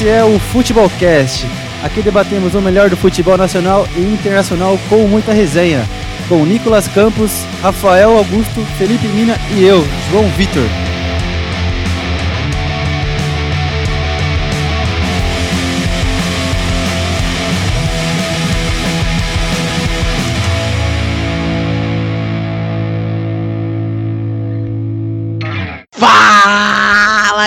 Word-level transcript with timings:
Esse 0.00 0.08
é 0.08 0.24
o 0.24 0.38
Futebolcast. 0.38 1.46
Aqui 1.84 2.00
debatemos 2.00 2.54
o 2.54 2.60
melhor 2.62 2.88
do 2.88 2.96
futebol 2.96 3.36
nacional 3.36 3.86
e 3.94 4.00
internacional 4.00 4.78
com 4.88 5.06
muita 5.06 5.34
resenha. 5.34 5.86
Com 6.26 6.42
Nicolas 6.46 6.88
Campos, 6.88 7.44
Rafael 7.60 8.16
Augusto, 8.16 8.64
Felipe 8.78 9.06
Mina 9.08 9.36
e 9.54 9.62
eu, 9.62 9.86
João 10.10 10.26
Vitor. 10.30 10.89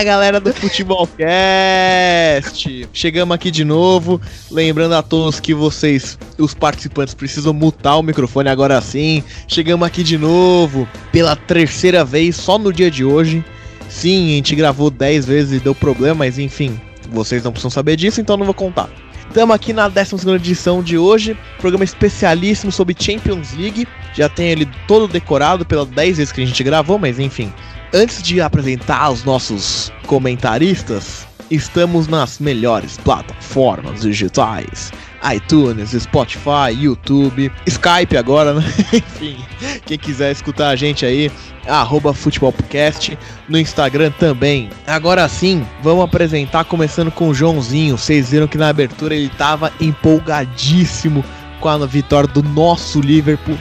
Galera 0.04 0.40
do 0.40 0.54
Futebolcast! 0.54 2.90
Chegamos 2.92 3.34
aqui 3.34 3.50
de 3.50 3.64
novo, 3.64 4.20
lembrando 4.52 4.96
a 4.96 5.02
todos 5.02 5.40
que 5.40 5.54
vocês, 5.54 6.18
os 6.38 6.54
participantes, 6.54 7.14
precisam 7.14 7.54
mutar 7.54 7.98
o 7.98 8.04
microfone 8.04 8.50
agora 8.50 8.82
sim. 8.82 9.24
Chegamos 9.48 9.88
aqui 9.88 10.04
de 10.04 10.18
novo, 10.18 10.88
pela 11.12 11.36
terceira 11.36 12.04
vez, 12.04 12.36
só 12.36 12.58
no 12.58 12.74
dia 12.74 12.92
de 12.92 13.06
hoje. 13.06 13.44
Sim, 13.88 14.34
a 14.34 14.36
gente 14.36 14.56
gravou 14.56 14.90
10 14.90 15.26
vezes 15.26 15.62
e 15.62 15.64
deu 15.64 15.74
problema, 15.74 16.16
mas 16.16 16.38
enfim, 16.38 16.80
vocês 17.10 17.44
não 17.44 17.52
precisam 17.52 17.72
saber 17.72 17.96
disso, 17.96 18.20
então 18.20 18.36
não 18.36 18.46
vou 18.46 18.54
contar. 18.54 18.90
Estamos 19.28 19.56
aqui 19.56 19.74
na 19.74 19.88
12 19.88 20.30
edição 20.36 20.84
de 20.84 20.98
hoje, 20.98 21.38
programa 21.60 21.84
especialíssimo 21.84 22.72
sobre 22.72 22.96
Champions 22.98 23.54
League. 23.54 23.88
Já 24.14 24.30
tem 24.30 24.50
ele 24.50 24.70
todo 24.88 25.08
decorado 25.08 25.66
pelas 25.66 25.88
10 25.88 26.18
vezes 26.18 26.32
que 26.32 26.42
a 26.42 26.46
gente 26.46 26.64
gravou, 26.64 27.00
mas 27.00 27.20
enfim. 27.20 27.52
Antes 27.96 28.24
de 28.24 28.42
apresentar 28.42 29.12
os 29.12 29.24
nossos 29.24 29.94
comentaristas, 30.08 31.28
estamos 31.52 32.08
nas 32.08 32.40
melhores 32.40 32.98
plataformas 32.98 34.02
digitais: 34.02 34.92
iTunes, 35.32 35.92
Spotify, 35.92 36.72
YouTube, 36.76 37.52
Skype 37.68 38.18
agora, 38.18 38.56
né? 38.56 38.64
Enfim, 38.92 39.38
quem 39.86 40.00
quiser 40.00 40.32
escutar 40.32 40.70
a 40.70 40.76
gente 40.76 41.06
aí, 41.06 41.32
arroba 41.68 42.16
futebolcast, 42.16 43.16
no 43.48 43.60
Instagram 43.60 44.12
também. 44.18 44.72
Agora 44.88 45.30
sim, 45.30 45.64
vamos 45.84 46.04
apresentar 46.04 46.66
começando 46.66 47.12
com 47.12 47.30
o 47.30 47.34
Joãozinho. 47.36 47.96
Vocês 47.96 48.32
viram 48.32 48.48
que 48.48 48.58
na 48.58 48.70
abertura 48.70 49.14
ele 49.14 49.28
estava 49.28 49.72
empolgadíssimo 49.80 51.24
com 51.60 51.70
a 51.70 51.86
vitória 51.86 52.28
do 52.28 52.42
nosso 52.42 53.00
Liverpool. 53.00 53.56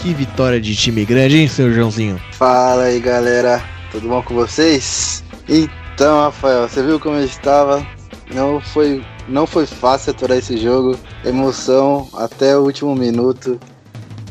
Que 0.00 0.14
vitória 0.14 0.58
de 0.58 0.74
time 0.74 1.04
grande, 1.04 1.36
hein, 1.36 1.46
seu 1.46 1.70
Joãozinho? 1.70 2.18
Fala 2.32 2.84
aí, 2.84 2.98
galera. 2.98 3.62
Tudo 3.92 4.08
bom 4.08 4.22
com 4.22 4.34
vocês? 4.34 5.22
Então, 5.46 6.22
Rafael, 6.22 6.66
você 6.66 6.82
viu 6.82 6.98
como 6.98 7.16
eu 7.16 7.24
estava? 7.24 7.86
Não 8.32 8.62
foi, 8.62 9.04
não 9.28 9.46
foi 9.46 9.66
fácil 9.66 10.12
aturar 10.12 10.38
esse 10.38 10.56
jogo. 10.56 10.98
Emoção 11.22 12.08
até 12.14 12.56
o 12.56 12.62
último 12.62 12.94
minuto. 12.94 13.60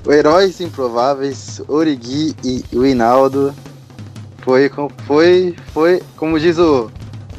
Heróis 0.09 0.59
improváveis, 0.59 1.61
Origi 1.67 2.35
e 2.43 2.65
o 2.75 2.83
Hinaldo. 2.83 3.53
Foi, 4.39 4.71
foi, 5.05 5.55
foi, 5.71 6.01
como 6.15 6.39
diz 6.39 6.57
o 6.57 6.89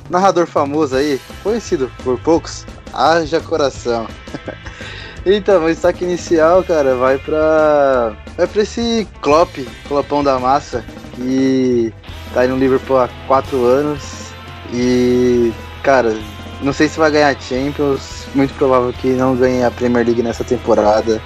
narrador 0.09 0.47
famoso 0.47 0.95
aí, 0.95 1.21
conhecido 1.43 1.91
por 2.05 2.17
poucos, 2.21 2.65
haja 2.93 3.41
coração. 3.41 4.07
Então, 5.25 5.65
o 5.65 5.69
destaque 5.69 6.05
inicial, 6.05 6.63
cara, 6.65 6.95
vai 6.95 7.19
pra. 7.19 8.17
Vai 8.37 8.47
pra 8.47 8.63
esse 8.63 9.07
Klopp, 9.21 9.59
Klopão 9.87 10.25
da 10.25 10.39
massa, 10.39 10.85
que 11.15 11.93
tá 12.33 12.41
aí 12.41 12.49
no 12.49 12.57
Liverpool 12.57 12.99
há 12.99 13.09
quatro 13.27 13.65
anos. 13.65 14.31
E, 14.73 15.53
cara, 15.83 16.17
não 16.63 16.73
sei 16.73 16.89
se 16.89 16.99
vai 16.99 17.11
ganhar 17.11 17.39
Champions, 17.41 18.27
muito 18.35 18.55
provável 18.55 18.93
que 18.93 19.09
não 19.09 19.37
ganhe 19.37 19.65
a 19.65 19.71
Premier 19.71 20.07
League 20.07 20.23
nessa 20.23 20.45
temporada, 20.45 21.21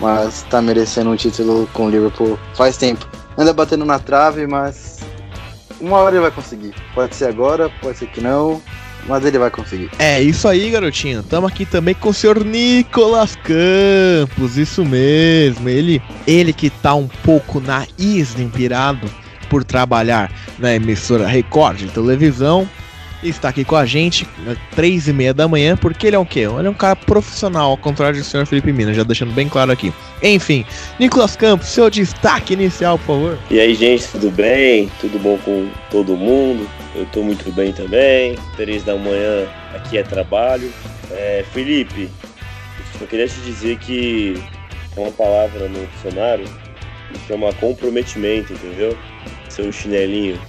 mas 0.00 0.42
tá 0.50 0.60
merecendo 0.60 1.10
um 1.10 1.16
título 1.16 1.68
com 1.72 1.86
o 1.86 1.90
Liverpool 1.90 2.38
faz 2.54 2.76
tempo. 2.76 3.06
Anda 3.36 3.52
batendo 3.52 3.84
na 3.84 3.98
trave, 3.98 4.46
mas 4.46 4.98
uma 5.80 5.98
hora 5.98 6.16
ele 6.16 6.22
vai 6.22 6.30
conseguir. 6.30 6.74
Pode 6.94 7.14
ser 7.14 7.26
agora, 7.26 7.70
pode 7.80 7.98
ser 7.98 8.06
que 8.08 8.20
não, 8.20 8.60
mas 9.06 9.24
ele 9.24 9.38
vai 9.38 9.50
conseguir. 9.50 9.90
É 9.98 10.20
isso 10.20 10.46
aí, 10.48 10.70
garotinho. 10.70 11.22
Tamo 11.22 11.46
aqui 11.46 11.64
também 11.64 11.94
com 11.94 12.10
o 12.10 12.14
senhor 12.14 12.44
Nicolas 12.44 13.36
Campos, 13.36 14.56
isso 14.56 14.84
mesmo. 14.84 15.68
Ele, 15.68 16.02
ele 16.26 16.52
que 16.52 16.70
tá 16.70 16.94
um 16.94 17.08
pouco 17.08 17.60
na 17.60 17.86
isla 17.98 18.42
empirado 18.42 19.08
por 19.48 19.64
trabalhar 19.64 20.32
na 20.58 20.74
emissora 20.74 21.26
Record 21.26 21.78
de 21.78 21.88
televisão. 21.88 22.68
Está 23.22 23.50
aqui 23.50 23.64
com 23.64 23.76
a 23.76 23.84
gente 23.84 24.26
às 24.46 24.56
três 24.74 25.06
e 25.06 25.12
meia 25.12 25.34
da 25.34 25.46
manhã, 25.46 25.76
porque 25.76 26.06
ele 26.06 26.16
é 26.16 26.18
um 26.18 26.24
quê? 26.24 26.40
Ele 26.40 26.66
é 26.66 26.70
um 26.70 26.74
cara 26.74 26.96
profissional, 26.96 27.70
ao 27.70 27.76
contrário 27.76 28.18
do 28.18 28.24
senhor 28.24 28.46
Felipe 28.46 28.72
Minas, 28.72 28.96
já 28.96 29.02
deixando 29.02 29.32
bem 29.32 29.46
claro 29.46 29.70
aqui. 29.70 29.92
Enfim, 30.22 30.64
Nicolas 30.98 31.36
Campos, 31.36 31.68
seu 31.68 31.90
destaque 31.90 32.54
inicial, 32.54 32.98
por 32.98 33.06
favor. 33.06 33.38
E 33.50 33.60
aí, 33.60 33.74
gente, 33.74 34.08
tudo 34.08 34.30
bem? 34.30 34.90
Tudo 35.00 35.18
bom 35.18 35.36
com 35.38 35.68
todo 35.90 36.16
mundo? 36.16 36.66
Eu 36.94 37.04
tô 37.06 37.22
muito 37.22 37.52
bem 37.52 37.72
também. 37.72 38.36
Três 38.56 38.82
da 38.84 38.96
manhã 38.96 39.46
aqui 39.74 39.98
é 39.98 40.02
trabalho. 40.02 40.72
É, 41.10 41.44
Felipe, 41.52 42.08
eu 43.00 43.06
queria 43.06 43.28
te 43.28 43.38
dizer 43.40 43.78
que 43.78 44.42
uma 44.96 45.10
palavra 45.10 45.68
no 45.68 45.86
dicionário 45.88 46.46
se 46.46 47.26
chama 47.28 47.52
comprometimento, 47.54 48.52
entendeu? 48.52 48.96
Seu 49.48 49.70
chinelinho. 49.70 50.40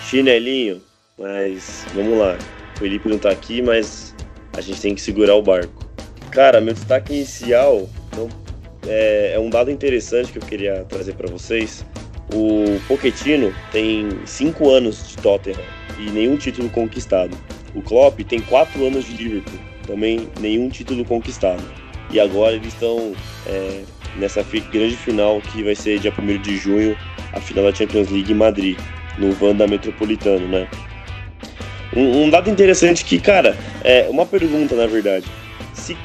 Chinelinho, 0.00 0.80
mas 1.18 1.86
vamos 1.94 2.18
lá. 2.18 2.36
O 2.74 2.78
Felipe 2.78 3.08
não 3.08 3.18
tá 3.18 3.30
aqui, 3.30 3.62
mas 3.62 4.14
a 4.56 4.60
gente 4.60 4.80
tem 4.80 4.94
que 4.94 5.00
segurar 5.00 5.34
o 5.34 5.42
barco. 5.42 5.86
Cara, 6.30 6.60
meu 6.60 6.74
destaque 6.74 7.14
inicial 7.14 7.88
não, 8.16 8.28
é, 8.86 9.32
é 9.34 9.38
um 9.38 9.48
dado 9.48 9.70
interessante 9.70 10.30
que 10.30 10.38
eu 10.38 10.42
queria 10.42 10.84
trazer 10.84 11.14
para 11.14 11.30
vocês. 11.30 11.84
O 12.34 12.80
Pochettino 12.86 13.54
tem 13.72 14.08
cinco 14.26 14.68
anos 14.68 15.08
de 15.08 15.16
Tottenham 15.18 15.60
e 15.98 16.10
nenhum 16.10 16.36
título 16.36 16.68
conquistado. 16.68 17.36
O 17.74 17.82
Klopp 17.82 18.20
tem 18.20 18.40
quatro 18.40 18.86
anos 18.86 19.04
de 19.04 19.16
Liverpool, 19.16 19.58
também 19.86 20.28
nenhum 20.40 20.68
título 20.68 21.04
conquistado. 21.04 21.62
E 22.10 22.20
agora 22.20 22.54
eles 22.54 22.72
estão 22.72 23.14
é, 23.46 23.82
nessa 24.16 24.42
grande 24.42 24.96
final 24.96 25.40
que 25.40 25.62
vai 25.62 25.74
ser 25.74 25.98
dia 25.98 26.12
1 26.16 26.42
de 26.42 26.56
junho, 26.56 26.96
a 27.32 27.40
final 27.40 27.64
da 27.64 27.74
Champions 27.74 28.10
League 28.10 28.32
em 28.32 28.34
Madrid, 28.34 28.78
no 29.18 29.32
Vanda 29.32 29.66
Metropolitano, 29.66 30.46
né? 30.48 30.68
Um, 31.96 32.24
um 32.24 32.30
dado 32.30 32.50
interessante 32.50 33.04
que, 33.04 33.18
cara, 33.18 33.56
é 33.82 34.06
uma 34.10 34.26
pergunta 34.26 34.74
na 34.76 34.86
verdade. 34.86 35.26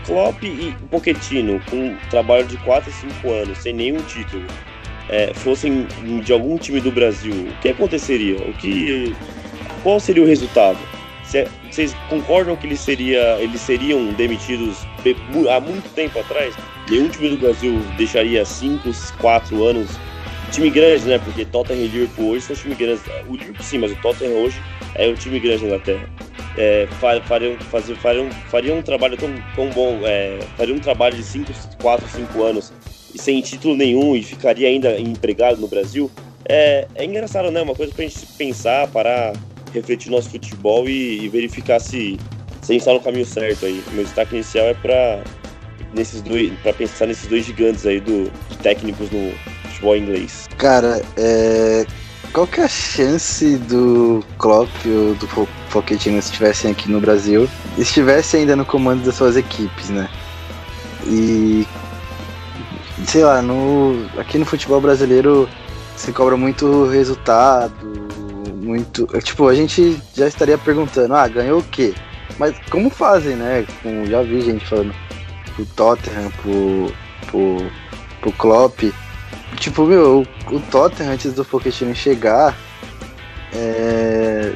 Klopp 0.05 0.43
e 0.43 0.75
Pochettino, 0.89 1.59
com 1.69 1.75
um 1.75 1.97
trabalho 2.09 2.45
de 2.45 2.57
4 2.57 2.89
a 2.89 2.93
5 2.93 3.31
anos, 3.31 3.57
sem 3.57 3.73
nenhum 3.73 4.01
título, 4.03 4.45
é, 5.09 5.33
fossem 5.33 5.87
de 6.23 6.31
algum 6.31 6.57
time 6.57 6.79
do 6.79 6.91
Brasil, 6.91 7.33
o 7.33 7.61
que 7.61 7.69
aconteceria? 7.69 8.37
O 8.37 8.53
que, 8.53 9.15
qual 9.83 9.99
seria 9.99 10.23
o 10.23 10.25
resultado? 10.25 10.77
Vocês 11.69 11.95
concordam 12.09 12.55
que 12.57 12.67
eles, 12.67 12.81
seria, 12.81 13.37
eles 13.39 13.61
seriam 13.61 14.07
demitidos 14.13 14.85
há 15.49 15.59
muito 15.59 15.89
tempo 15.93 16.19
atrás? 16.19 16.53
Nenhum 16.89 17.07
time 17.07 17.29
do 17.29 17.37
Brasil 17.37 17.79
deixaria 17.97 18.43
5, 18.43 18.89
4 19.19 19.63
anos. 19.63 19.89
Time 20.51 20.69
grande, 20.69 21.05
né? 21.05 21.17
Porque 21.17 21.45
Tottenham 21.45 21.85
e 21.85 21.87
Liverpool 21.87 22.31
hoje 22.31 22.45
são 22.45 22.55
time 22.55 22.75
grandes. 22.75 23.01
O 23.27 23.35
Liverpool 23.35 23.63
sim, 23.63 23.77
mas 23.77 23.91
o 23.91 23.95
Tottenham 23.95 24.33
hoje 24.33 24.61
é 24.95 25.07
o 25.07 25.15
time 25.15 25.39
grande 25.39 25.61
na 25.61 25.67
Inglaterra. 25.67 26.09
É, 26.57 26.87
fariam, 27.21 27.57
fazer, 27.59 27.95
fariam, 27.95 28.29
fariam 28.49 28.77
um 28.77 28.81
trabalho 28.81 29.15
tão, 29.15 29.29
tão 29.55 29.69
bom, 29.69 30.01
é, 30.03 30.39
fariam 30.57 30.75
um 30.75 30.81
trabalho 30.81 31.15
de 31.15 31.23
5, 31.23 31.49
4, 31.81 32.09
5 32.09 32.43
anos 32.43 32.73
e 33.15 33.17
sem 33.17 33.39
título 33.41 33.77
nenhum 33.77 34.15
e 34.15 34.21
ficaria 34.21 34.67
ainda 34.67 34.99
empregado 34.99 35.61
no 35.61 35.67
Brasil. 35.67 36.11
É, 36.47 36.87
é 36.95 37.05
engraçado, 37.05 37.49
né? 37.49 37.61
Uma 37.61 37.75
coisa 37.75 37.93
pra 37.93 38.03
gente 38.03 38.25
pensar, 38.37 38.87
parar, 38.89 39.33
refletir 39.73 40.11
nosso 40.11 40.29
futebol 40.29 40.89
e, 40.89 41.23
e 41.23 41.29
verificar 41.29 41.79
se, 41.79 42.19
se 42.61 42.71
a 42.71 42.73
gente 42.73 42.81
está 42.81 42.93
no 42.93 42.99
caminho 42.99 43.25
certo 43.25 43.65
aí. 43.65 43.81
Meu 43.93 44.03
destaque 44.03 44.35
inicial 44.35 44.65
é 44.65 44.73
para 44.73 45.23
nesses 45.93 46.21
dois, 46.21 46.51
para 46.61 46.73
pensar 46.73 47.07
nesses 47.07 47.27
dois 47.27 47.45
gigantes 47.45 47.85
aí 47.85 47.99
do 47.99 48.31
de 48.49 48.57
técnicos 48.57 49.09
no 49.11 49.33
futebol 49.65 49.97
inglês. 49.97 50.47
Cara, 50.57 51.01
é, 51.17 51.85
qual 52.33 52.47
que 52.47 52.61
é 52.61 52.63
a 52.63 52.67
chance 52.67 53.57
do 53.57 54.23
Klopp 54.37 54.69
ou 54.85 55.15
do 55.15 55.27
Pochettino 55.71 56.17
estivessem 56.17 56.71
aqui 56.71 56.89
no 56.89 57.01
Brasil, 57.01 57.49
estivessem 57.77 58.41
ainda 58.41 58.55
no 58.55 58.65
comando 58.65 59.03
das 59.03 59.15
suas 59.15 59.35
equipes, 59.35 59.89
né? 59.89 60.09
E 61.07 61.65
sei 63.07 63.23
lá, 63.23 63.41
no 63.41 64.05
aqui 64.17 64.37
no 64.37 64.45
futebol 64.45 64.79
brasileiro 64.79 65.49
se 65.95 66.11
cobra 66.11 66.37
muito 66.37 66.87
resultado, 66.87 67.73
muito, 68.55 69.07
tipo, 69.21 69.47
a 69.47 69.55
gente 69.55 69.99
já 70.15 70.27
estaria 70.27 70.57
perguntando, 70.57 71.13
ah, 71.15 71.27
ganhou 71.27 71.59
o 71.59 71.63
quê? 71.63 71.93
Mas 72.39 72.55
como 72.69 72.89
fazem, 72.89 73.35
né? 73.35 73.65
Com, 73.83 74.05
já 74.05 74.21
vi 74.21 74.41
gente 74.41 74.65
falando 74.65 74.93
pro 75.65 75.75
Tottenham, 75.75 76.31
pro, 76.41 76.93
pro 77.27 77.71
pro 78.21 78.31
Klopp. 78.33 78.83
Tipo, 79.57 79.85
meu, 79.85 80.23
o, 80.49 80.55
o 80.55 80.59
Tottenham 80.59 81.11
antes 81.11 81.33
do 81.33 81.43
Pochettino 81.43 81.93
chegar, 81.93 82.55
é, 83.53 84.53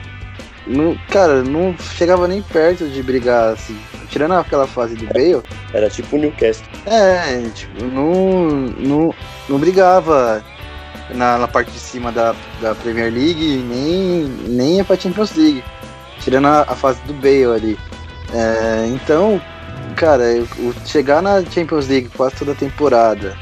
não, 0.66 0.96
cara, 1.10 1.44
não 1.44 1.75
chegava 1.78 2.28
nem 2.28 2.42
perto 2.42 2.88
de 2.88 3.04
brigar, 3.04 3.54
assim. 3.54 3.78
Tirando 4.10 4.34
aquela 4.36 4.66
fase 4.66 4.96
do 4.96 5.06
Bale. 5.07 5.44
Era 5.74 5.90
tipo 5.90 6.16
o 6.16 6.19
Newcastle. 6.19 6.66
É, 6.86 7.50
tipo, 7.54 7.84
não, 7.84 8.46
não, 8.78 9.16
não 9.50 9.60
brigava 9.60 10.44
na, 11.10 11.38
na 11.38 11.48
parte 11.48 11.72
de 11.72 11.80
cima 11.80 12.12
da, 12.12 12.34
da 12.62 12.74
Premier 12.75 13.12
League, 13.12 13.58
nem, 13.58 14.24
nem 14.48 14.84
pra 14.84 14.96
Champions 14.96 15.36
League. 15.36 15.63
Tirando 16.19 16.48
a, 16.48 16.62
a 16.62 16.75
fase 16.75 17.01
do 17.01 17.13
Bale 17.13 17.46
ali. 17.46 17.80
É, 18.34 18.88
então, 18.88 19.42
cara, 19.95 20.24
chegar 20.86 21.21
na 21.21 21.44
Champions 21.44 21.88
League 21.88 22.09
quase 22.09 22.36
toda 22.36 22.51
a 22.51 22.56
temporada, 22.56 23.36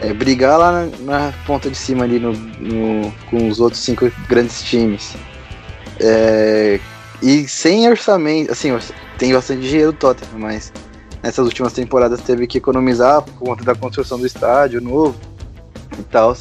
é, 0.00 0.12
brigar 0.12 0.58
lá 0.58 0.72
na, 0.72 0.96
na, 1.00 1.32
ponta 1.46 1.70
de 1.70 1.76
cima 1.76 2.04
ali 2.04 2.18
no, 2.18 2.32
no, 2.32 3.12
com 3.30 3.48
os 3.48 3.60
outros 3.60 3.82
cinco 3.82 4.10
grandes 4.28 4.62
times. 4.62 5.14
É, 6.00 6.80
e 7.22 7.46
sem 7.46 7.88
orçamento, 7.88 8.50
assim, 8.50 8.76
tem 9.16 9.32
bastante 9.32 9.60
dinheiro 9.60 9.90
o 9.90 9.92
Tottenham, 9.92 10.38
mas 10.38 10.72
nessas 11.22 11.46
últimas 11.46 11.72
temporadas 11.72 12.20
teve 12.20 12.46
que 12.46 12.58
economizar 12.58 13.22
por 13.22 13.34
conta 13.34 13.64
da 13.64 13.74
construção 13.74 14.18
do 14.18 14.26
estádio 14.26 14.80
novo 14.80 15.14
e 15.98 16.02
tal. 16.02 16.36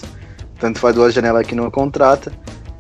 Tanto 0.60 0.80
faz 0.80 0.96
duas 0.96 1.14
janelas 1.14 1.46
que 1.46 1.54
não 1.54 1.70
contrata. 1.70 2.32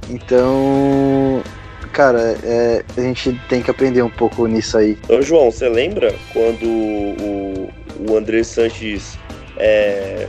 Então, 0.10 1.44
cara, 1.92 2.38
é, 2.44 2.84
a 2.98 3.02
gente 3.02 3.40
tem 3.48 3.62
que 3.62 3.70
aprender 3.70 4.02
um 4.02 4.10
pouco 4.10 4.48
nisso 4.48 4.78
aí. 4.78 4.98
Então, 5.04 5.22
João, 5.22 5.52
você 5.52 5.70
lembra 5.70 6.14
quando 6.34 6.66
o, 6.66 7.70
o 8.10 8.18
André 8.18 8.44
Sanches 8.44 9.18
é, 9.58 10.28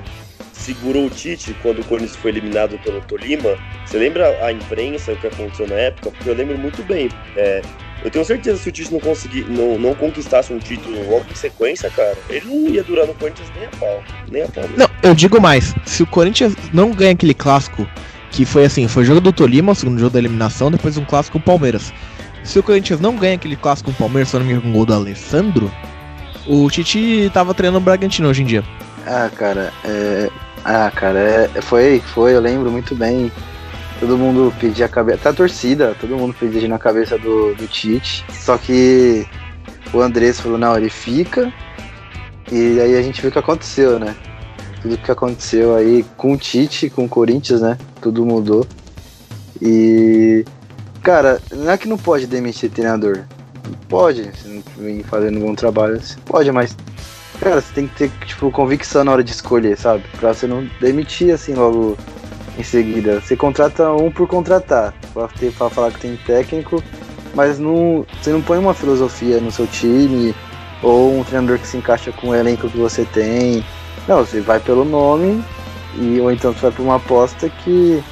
segurou 0.53 1.07
o 1.07 1.11
Tite 1.11 1.55
quando 1.63 1.81
o 1.81 1.85
Corinthians 1.85 2.17
foi 2.17 2.31
eliminado 2.31 2.79
pelo 2.79 3.01
Tolima? 3.03 3.57
Você 3.85 3.99
lembra 3.99 4.29
a 4.45 4.53
imprensa, 4.53 5.13
o 5.13 5.17
que 5.17 5.27
aconteceu 5.27 5.67
na 5.67 5.75
época? 5.75 6.11
Porque 6.11 6.29
eu 6.29 6.35
lembro 6.35 6.59
muito 6.59 6.83
bem. 6.83 7.09
É, 7.37 7.63
eu 8.05 8.11
tenho 8.11 8.25
certeza 8.25 8.57
que 8.57 8.63
se 8.65 8.69
o 8.69 8.73
Tite 8.73 8.93
não 8.93 9.01
conseguir, 9.01 9.45
não, 9.49 9.79
não 9.79 9.95
conquistasse 9.95 10.53
um 10.53 10.59
título 10.59 11.09
logo 11.09 11.25
em 11.31 11.35
sequência, 11.35 11.89
cara, 11.91 12.17
ele 12.29 12.47
não 12.47 12.69
ia 12.69 12.83
durar 12.83 13.07
no 13.07 13.15
Corinthians 13.15 13.49
nem 13.57 13.67
a 13.67 13.71
pau. 13.71 14.03
Nem 14.31 14.43
a 14.43 14.49
pau. 14.49 14.65
Não, 14.77 14.89
eu 15.03 15.15
digo 15.15 15.41
mais, 15.41 15.75
se 15.85 16.03
o 16.03 16.07
Corinthians 16.07 16.55
não 16.73 16.91
ganha 16.91 17.13
aquele 17.13 17.35
clássico 17.35 17.87
que 18.33 18.47
foi 18.47 18.65
assim, 18.65 18.89
foi 18.89 19.03
o 19.03 19.07
jogo 19.07 19.21
do 19.21 19.33
Tolima, 19.33 19.73
o 19.73 19.75
segundo 19.75 19.99
jogo 19.99 20.15
da 20.15 20.19
eliminação, 20.19 20.71
depois 20.71 20.97
um 20.97 21.05
clássico 21.05 21.39
com 21.39 21.43
o 21.43 21.45
Palmeiras. 21.45 21.93
Se 22.43 22.59
o 22.59 22.63
Corinthians 22.63 22.99
não 22.99 23.15
ganha 23.15 23.35
aquele 23.35 23.55
clássico 23.55 23.91
com 23.91 23.95
o 23.95 23.99
Palmeiras, 23.99 24.31
se 24.31 24.37
não 24.37 24.45
me 24.45 24.53
engano, 24.53 24.63
com 24.63 24.71
o 24.71 24.73
gol 24.73 24.87
do 24.87 24.95
Alessandro, 24.95 25.71
o 26.47 26.69
Tite 26.71 27.31
tava 27.33 27.55
treinando 27.55 27.79
o 27.79 27.85
Bragantino 27.85 28.29
hoje 28.29 28.43
em 28.43 28.47
dia. 28.47 28.65
Ah, 29.07 29.31
cara, 29.35 29.73
é... 29.85 30.31
Ah, 30.65 30.91
cara, 30.95 31.19
é... 31.55 31.61
foi, 31.61 32.01
foi, 32.01 32.35
eu 32.35 32.41
lembro 32.41 32.71
muito 32.71 32.95
bem. 32.95 33.31
Todo 34.01 34.19
mundo 34.19 34.53
pedia 34.59 34.87
a 34.87 34.89
cabeça, 34.89 35.19
até 35.19 35.29
a 35.29 35.33
torcida, 35.35 35.95
todo 36.01 36.17
mundo 36.17 36.35
pedia 36.35 36.67
na 36.67 36.79
cabeça 36.79 37.17
do, 37.19 37.55
do 37.55 37.67
Tite. 37.69 38.25
Só 38.33 38.57
que 38.59 39.25
o 39.93 40.01
Andrés 40.01 40.41
falou, 40.41 40.59
não, 40.59 40.77
ele 40.77 40.91
fica. 40.91 41.53
E 42.51 42.81
aí 42.81 42.97
a 42.97 43.03
gente 43.03 43.21
viu 43.21 43.31
o 43.31 43.33
que 43.33 43.39
aconteceu, 43.39 44.01
né? 44.01 44.17
Tudo 44.83 44.99
que 44.99 45.11
aconteceu 45.11 45.77
aí 45.77 46.05
com 46.17 46.33
o 46.33 46.37
Tite, 46.37 46.91
com 46.91 47.05
o 47.05 47.09
Corinthians, 47.09 47.61
né? 47.61 47.79
Tudo 48.01 48.27
mudou. 48.27 48.67
E. 49.61 50.45
Cara, 51.03 51.41
não 51.53 51.71
é 51.71 51.79
que 51.79 51.89
não 51.89 51.97
pode 51.97 52.27
demitir 52.27 52.71
treinador. 52.71 53.25
Pode, 53.89 54.31
se 54.37 54.49
não 54.49 54.63
vem 54.77 55.03
fazendo 55.05 55.39
um 55.39 55.47
bom 55.47 55.55
trabalho. 55.55 56.01
Pode, 56.25 56.51
mas. 56.51 56.77
Cara, 57.41 57.61
você 57.61 57.73
tem 57.73 57.87
que 57.87 57.95
ter, 57.97 58.11
tipo, 58.27 58.51
convicção 58.51 59.05
na 59.05 59.13
hora 59.13 59.25
de 59.25 59.33
escolher, 59.33 59.77
sabe? 59.77 60.05
Pra 60.19 60.35
você 60.35 60.47
não 60.47 60.69
demitir 60.81 61.33
assim 61.33 61.55
logo 61.55 61.97
em 62.59 62.63
seguida. 62.63 63.21
Você 63.21 63.37
contrata 63.37 63.91
um 63.93 64.11
por 64.11 64.27
contratar. 64.27 64.95
Pra, 65.13 65.29
ter, 65.29 65.53
pra 65.53 65.71
falar 65.71 65.93
que 65.93 66.01
tem 66.01 66.17
técnico, 66.25 66.83
mas 67.35 67.59
não, 67.59 68.07
você 68.21 68.31
não 68.31 68.41
põe 68.41 68.59
uma 68.59 68.75
filosofia 68.75 69.41
no 69.41 69.51
seu 69.51 69.67
time 69.67 70.35
ou 70.83 71.19
um 71.19 71.25
treinador 71.25 71.59
que 71.59 71.67
se 71.67 71.77
encaixa 71.77 72.13
com 72.13 72.29
o 72.29 72.35
elenco 72.35 72.69
que 72.69 72.79
você 72.79 73.05
tem. 73.05 73.65
Não, 74.09 74.25
você 74.25 74.41
vai 74.41 74.59
pelo 74.61 74.85
nome, 74.85 75.43
e, 75.95 76.21
ou 76.21 76.31
então 76.33 76.53
você 76.53 76.61
vai 76.61 76.71
para 76.71 76.83
uma 76.83 76.97
aposta 76.97 77.49
que 77.49 78.03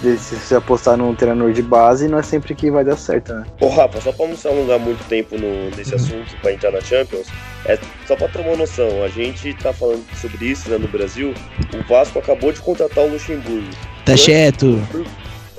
se 0.00 0.36
você 0.36 0.54
apostar 0.54 0.96
num 0.96 1.14
treinador 1.14 1.52
de 1.52 1.62
base, 1.62 2.06
não 2.06 2.18
é 2.18 2.22
sempre 2.22 2.54
que 2.54 2.70
vai 2.70 2.84
dar 2.84 2.96
certo, 2.96 3.34
né? 3.34 3.44
Ô 3.60 3.68
Rafa, 3.68 4.00
só 4.00 4.12
pra 4.12 4.28
não 4.28 4.36
se 4.36 4.46
alongar 4.46 4.78
muito 4.78 5.02
tempo 5.08 5.36
no, 5.36 5.70
nesse 5.76 5.94
assunto 5.94 6.36
pra 6.40 6.52
entrar 6.52 6.70
na 6.70 6.80
Champions, 6.80 7.26
é 7.66 7.78
só 8.06 8.14
pra 8.14 8.28
ter 8.28 8.40
uma 8.40 8.56
noção, 8.56 9.02
a 9.02 9.08
gente 9.08 9.52
tá 9.54 9.72
falando 9.72 10.04
sobre 10.14 10.46
isso 10.46 10.70
né, 10.70 10.78
no 10.78 10.86
Brasil, 10.86 11.34
o 11.74 11.88
Vasco 11.88 12.18
acabou 12.18 12.52
de 12.52 12.60
contratar 12.60 13.04
o 13.04 13.08
Luxemburgo. 13.08 13.68
Tá 14.04 14.16
certo. 14.16 14.80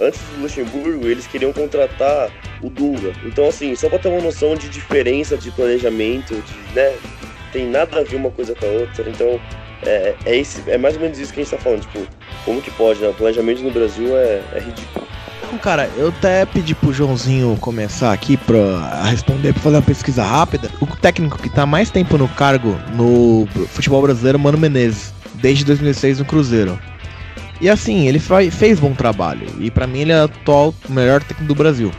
Antes 0.02 0.22
do 0.22 0.44
Luxemburgo, 0.44 1.06
eles 1.08 1.28
queriam 1.28 1.52
contratar 1.52 2.32
o 2.64 2.70
Dunga. 2.70 3.12
Então, 3.26 3.50
assim, 3.50 3.76
só 3.76 3.90
pra 3.90 4.00
ter 4.00 4.08
uma 4.08 4.22
noção 4.22 4.56
de 4.56 4.70
diferença 4.70 5.38
de 5.38 5.52
planejamento, 5.52 6.34
de, 6.34 6.74
né, 6.74 6.94
tem 7.52 7.68
nada 7.68 8.00
a 8.00 8.04
ver 8.04 8.16
uma 8.16 8.32
coisa 8.32 8.56
com 8.56 8.66
a 8.66 8.70
outra. 8.70 9.10
Então, 9.10 9.40
é, 9.84 10.16
é, 10.26 10.38
esse, 10.38 10.70
é 10.70 10.78
mais 10.78 10.96
ou 10.96 11.02
menos 11.02 11.18
isso 11.20 11.34
que 11.34 11.42
a 11.42 11.44
gente 11.44 11.56
tá 11.56 11.62
falando. 11.62 11.82
Tipo, 11.82 12.08
como 12.46 12.62
que 12.62 12.72
pode, 12.72 13.02
né? 13.02 13.10
O 13.10 13.14
planejamento 13.14 13.62
no 13.62 13.72
Brasil 13.72 14.16
é, 14.18 14.42
é 14.54 14.60
ridículo. 14.60 15.08
Não, 15.52 15.58
cara, 15.58 15.90
eu 15.98 16.10
até 16.10 16.46
pedi 16.46 16.76
pro 16.76 16.94
Joãozinho 16.94 17.58
começar 17.60 18.14
aqui 18.14 18.38
pra 18.38 19.04
responder, 19.06 19.52
pra 19.54 19.64
fazer 19.64 19.78
uma 19.78 19.82
pesquisa 19.82 20.24
rápida. 20.24 20.70
O 20.80 20.86
técnico 20.86 21.40
que 21.40 21.50
tá 21.50 21.66
mais 21.66 21.90
tempo 21.90 22.18
no 22.18 22.28
cargo 22.28 22.78
no 22.94 23.48
futebol 23.68 24.02
brasileiro, 24.02 24.38
Mano 24.38 24.60
Menezes, 24.60 25.12
desde 25.36 25.66
2006 25.66 26.20
no 26.20 26.26
Cruzeiro. 26.26 26.80
E 27.60 27.68
assim, 27.68 28.08
ele 28.08 28.20
fez 28.52 28.80
bom 28.80 28.94
trabalho. 28.94 29.48
E 29.60 29.72
para 29.72 29.88
mim 29.88 30.02
ele 30.02 30.12
é 30.12 30.22
o 30.22 30.26
atual 30.26 30.74
melhor 30.88 31.22
técnico 31.24 31.52
do 31.52 31.56
Brasil. 31.56 31.92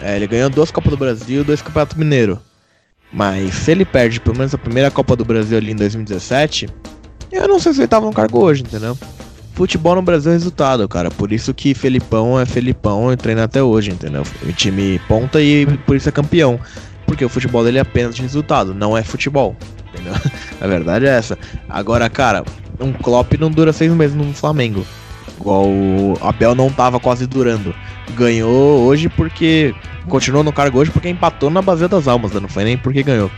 É, 0.00 0.16
ele 0.16 0.26
ganhou 0.26 0.48
duas 0.48 0.70
Copas 0.70 0.90
do 0.90 0.96
Brasil 0.96 1.40
e 1.42 1.44
dois 1.44 1.60
Campeonato 1.60 1.98
Mineiro. 1.98 2.40
Mas 3.12 3.54
se 3.54 3.70
ele 3.70 3.84
perde 3.84 4.20
pelo 4.20 4.36
menos 4.36 4.54
a 4.54 4.58
primeira 4.58 4.90
Copa 4.90 5.14
do 5.14 5.24
Brasil 5.24 5.58
ali 5.58 5.72
em 5.72 5.76
2017, 5.76 6.68
eu 7.30 7.48
não 7.48 7.60
sei 7.60 7.72
se 7.74 7.80
ele 7.80 7.88
tava 7.88 8.06
no 8.06 8.12
cargo 8.12 8.38
hoje, 8.38 8.62
entendeu? 8.62 8.96
Futebol 9.54 9.94
no 9.94 10.02
Brasil 10.02 10.30
é 10.32 10.34
resultado, 10.34 10.88
cara. 10.88 11.10
Por 11.10 11.30
isso 11.30 11.52
que 11.52 11.74
Felipão 11.74 12.40
é 12.40 12.46
Felipão 12.46 13.12
e 13.12 13.16
treina 13.16 13.44
até 13.44 13.62
hoje, 13.62 13.90
entendeu? 13.90 14.22
O 14.46 14.52
time 14.52 14.98
ponta 15.06 15.40
e 15.42 15.66
por 15.86 15.94
isso 15.94 16.08
é 16.08 16.12
campeão. 16.12 16.58
Porque 17.06 17.24
o 17.24 17.28
futebol 17.28 17.62
dele 17.62 17.76
é 17.78 17.82
apenas 17.82 18.14
de 18.14 18.22
resultado, 18.22 18.72
não 18.72 18.96
é 18.96 19.02
futebol. 19.02 19.54
Entendeu? 19.92 20.14
A 20.60 20.66
verdade 20.66 21.06
é 21.06 21.10
essa. 21.10 21.38
Agora, 21.68 22.08
cara, 22.08 22.44
um 22.80 22.92
Klopp 22.92 23.34
não 23.38 23.50
dura 23.50 23.72
seis 23.74 23.92
meses 23.92 24.16
no 24.16 24.32
Flamengo. 24.32 24.86
Igual 25.38 25.66
o 25.66 26.18
Abel 26.22 26.54
não 26.54 26.70
tava 26.70 26.98
quase 26.98 27.26
durando. 27.26 27.74
Ganhou 28.14 28.80
hoje 28.86 29.08
porque 29.10 29.74
continuou 30.08 30.44
no 30.44 30.52
cargo 30.52 30.78
hoje 30.78 30.90
porque 30.90 31.08
empatou 31.08 31.50
na 31.50 31.62
base 31.62 31.86
das 31.88 32.08
almas, 32.08 32.32
não 32.32 32.48
foi 32.48 32.64
nem 32.64 32.76
porque 32.76 33.02
ganhou. 33.02 33.30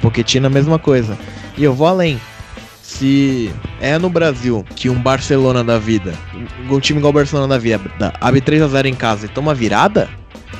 Porque 0.00 0.22
tinha 0.22 0.46
a 0.46 0.50
mesma 0.50 0.78
coisa. 0.78 1.16
E 1.56 1.64
eu 1.64 1.74
vou 1.74 1.86
além. 1.86 2.20
Se 2.82 3.50
é 3.80 3.98
no 3.98 4.10
Brasil 4.10 4.64
que 4.76 4.90
um 4.90 5.00
Barcelona 5.00 5.64
da 5.64 5.78
vida, 5.78 6.14
um 6.68 6.78
time 6.78 6.98
igual 6.98 7.10
o 7.10 7.14
Barcelona 7.14 7.48
da 7.48 7.58
vida, 7.58 7.80
abre 8.20 8.40
3 8.40 8.62
a 8.62 8.68
0 8.68 8.88
em 8.88 8.94
casa 8.94 9.26
e 9.26 9.28
toma 9.28 9.54
virada, 9.54 10.10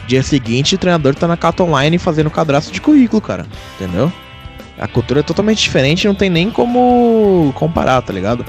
dia 0.07 0.23
seguinte 0.23 0.75
o 0.75 0.79
treinador 0.79 1.15
tá 1.15 1.29
na 1.29 1.37
Cat 1.37 1.61
Online 1.61 1.99
fazendo 1.99 2.31
cadastro 2.31 2.73
de 2.73 2.81
currículo, 2.81 3.21
cara. 3.21 3.47
Entendeu? 3.77 4.11
A 4.79 4.89
cultura 4.89 5.21
é 5.21 5.23
totalmente 5.23 5.63
diferente, 5.63 6.07
não 6.07 6.15
tem 6.15 6.31
nem 6.31 6.51
como 6.51 7.53
comparar, 7.55 8.01
tá 8.03 8.13
ligado? 8.13 8.45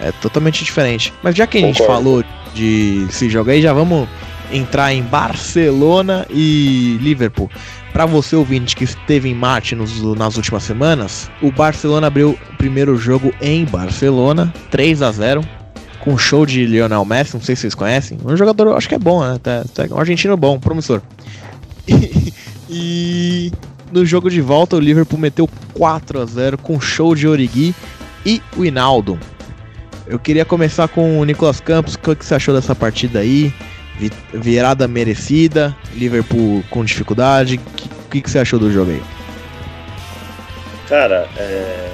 É 0.00 0.10
totalmente 0.12 0.64
diferente. 0.64 1.12
Mas 1.22 1.36
já 1.36 1.46
que 1.46 1.58
a 1.58 1.60
gente 1.60 1.78
Concordo. 1.78 2.02
falou 2.02 2.24
de 2.52 3.06
se 3.10 3.30
jogar 3.30 3.52
aí, 3.52 3.62
já 3.62 3.72
vamos 3.72 4.08
entrar 4.54 4.92
em 4.92 5.02
Barcelona 5.02 6.26
e 6.30 6.98
Liverpool. 7.00 7.50
Para 7.92 8.06
você 8.06 8.34
ouvinte 8.34 8.74
que 8.74 8.84
esteve 8.84 9.28
em 9.28 9.34
Marte 9.34 9.74
nos, 9.74 10.00
nas 10.16 10.36
últimas 10.36 10.62
semanas, 10.62 11.30
o 11.42 11.52
Barcelona 11.52 12.06
abriu 12.06 12.30
o 12.30 12.56
primeiro 12.56 12.96
jogo 12.96 13.32
em 13.40 13.64
Barcelona, 13.64 14.52
3 14.70 15.02
a 15.02 15.12
0 15.12 15.44
com 16.00 16.18
show 16.18 16.44
de 16.44 16.66
Lionel 16.66 17.04
Messi, 17.04 17.34
não 17.34 17.40
sei 17.40 17.56
se 17.56 17.62
vocês 17.62 17.74
conhecem. 17.74 18.18
Um 18.24 18.36
jogador, 18.36 18.76
acho 18.76 18.88
que 18.88 18.94
é 18.94 18.98
bom, 18.98 19.22
né? 19.22 19.38
Um 19.90 19.98
argentino 19.98 20.36
bom, 20.36 20.58
promissor. 20.58 21.02
E, 21.86 22.32
e 22.70 23.52
no 23.92 24.06
jogo 24.06 24.30
de 24.30 24.40
volta, 24.40 24.74
o 24.74 24.80
Liverpool 24.80 25.18
meteu 25.18 25.48
4 25.74 26.18
a 26.18 26.24
0 26.24 26.58
com 26.58 26.80
show 26.80 27.14
de 27.14 27.28
Origi 27.28 27.74
e 28.24 28.40
o 28.56 28.64
Hinaldo. 28.64 29.18
Eu 30.06 30.18
queria 30.18 30.44
começar 30.44 30.88
com 30.88 31.20
o 31.20 31.24
Nicolas 31.24 31.60
Campos. 31.60 31.94
O 31.94 32.16
que 32.16 32.24
você 32.24 32.34
achou 32.34 32.54
dessa 32.54 32.74
partida 32.74 33.20
aí? 33.20 33.52
Virada 34.32 34.88
merecida, 34.88 35.76
Liverpool 35.94 36.64
com 36.70 36.84
dificuldade. 36.84 37.60
O 38.06 38.08
que, 38.10 38.20
que, 38.20 38.30
você 38.30 38.38
achou 38.38 38.58
do 38.58 38.70
jogo 38.70 38.90
aí? 38.90 39.02
Cara, 40.88 41.28
é... 41.36 41.90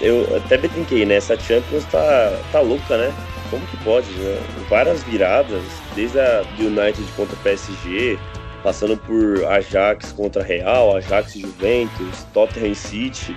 eu 0.00 0.36
até 0.36 0.58
brinquei, 0.58 1.06
né? 1.06 1.16
Essa 1.16 1.38
Champions 1.38 1.84
tá, 1.86 2.38
tá 2.52 2.60
louca, 2.60 2.96
né? 2.96 3.12
Como 3.50 3.64
que 3.66 3.76
pode, 3.78 4.10
né? 4.12 4.38
Várias 4.68 5.02
viradas, 5.02 5.62
desde 5.94 6.18
a 6.20 6.44
United 6.58 7.04
contra 7.16 7.36
PSG, 7.36 8.18
passando 8.62 8.96
por 8.96 9.44
Ajax 9.46 10.12
contra 10.12 10.42
Real, 10.42 10.96
Ajax 10.96 11.34
Juventus, 11.34 12.26
Tottenham 12.32 12.74
City, 12.74 13.36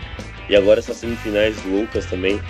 e 0.50 0.56
agora 0.56 0.80
essas 0.80 0.98
semifinais 0.98 1.56
loucas 1.66 2.06
também. 2.06 2.42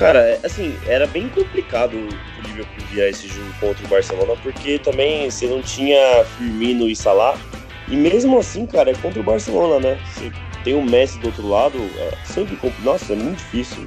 Cara, 0.00 0.20
é, 0.20 0.40
assim, 0.42 0.74
era 0.86 1.06
bem 1.06 1.28
complicado 1.28 1.92
o 1.94 2.48
Liverpool 2.48 2.86
guiar 2.90 3.08
esse 3.08 3.28
jogo 3.28 3.52
contra 3.60 3.84
o 3.84 3.88
Barcelona, 3.88 4.32
porque 4.42 4.78
também 4.78 5.30
você 5.30 5.46
não 5.46 5.60
tinha 5.60 6.24
Firmino 6.38 6.88
e 6.88 6.96
Salah, 6.96 7.38
e 7.86 7.94
mesmo 7.94 8.38
assim, 8.38 8.64
cara, 8.64 8.90
é 8.90 8.94
contra 8.94 9.20
o 9.20 9.22
Barcelona, 9.22 9.78
né? 9.78 9.98
Você 10.06 10.32
tem 10.64 10.74
o 10.74 10.82
Messi 10.82 11.18
do 11.18 11.26
outro 11.26 11.46
lado, 11.46 11.78
é 11.98 12.16
sempre 12.24 12.58
Nossa, 12.82 13.12
é 13.12 13.16
muito 13.16 13.36
difícil, 13.36 13.86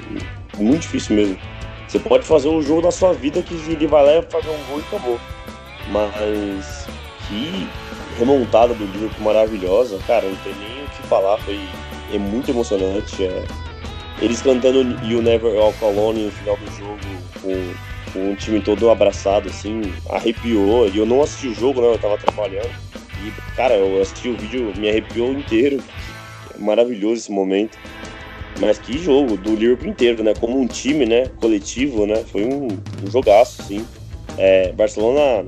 muito 0.60 0.82
difícil 0.82 1.16
mesmo. 1.16 1.38
Você 1.88 1.98
pode 1.98 2.24
fazer 2.26 2.48
um 2.48 2.62
jogo 2.62 2.84
da 2.84 2.92
sua 2.92 3.12
vida 3.14 3.42
que 3.42 3.56
ele 3.56 3.88
vai 3.88 4.06
lá 4.06 4.22
fazer 4.22 4.50
um 4.50 4.64
gol 4.70 4.80
e 4.80 4.82
acabou. 4.82 5.20
Mas 5.90 6.88
que 7.28 7.68
remontada 8.20 8.76
do 8.76 8.86
Liverpool 8.86 9.24
maravilhosa, 9.24 9.98
cara, 10.06 10.28
não 10.28 10.36
tem 10.38 10.54
nem 10.54 10.86
o 10.86 10.90
que 10.90 11.08
falar, 11.08 11.40
foi 11.40 11.60
é 12.14 12.20
muito 12.20 12.52
emocionante. 12.52 13.24
É, 13.24 13.44
eles 14.24 14.42
cantando 14.42 14.80
You 15.06 15.22
Never 15.22 15.54
Walk 15.54 15.84
Alone 15.84 16.24
no 16.24 16.32
final 16.32 16.56
do 16.56 16.66
jogo, 16.72 16.98
com, 17.42 17.74
com 18.14 18.32
o 18.32 18.36
time 18.38 18.62
todo 18.62 18.90
abraçado, 18.90 19.50
assim, 19.50 19.82
arrepiou. 20.10 20.88
E 20.88 20.98
eu 20.98 21.06
não 21.06 21.22
assisti 21.22 21.50
o 21.50 21.54
jogo, 21.54 21.82
né? 21.82 21.88
Eu 21.88 22.00
tava 22.00 22.18
trabalhando. 22.18 22.72
E, 23.22 23.32
cara, 23.58 23.76
eu 23.76 24.02
assisti 24.02 24.30
o 24.30 24.38
vídeo, 24.38 24.72
me 24.78 24.90
arrepiou 24.90 25.34
inteiro. 25.34 25.84
É 26.56 26.58
maravilhoso 26.58 27.16
esse 27.16 27.32
momento. 27.34 27.78
Mas 28.62 28.80
que 28.80 28.98
jogo, 28.98 29.36
do 29.36 29.58
Liverpool 29.58 29.90
inteiro, 29.90 30.24
né? 30.24 30.34
Como 30.40 30.58
um 30.58 30.68
time, 30.68 31.06
né? 31.06 31.28
Coletivo, 31.42 32.06
né? 32.06 32.24
Foi 32.32 32.46
um, 32.46 32.68
um 32.68 33.12
jogaço, 33.12 33.62
sim. 33.64 33.86
É, 34.38 34.72
Barcelona 34.72 35.46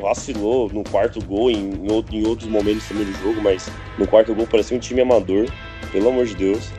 vacilou 0.00 0.70
no 0.70 0.82
quarto 0.84 1.22
gol, 1.22 1.50
em, 1.50 1.70
em 1.84 2.26
outros 2.26 2.48
momentos 2.48 2.88
também 2.88 3.04
do 3.04 3.12
jogo, 3.18 3.42
mas 3.42 3.68
no 3.98 4.06
quarto 4.06 4.34
gol 4.34 4.46
parecia 4.46 4.74
um 4.74 4.80
time 4.80 5.02
amador, 5.02 5.46
pelo 5.92 6.08
amor 6.08 6.24
de 6.24 6.34
Deus. 6.34 6.72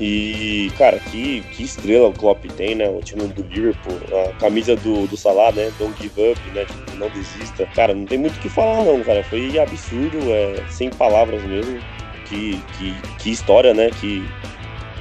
E, 0.00 0.70
cara, 0.78 0.98
que, 0.98 1.40
que 1.52 1.64
estrela 1.64 2.08
o 2.08 2.12
Klopp 2.12 2.44
tem, 2.56 2.76
né? 2.76 2.88
O 2.88 3.00
time 3.00 3.26
do 3.26 3.42
Liverpool, 3.42 3.98
a 4.26 4.32
camisa 4.34 4.76
do, 4.76 5.08
do 5.08 5.16
Salah, 5.16 5.50
né? 5.50 5.72
Don't 5.78 6.00
give 6.00 6.30
up, 6.30 6.40
né? 6.54 6.64
Tipo, 6.64 6.96
não 6.96 7.08
desista. 7.10 7.66
Cara, 7.74 7.94
não 7.94 8.04
tem 8.04 8.18
muito 8.18 8.36
o 8.36 8.40
que 8.40 8.48
falar, 8.48 8.84
não, 8.84 9.02
cara. 9.02 9.24
Foi 9.24 9.58
absurdo, 9.58 10.18
é, 10.30 10.64
sem 10.70 10.88
palavras 10.90 11.42
mesmo. 11.42 11.80
Que, 12.26 12.60
que, 12.78 12.94
que 13.18 13.30
história, 13.30 13.74
né? 13.74 13.90
Que, 14.00 14.24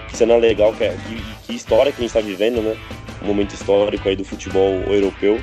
que 0.10 0.18
cena 0.18 0.36
legal, 0.38 0.74
que, 0.74 0.86
é, 0.86 0.98
que, 1.46 1.54
história 1.54 1.92
que 1.92 2.00
a 2.00 2.02
gente 2.02 2.14
tá 2.14 2.22
vivendo, 2.22 2.62
né? 2.64 2.76
Um 3.22 3.28
momento 3.28 3.54
histórico 3.54 4.10
aí 4.10 4.16
do 4.16 4.26
futebol 4.26 4.82
europeu. 4.88 5.40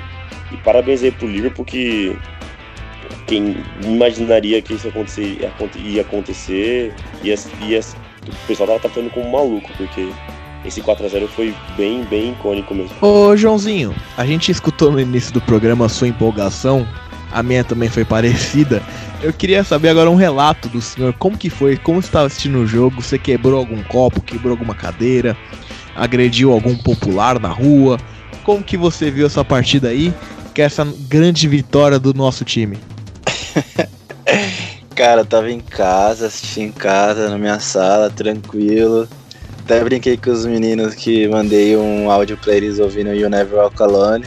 E 0.50 0.56
parabéns 0.58 1.02
aí 1.04 1.12
pro 1.12 1.28
Liverpool 1.28 1.64
que 1.64 2.16
quem 3.26 3.56
imaginaria 3.84 4.60
que 4.60 4.74
isso 4.74 4.86
ia 4.86 4.90
acontecer, 4.90 5.50
ia 5.76 6.02
acontecer, 6.02 6.94
ia, 7.22 7.34
ia, 7.68 7.80
o 8.30 8.46
pessoal 8.46 8.66
tava 8.68 8.80
tratando 8.80 9.10
como 9.10 9.30
maluco, 9.30 9.70
porque 9.76 10.10
esse 10.64 10.80
4x0 10.80 11.28
foi 11.28 11.54
bem, 11.76 12.04
bem 12.04 12.32
icônico 12.32 12.74
mesmo. 12.74 12.96
Ô, 13.00 13.36
Joãozinho, 13.36 13.94
a 14.16 14.24
gente 14.24 14.50
escutou 14.50 14.90
no 14.90 14.98
início 14.98 15.32
do 15.32 15.40
programa 15.40 15.86
a 15.86 15.88
sua 15.88 16.08
empolgação, 16.08 16.86
a 17.30 17.42
minha 17.42 17.62
também 17.62 17.88
foi 17.88 18.04
parecida. 18.04 18.82
Eu 19.22 19.32
queria 19.32 19.62
saber 19.64 19.90
agora 19.90 20.10
um 20.10 20.14
relato 20.14 20.68
do 20.68 20.80
senhor, 20.80 21.12
como 21.14 21.36
que 21.36 21.50
foi, 21.50 21.76
como 21.76 22.00
você 22.00 22.08
estava 22.08 22.26
assistindo 22.26 22.58
o 22.58 22.66
jogo, 22.66 23.02
você 23.02 23.18
quebrou 23.18 23.58
algum 23.58 23.82
copo, 23.82 24.20
quebrou 24.20 24.52
alguma 24.52 24.74
cadeira, 24.74 25.36
agrediu 25.94 26.52
algum 26.52 26.76
popular 26.76 27.38
na 27.38 27.48
rua, 27.48 27.98
como 28.42 28.62
que 28.62 28.76
você 28.76 29.10
viu 29.10 29.26
essa 29.26 29.44
partida 29.44 29.88
aí, 29.88 30.12
que 30.54 30.62
é 30.62 30.64
essa 30.64 30.86
grande 31.08 31.48
vitória 31.48 31.98
do 31.98 32.14
nosso 32.14 32.44
time? 32.44 32.78
Cara, 34.94 35.24
tava 35.24 35.50
em 35.50 35.58
casa, 35.58 36.28
assisti 36.28 36.60
em 36.60 36.70
casa, 36.70 37.28
na 37.28 37.36
minha 37.36 37.58
sala, 37.58 38.10
tranquilo. 38.10 39.08
Até 39.64 39.82
brinquei 39.82 40.16
com 40.16 40.30
os 40.30 40.46
meninos 40.46 40.94
que 40.94 41.26
mandei 41.26 41.76
um 41.76 42.08
áudio 42.08 42.36
pra 42.36 42.54
eles 42.54 42.78
ouvindo 42.78 43.12
You 43.12 43.28
Never 43.28 43.58
Walk 43.58 43.82
Alone. 43.82 44.24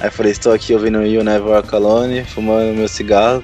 Aí 0.00 0.10
falei, 0.10 0.30
estou 0.30 0.52
aqui 0.52 0.72
ouvindo 0.72 1.04
You 1.04 1.24
Never 1.24 1.48
Walk 1.48 1.74
Alone, 1.74 2.24
fumando 2.24 2.76
meu 2.76 2.86
cigarro, 2.86 3.42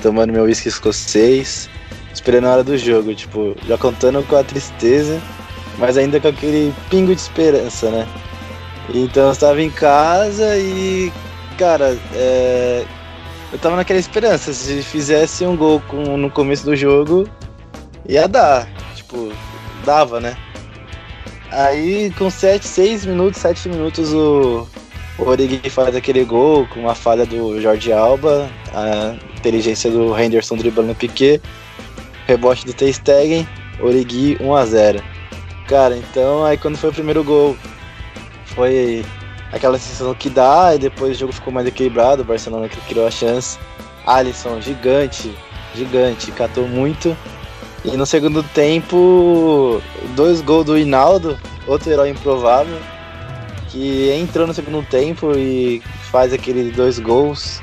tomando 0.00 0.32
meu 0.32 0.44
whisky 0.44 0.68
escocês, 0.68 1.68
esperando 2.14 2.46
a 2.46 2.52
hora 2.52 2.64
do 2.64 2.78
jogo, 2.78 3.12
tipo, 3.12 3.56
já 3.66 3.76
contando 3.76 4.22
com 4.22 4.36
a 4.36 4.44
tristeza, 4.44 5.20
mas 5.78 5.96
ainda 5.96 6.20
com 6.20 6.28
aquele 6.28 6.72
pingo 6.90 7.12
de 7.12 7.20
esperança, 7.20 7.90
né? 7.90 8.06
Então 8.94 9.26
eu 9.26 9.32
estava 9.32 9.60
em 9.60 9.70
casa 9.70 10.56
e, 10.56 11.12
cara, 11.58 11.96
é, 12.14 12.84
eu 13.52 13.58
tava 13.58 13.76
naquela 13.76 13.98
esperança, 13.98 14.52
se 14.52 14.82
fizesse 14.82 15.44
um 15.46 15.56
gol 15.56 15.80
com, 15.88 16.16
no 16.16 16.30
começo 16.30 16.64
do 16.64 16.76
jogo, 16.76 17.28
ia 18.06 18.28
dar. 18.28 18.68
Tipo, 18.94 19.32
dava, 19.84 20.20
né? 20.20 20.36
Aí 21.50 22.12
com 22.18 22.28
7, 22.28 22.66
6 22.66 23.06
minutos, 23.06 23.40
7 23.40 23.70
minutos 23.70 24.12
o, 24.12 24.68
o 25.18 25.22
Origi 25.24 25.70
faz 25.70 25.96
aquele 25.96 26.24
gol 26.24 26.66
com 26.66 26.80
uma 26.80 26.94
falha 26.94 27.24
do 27.24 27.60
Jorge 27.60 27.90
Alba, 27.90 28.50
a 28.74 29.16
inteligência 29.36 29.90
do 29.90 30.18
Henderson 30.18 30.56
driblando 30.56 30.92
o 30.92 30.94
Piquet, 30.94 31.40
rebote 32.26 32.66
do 32.66 32.74
Ter 32.74 32.92
Stegen, 32.92 33.48
Origi 33.80 34.36
1 34.40 34.54
a 34.54 34.66
0. 34.66 35.02
Cara, 35.66 35.96
então 35.96 36.44
aí 36.44 36.58
quando 36.58 36.76
foi 36.76 36.90
o 36.90 36.94
primeiro 36.94 37.24
gol, 37.24 37.56
foi 38.44 39.04
aquela 39.52 39.78
sensação 39.78 40.14
que 40.14 40.28
dá, 40.28 40.74
e 40.74 40.78
depois 40.78 41.16
o 41.16 41.20
jogo 41.20 41.32
ficou 41.32 41.52
mais 41.52 41.66
equilibrado, 41.66 42.22
o 42.22 42.24
Barcelona 42.24 42.68
criou 42.68 43.06
a 43.06 43.10
chance. 43.10 43.58
Alisson, 44.06 44.60
gigante, 44.60 45.34
gigante, 45.74 46.32
catou 46.32 46.66
muito. 46.66 47.16
E 47.84 47.96
no 47.96 48.04
segundo 48.04 48.42
tempo, 48.42 49.80
dois 50.14 50.40
gols 50.40 50.66
do 50.66 50.78
Hinaldo, 50.78 51.38
outro 51.66 51.90
herói 51.90 52.10
improvável, 52.10 52.78
que 53.68 54.10
entrou 54.10 54.46
no 54.46 54.54
segundo 54.54 54.82
tempo 54.82 55.32
e 55.36 55.80
faz 56.10 56.32
aqueles 56.32 56.74
dois 56.74 56.98
gols. 56.98 57.60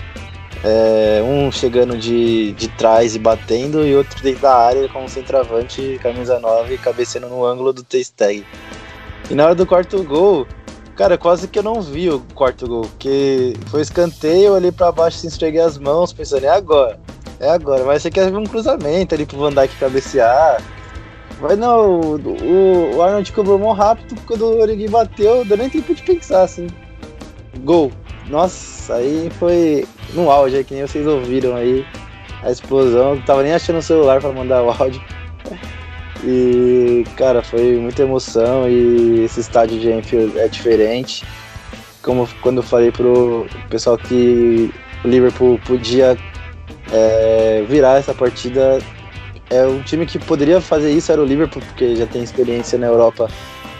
É, 0.64 1.22
um 1.24 1.52
chegando 1.52 1.96
de, 1.96 2.54
de 2.54 2.68
trás 2.70 3.16
e 3.16 3.20
batendo, 3.20 3.86
e 3.86 3.96
outro 3.96 4.24
dentro 4.24 4.42
da 4.42 4.56
área 4.56 4.90
com 4.90 5.04
um 5.04 5.08
centroavante, 5.08 6.00
camisa 6.02 6.40
9, 6.40 6.78
cabeceando 6.80 7.28
no 7.28 7.46
ângulo 7.46 7.72
do 7.72 7.84
Testeg. 7.84 8.44
E 9.30 9.36
na 9.36 9.46
hora 9.46 9.56
do 9.56 9.66
quarto 9.66 10.02
gol, 10.04 10.48
Cara, 10.96 11.18
quase 11.18 11.50
que 11.50 11.60
eu 11.60 11.64
não 11.64 11.82
vi 11.82 12.10
o 12.10 12.22
quarto 12.34 12.68
gol, 12.68 12.82
porque 12.84 13.54
foi 13.68 13.82
escanteio, 13.82 14.48
eu 14.48 14.54
olhei 14.54 14.72
pra 14.72 14.94
baixo, 14.94 15.18
se 15.18 15.28
entreguei 15.28 15.60
as 15.60 15.78
mãos, 15.78 16.14
pensando, 16.14 16.46
é 16.46 16.50
agora, 16.50 16.98
é 17.38 17.50
agora. 17.50 17.84
Mas 17.84 18.02
você 18.02 18.10
quer 18.10 18.32
ver 18.32 18.38
um 18.38 18.46
cruzamento 18.46 19.14
ali 19.14 19.26
pro 19.26 19.38
Van 19.38 19.52
Dijk 19.52 19.76
cabecear. 19.78 20.62
Mas 21.42 21.58
não, 21.58 22.00
o, 22.00 22.96
o 22.96 23.02
Arnold 23.02 23.30
cobrou 23.34 23.60
mão 23.60 23.74
rápido, 23.74 24.16
quando 24.26 24.44
o 24.44 24.62
Origi 24.62 24.88
bateu, 24.88 25.44
deu 25.44 25.58
nem 25.58 25.70
tempo 25.70 25.94
de 25.94 26.02
pensar, 26.02 26.44
assim. 26.44 26.68
Gol. 27.66 27.92
Nossa, 28.30 28.96
aí 28.96 29.30
foi 29.38 29.86
no 30.14 30.32
áudio, 30.32 30.64
que 30.64 30.74
nem 30.74 30.88
vocês 30.88 31.06
ouviram 31.06 31.58
aí, 31.58 31.86
a 32.42 32.52
explosão. 32.52 33.16
Não 33.16 33.22
tava 33.22 33.44
nem 33.44 33.54
achando 33.54 33.80
o 33.80 33.82
celular 33.82 34.22
para 34.22 34.32
mandar 34.32 34.64
o 34.64 34.70
áudio. 34.72 35.02
E, 36.26 37.04
cara, 37.16 37.44
foi 37.44 37.78
muita 37.78 38.02
emoção 38.02 38.68
e 38.68 39.24
esse 39.24 39.40
estádio 39.40 39.80
de 39.80 39.92
Enfield 39.92 40.38
é 40.40 40.48
diferente. 40.48 41.24
Como 42.02 42.28
quando 42.42 42.58
eu 42.58 42.64
falei 42.64 42.92
pro 42.92 43.46
pessoal 43.70 43.98
que 43.98 44.72
o 45.04 45.08
Liverpool 45.08 45.60
podia 45.66 46.18
é, 46.92 47.64
virar 47.70 48.00
essa 48.00 48.14
partida, 48.14 48.80
é 49.52 49.66
um 49.68 49.82
time 49.84 50.06
que 50.06 50.18
poderia 50.18 50.60
fazer 50.60 50.92
isso 50.92 51.12
era 51.12 51.22
o 51.22 51.26
Liverpool, 51.26 51.62
porque 51.62 51.96
já 51.96 52.08
tem 52.08 52.24
experiência 52.24 52.78
na 52.78 52.88
Europa 52.88 53.30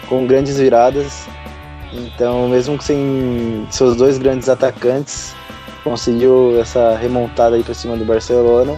com 0.08 0.28
grandes 0.28 0.58
viradas. 0.58 1.26
Então, 1.92 2.50
mesmo 2.50 2.80
sem 2.82 3.66
seus 3.72 3.96
dois 3.96 4.18
grandes 4.18 4.50
atacantes, 4.50 5.34
conseguiu 5.84 6.60
essa 6.60 6.96
remontada 6.96 7.56
aí 7.56 7.64
pra 7.64 7.74
cima 7.74 7.96
do 7.96 8.06
Barcelona 8.06 8.78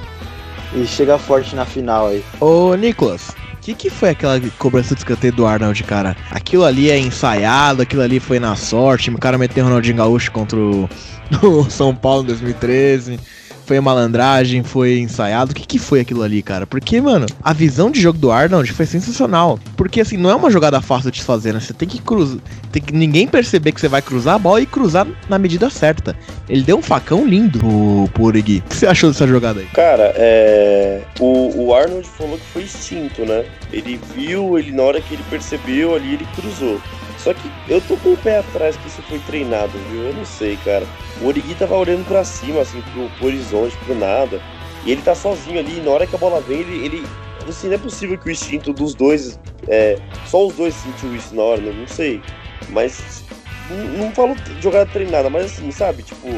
e 0.74 0.86
chegar 0.86 1.18
forte 1.18 1.56
na 1.56 1.66
final 1.66 2.08
aí. 2.08 2.24
Ô, 2.40 2.76
Nicolas, 2.76 3.36
que, 3.68 3.76
que 3.76 3.90
foi 3.90 4.10
aquela 4.10 4.40
cobrança 4.58 4.94
de 4.94 5.02
escanteio 5.02 5.34
do 5.34 5.46
Arnold, 5.46 5.84
cara? 5.84 6.16
Aquilo 6.32 6.64
ali 6.64 6.90
é 6.90 6.98
ensaiado, 6.98 7.82
aquilo 7.82 8.02
ali 8.02 8.20
foi 8.20 8.40
na 8.40 8.56
sorte. 8.56 9.10
O 9.10 9.18
cara 9.18 9.38
meteu 9.38 9.64
o 9.64 9.68
Ronaldinho 9.68 9.98
Gaúcho 9.98 10.32
contra 10.32 10.58
o, 10.58 10.90
o 11.44 11.70
São 11.70 11.96
Paulo 11.96 12.24
em 12.24 12.28
2013 12.28 13.20
foi 13.68 13.80
malandragem, 13.82 14.64
foi 14.64 15.00
ensaiado. 15.00 15.52
O 15.52 15.56
que, 15.56 15.68
que 15.68 15.78
foi 15.78 16.00
aquilo 16.00 16.24
ali, 16.24 16.42
cara? 16.42 16.66
Porque, 16.66 17.02
mano, 17.02 17.26
a 17.44 17.52
visão 17.52 17.92
de 17.92 18.00
jogo 18.00 18.18
do 18.18 18.32
Arnold 18.32 18.72
foi 18.72 18.86
sensacional. 18.86 19.60
Porque, 19.76 20.00
assim, 20.00 20.16
não 20.16 20.30
é 20.30 20.36
uma 20.36 20.50
jogada 20.50 20.80
fácil 20.80 21.12
de 21.12 21.20
se 21.20 21.26
fazer, 21.26 21.54
né? 21.54 21.60
Você 21.60 21.74
tem 21.74 21.88
que 21.88 22.02
cruzar. 22.02 22.40
Tem 22.72 22.82
que 22.82 22.94
ninguém 22.94 23.28
perceber 23.28 23.74
que 23.74 23.82
você 23.82 23.90
vai 23.90 24.02
cruzar 24.02 24.36
a 24.36 24.40
bola 24.40 24.62
e 24.62 24.66
cruzar 24.66 25.06
na 25.28 25.38
medida 25.38 25.70
certa. 25.70 26.16
Ele 26.48 26.62
deu 26.62 26.78
um 26.78 26.82
facão 26.82 27.28
lindo 27.28 27.60
pro, 27.60 28.10
pro 28.14 28.24
Origi. 28.24 28.64
O 28.66 28.70
que 28.70 28.76
você 28.76 28.88
achou 28.88 29.12
dessa 29.12 29.28
jogada 29.28 29.60
aí? 29.60 29.68
Cara, 29.74 30.14
é. 30.16 31.02
O, 31.20 31.66
o 31.66 31.74
Arnold 31.76 32.08
falou 32.08 32.38
que 32.38 32.46
foi 32.46 32.64
instinto, 32.64 33.26
né? 33.26 33.44
Ele 33.74 34.00
viu, 34.16 34.58
ele 34.58 34.72
na 34.72 34.84
hora 34.84 35.02
que 35.02 35.14
ele 35.14 35.24
percebeu 35.30 35.94
ali, 35.94 36.14
ele 36.14 36.28
cruzou. 36.36 36.80
Só 37.28 37.34
que 37.34 37.52
eu 37.68 37.82
tô 37.82 37.98
com 37.98 38.14
o 38.14 38.18
pé 38.18 38.38
atrás 38.38 38.78
que 38.78 38.88
isso 38.88 39.02
foi 39.02 39.20
treinado, 39.20 39.78
viu? 39.90 40.00
Eu 40.00 40.14
não 40.14 40.24
sei, 40.24 40.56
cara. 40.64 40.88
O 41.22 41.28
Origi 41.28 41.56
tava 41.56 41.76
olhando 41.76 42.08
para 42.08 42.24
cima, 42.24 42.62
assim, 42.62 42.82
pro, 42.94 43.10
pro, 43.10 43.28
horizonte, 43.28 43.76
pro 43.80 43.94
nada. 43.94 44.42
E 44.86 44.92
ele 44.94 45.02
tá 45.02 45.14
sozinho 45.14 45.60
ali, 45.60 45.80
e 45.80 45.82
na 45.82 45.92
hora 45.92 46.08
que 46.08 46.16
a 46.16 46.18
bola 46.18 46.40
vem, 46.40 46.62
ele. 46.62 46.86
ele 46.86 47.08
assim, 47.46 47.68
não 47.68 47.76
é 47.76 47.78
possível 47.78 48.18
que 48.18 48.30
o 48.30 48.32
instinto 48.32 48.72
dos 48.72 48.96
dois. 48.96 49.38
É, 49.68 49.98
só 50.26 50.48
os 50.48 50.56
dois 50.56 50.74
sentiu 50.74 51.14
isso 51.14 51.36
na 51.36 51.42
hora, 51.42 51.60
né? 51.60 51.76
Não 51.78 51.86
sei. 51.86 52.22
mas 52.70 53.26
não, 53.70 54.06
não 54.06 54.12
falo 54.14 54.34
jogada 54.62 54.86
treinada, 54.86 55.30
mas 55.30 55.48
assim, 55.48 55.70
sabe? 55.70 56.04
Tipo, 56.04 56.30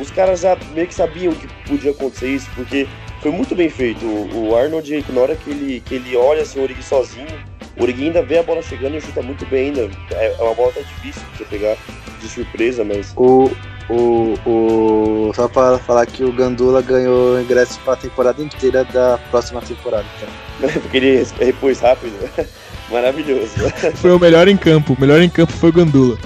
os 0.00 0.10
caras 0.10 0.40
já 0.40 0.58
meio 0.74 0.88
que 0.88 0.94
sabiam 0.94 1.32
que 1.32 1.46
podia 1.68 1.92
acontecer 1.92 2.30
isso, 2.30 2.50
porque 2.56 2.88
foi 3.20 3.30
muito 3.30 3.54
bem 3.54 3.70
feito. 3.70 4.04
O, 4.04 4.48
o 4.48 4.56
Arnold, 4.56 5.04
na 5.10 5.20
hora 5.20 5.36
que 5.36 5.50
ele, 5.50 5.80
que 5.86 5.94
ele 5.94 6.16
olha 6.16 6.42
assim, 6.42 6.58
o 6.58 6.62
Origi 6.64 6.82
sozinho, 6.82 7.28
o 7.76 7.82
Origi 7.82 8.04
ainda 8.04 8.22
vê 8.22 8.38
a 8.38 8.42
bola 8.42 8.62
chegando 8.62 8.96
e 8.96 9.00
chuta 9.00 9.22
muito 9.22 9.44
bem 9.46 9.66
ainda. 9.68 9.90
É, 10.12 10.34
é 10.38 10.42
uma 10.42 10.54
bola 10.54 10.70
até 10.70 10.82
difícil 10.82 11.22
de 11.32 11.38
você 11.38 11.44
pegar 11.44 11.76
de 12.20 12.28
surpresa, 12.28 12.84
mas. 12.84 13.12
O, 13.16 13.50
o, 13.90 14.34
o, 14.46 15.32
só 15.34 15.48
para 15.48 15.78
falar 15.78 16.06
que 16.06 16.24
o 16.24 16.32
Gandula 16.32 16.80
ganhou 16.80 17.40
ingresso 17.40 17.78
para 17.80 17.94
a 17.94 17.96
temporada 17.96 18.42
inteira 18.42 18.84
da 18.84 19.18
próxima 19.30 19.60
temporada. 19.60 20.06
Tá? 20.20 20.68
Porque 20.80 20.96
ele 20.96 21.26
repôs 21.38 21.80
rápido. 21.80 22.14
Maravilhoso. 22.90 23.54
Foi 23.96 24.12
o 24.12 24.18
melhor 24.18 24.46
em 24.46 24.56
campo. 24.56 24.94
O 24.94 25.00
melhor 25.00 25.20
em 25.20 25.28
campo 25.28 25.52
foi 25.54 25.70
o 25.70 25.72
Gandula. 25.72 26.18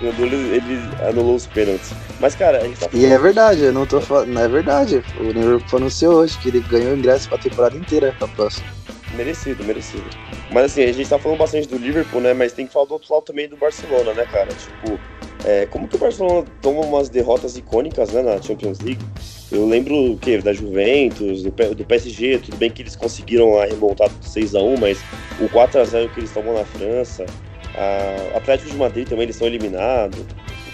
O 0.00 0.04
Gandula 0.04 0.34
ele 0.34 0.80
anulou 1.08 1.34
os 1.34 1.46
pênaltis. 1.46 1.92
Mas, 2.20 2.34
cara, 2.34 2.58
a 2.58 2.64
gente 2.64 2.78
tá 2.78 2.88
falando... 2.88 3.02
E 3.02 3.10
é 3.10 3.18
verdade, 3.18 3.62
eu 3.62 3.72
não 3.72 3.86
tô 3.86 4.00
falando. 4.00 4.28
Não 4.28 4.42
é 4.42 4.48
verdade. 4.48 5.02
O 5.18 5.24
Liverpool 5.24 5.78
anunciou 5.78 6.16
hoje 6.16 6.38
que 6.38 6.48
ele 6.48 6.60
ganhou 6.60 6.94
ingresso 6.94 7.28
para 7.28 7.38
a 7.38 7.40
temporada 7.40 7.76
inteira 7.76 8.14
pra 8.18 8.28
próxima. 8.28 8.66
Merecido, 9.16 9.64
merecido. 9.64 10.04
Mas 10.50 10.64
assim, 10.66 10.82
a 10.82 10.92
gente 10.92 11.08
tá 11.08 11.18
falando 11.18 11.38
bastante 11.38 11.68
do 11.68 11.78
Liverpool, 11.78 12.20
né? 12.20 12.34
Mas 12.34 12.52
tem 12.52 12.66
que 12.66 12.72
falar 12.72 12.86
do 12.86 12.94
outro 12.94 13.12
lado 13.12 13.24
também 13.24 13.48
do 13.48 13.56
Barcelona, 13.56 14.12
né, 14.12 14.26
cara? 14.26 14.48
Tipo, 14.54 15.00
é, 15.44 15.66
como 15.66 15.86
que 15.86 15.96
o 15.96 15.98
Barcelona 15.98 16.44
toma 16.60 16.80
umas 16.80 17.08
derrotas 17.08 17.56
icônicas 17.56 18.10
né, 18.10 18.22
na 18.22 18.40
Champions 18.40 18.80
League? 18.80 19.04
Eu 19.52 19.66
lembro 19.66 20.12
o 20.12 20.18
quê? 20.18 20.38
Da 20.38 20.52
Juventus, 20.52 21.42
do, 21.42 21.50
do 21.74 21.84
PSG, 21.84 22.38
tudo 22.38 22.56
bem 22.56 22.70
que 22.70 22.82
eles 22.82 22.96
conseguiram 22.96 23.58
a 23.58 23.66
remontada 23.66 24.12
do 24.12 24.24
6x1, 24.24 24.78
mas 24.78 25.04
o 25.38 25.48
4x0 25.48 26.10
que 26.10 26.20
eles 26.20 26.32
tomam 26.32 26.54
na 26.54 26.64
França, 26.64 27.26
a 27.74 28.36
Atlético 28.38 28.70
de 28.70 28.76
Madrid 28.76 29.08
também 29.08 29.24
eles 29.24 29.36
são 29.36 29.46
eliminados. 29.46 30.24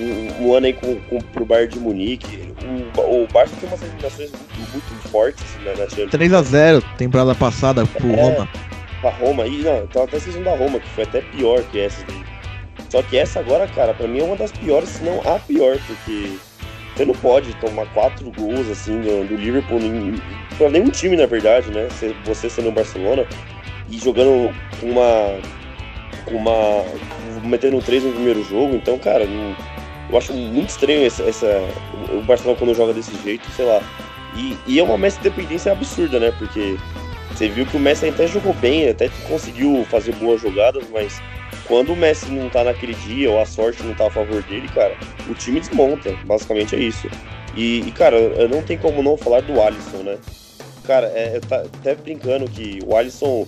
Um, 0.01 0.47
um 0.47 0.55
ano 0.55 0.67
aí 0.67 0.73
com, 0.73 0.97
com, 1.03 1.19
pro 1.19 1.45
Bayern 1.45 1.73
de 1.73 1.79
Munique. 1.79 2.53
O, 2.97 3.25
o 3.25 3.27
Barça 3.29 3.55
tem 3.61 3.69
umas 3.69 3.83
eliminações 3.83 4.31
muito, 4.31 4.71
muito 4.73 5.09
fortes 5.09 5.45
né, 5.65 5.75
na 5.77 5.89
Champions. 5.89 6.11
3x0 6.11 6.83
temporada 6.97 7.35
passada 7.35 7.85
pro 7.87 8.11
é, 8.11 8.23
Roma. 8.23 8.49
Pra 9.01 9.11
Roma, 9.11 9.47
e 9.47 9.63
não, 9.63 9.85
então 9.85 10.05
até 10.05 10.17
a 10.17 10.21
season 10.21 10.43
da 10.43 10.57
Roma, 10.57 10.81
que 10.81 10.89
foi 10.91 11.05
até 11.05 11.21
pior 11.21 11.63
que 11.65 11.81
essa 11.81 12.05
daí. 12.07 12.25
Só 12.89 13.03
que 13.03 13.17
essa 13.17 13.41
agora, 13.41 13.67
cara, 13.69 13.95
pra 13.95 14.09
mim 14.09 14.21
é 14.21 14.25
uma 14.25 14.37
das 14.37 14.51
piores, 14.53 14.89
se 14.89 15.05
não 15.05 15.21
a 15.21 15.39
pior, 15.39 15.79
porque 15.87 16.37
você 16.97 17.05
não 17.05 17.15
pode 17.15 17.55
tomar 17.57 17.87
quatro 17.95 18.31
gols 18.33 18.69
assim 18.69 19.01
do, 19.01 19.29
do 19.29 19.37
Liverpool 19.37 19.81
pra 20.59 20.69
nenhum 20.69 20.91
time, 20.91 21.17
na 21.17 21.27
verdade, 21.27 21.71
né? 21.71 21.89
Você 22.25 22.51
sendo 22.51 22.69
o 22.69 22.73
Barcelona 22.73 23.25
e 23.89 23.99
jogando 23.99 24.55
uma. 24.83 25.39
uma. 26.31 26.85
metendo 27.43 27.81
três 27.81 28.05
no 28.05 28.13
primeiro 28.13 28.45
jogo, 28.45 28.75
então, 28.75 28.99
cara, 28.99 29.25
não, 29.25 29.57
eu 30.11 30.19
acho 30.19 30.33
muito 30.33 30.71
estranho 30.71 31.07
essa, 31.07 31.23
essa, 31.23 31.47
o 32.13 32.21
Barcelona 32.23 32.59
quando 32.59 32.75
joga 32.75 32.93
desse 32.93 33.17
jeito, 33.23 33.49
sei 33.53 33.65
lá. 33.65 33.83
E, 34.37 34.57
e 34.67 34.79
é 34.79 34.83
uma 34.83 34.99
Messi 34.99 35.21
dependência 35.21 35.73
absurda, 35.73 36.19
né? 36.19 36.33
Porque 36.39 36.77
você 37.31 37.49
viu 37.49 37.67
que 37.67 37.77
o 37.77 37.81
Messi 37.81 38.09
até 38.09 38.27
jogou 38.27 38.53
bem, 38.55 38.89
até 38.89 39.09
conseguiu 39.29 39.85
fazer 39.91 40.15
boas 40.17 40.41
jogadas, 40.41 40.85
mas 40.93 41.21
quando 41.67 41.93
o 41.93 41.97
Messi 41.97 42.31
não 42.31 42.49
tá 42.49 42.65
naquele 42.65 42.95
dia, 42.95 43.31
ou 43.31 43.41
a 43.41 43.47
sorte 43.47 43.83
não 43.83 43.95
tá 43.95 44.09
a 44.09 44.11
favor 44.11 44.43
dele, 44.43 44.69
cara, 44.69 44.97
o 45.29 45.35
time 45.35 45.61
desmonta. 45.61 46.13
Basicamente 46.25 46.75
é 46.75 46.79
isso. 46.79 47.09
E, 47.57 47.81
e 47.81 47.93
cara, 47.93 48.17
não 48.49 48.63
tem 48.63 48.79
como 48.79 49.03
não 49.03 49.17
falar 49.17 49.43
do 49.43 49.61
Alisson, 49.61 49.99
né? 49.99 50.19
Cara, 50.85 51.07
é, 51.09 51.37
eu 51.37 51.41
tá 51.41 51.63
até 51.63 51.95
brincando 51.95 52.51
que 52.51 52.81
o 52.85 52.97
Alisson. 52.97 53.47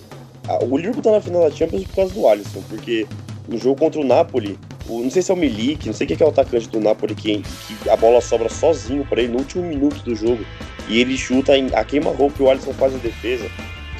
o 0.61 0.77
Liverpool 0.77 1.03
tá 1.03 1.11
na 1.11 1.21
final 1.21 1.49
da 1.49 1.55
Champions 1.55 1.83
por 1.85 1.95
causa 1.95 2.13
do 2.13 2.27
Alisson, 2.27 2.61
porque 2.69 3.05
no 3.47 3.57
jogo 3.57 3.77
contra 3.77 3.99
o 3.99 4.03
Napoli, 4.05 4.57
o, 4.87 5.01
não 5.01 5.09
sei 5.09 5.21
se 5.21 5.31
é 5.31 5.33
o 5.33 5.37
Milik, 5.37 5.87
não 5.87 5.93
sei 5.93 6.05
quem 6.07 6.17
é, 6.19 6.23
é 6.23 6.25
o 6.25 6.29
atacante 6.29 6.67
do 6.69 6.79
Napoli, 6.79 7.15
que, 7.15 7.41
que 7.81 7.89
a 7.89 7.95
bola 7.95 8.21
sobra 8.21 8.49
sozinho 8.49 9.05
para 9.05 9.21
ele 9.21 9.31
no 9.31 9.39
último 9.39 9.63
minuto 9.63 10.03
do 10.03 10.15
jogo, 10.15 10.45
e 10.87 10.99
ele 10.99 11.17
chuta 11.17 11.57
em, 11.57 11.67
a 11.73 11.83
queima-roupa 11.83 12.35
que 12.35 12.43
o 12.43 12.49
Alisson 12.49 12.73
faz 12.73 12.93
em 12.93 12.97
defesa. 12.97 13.49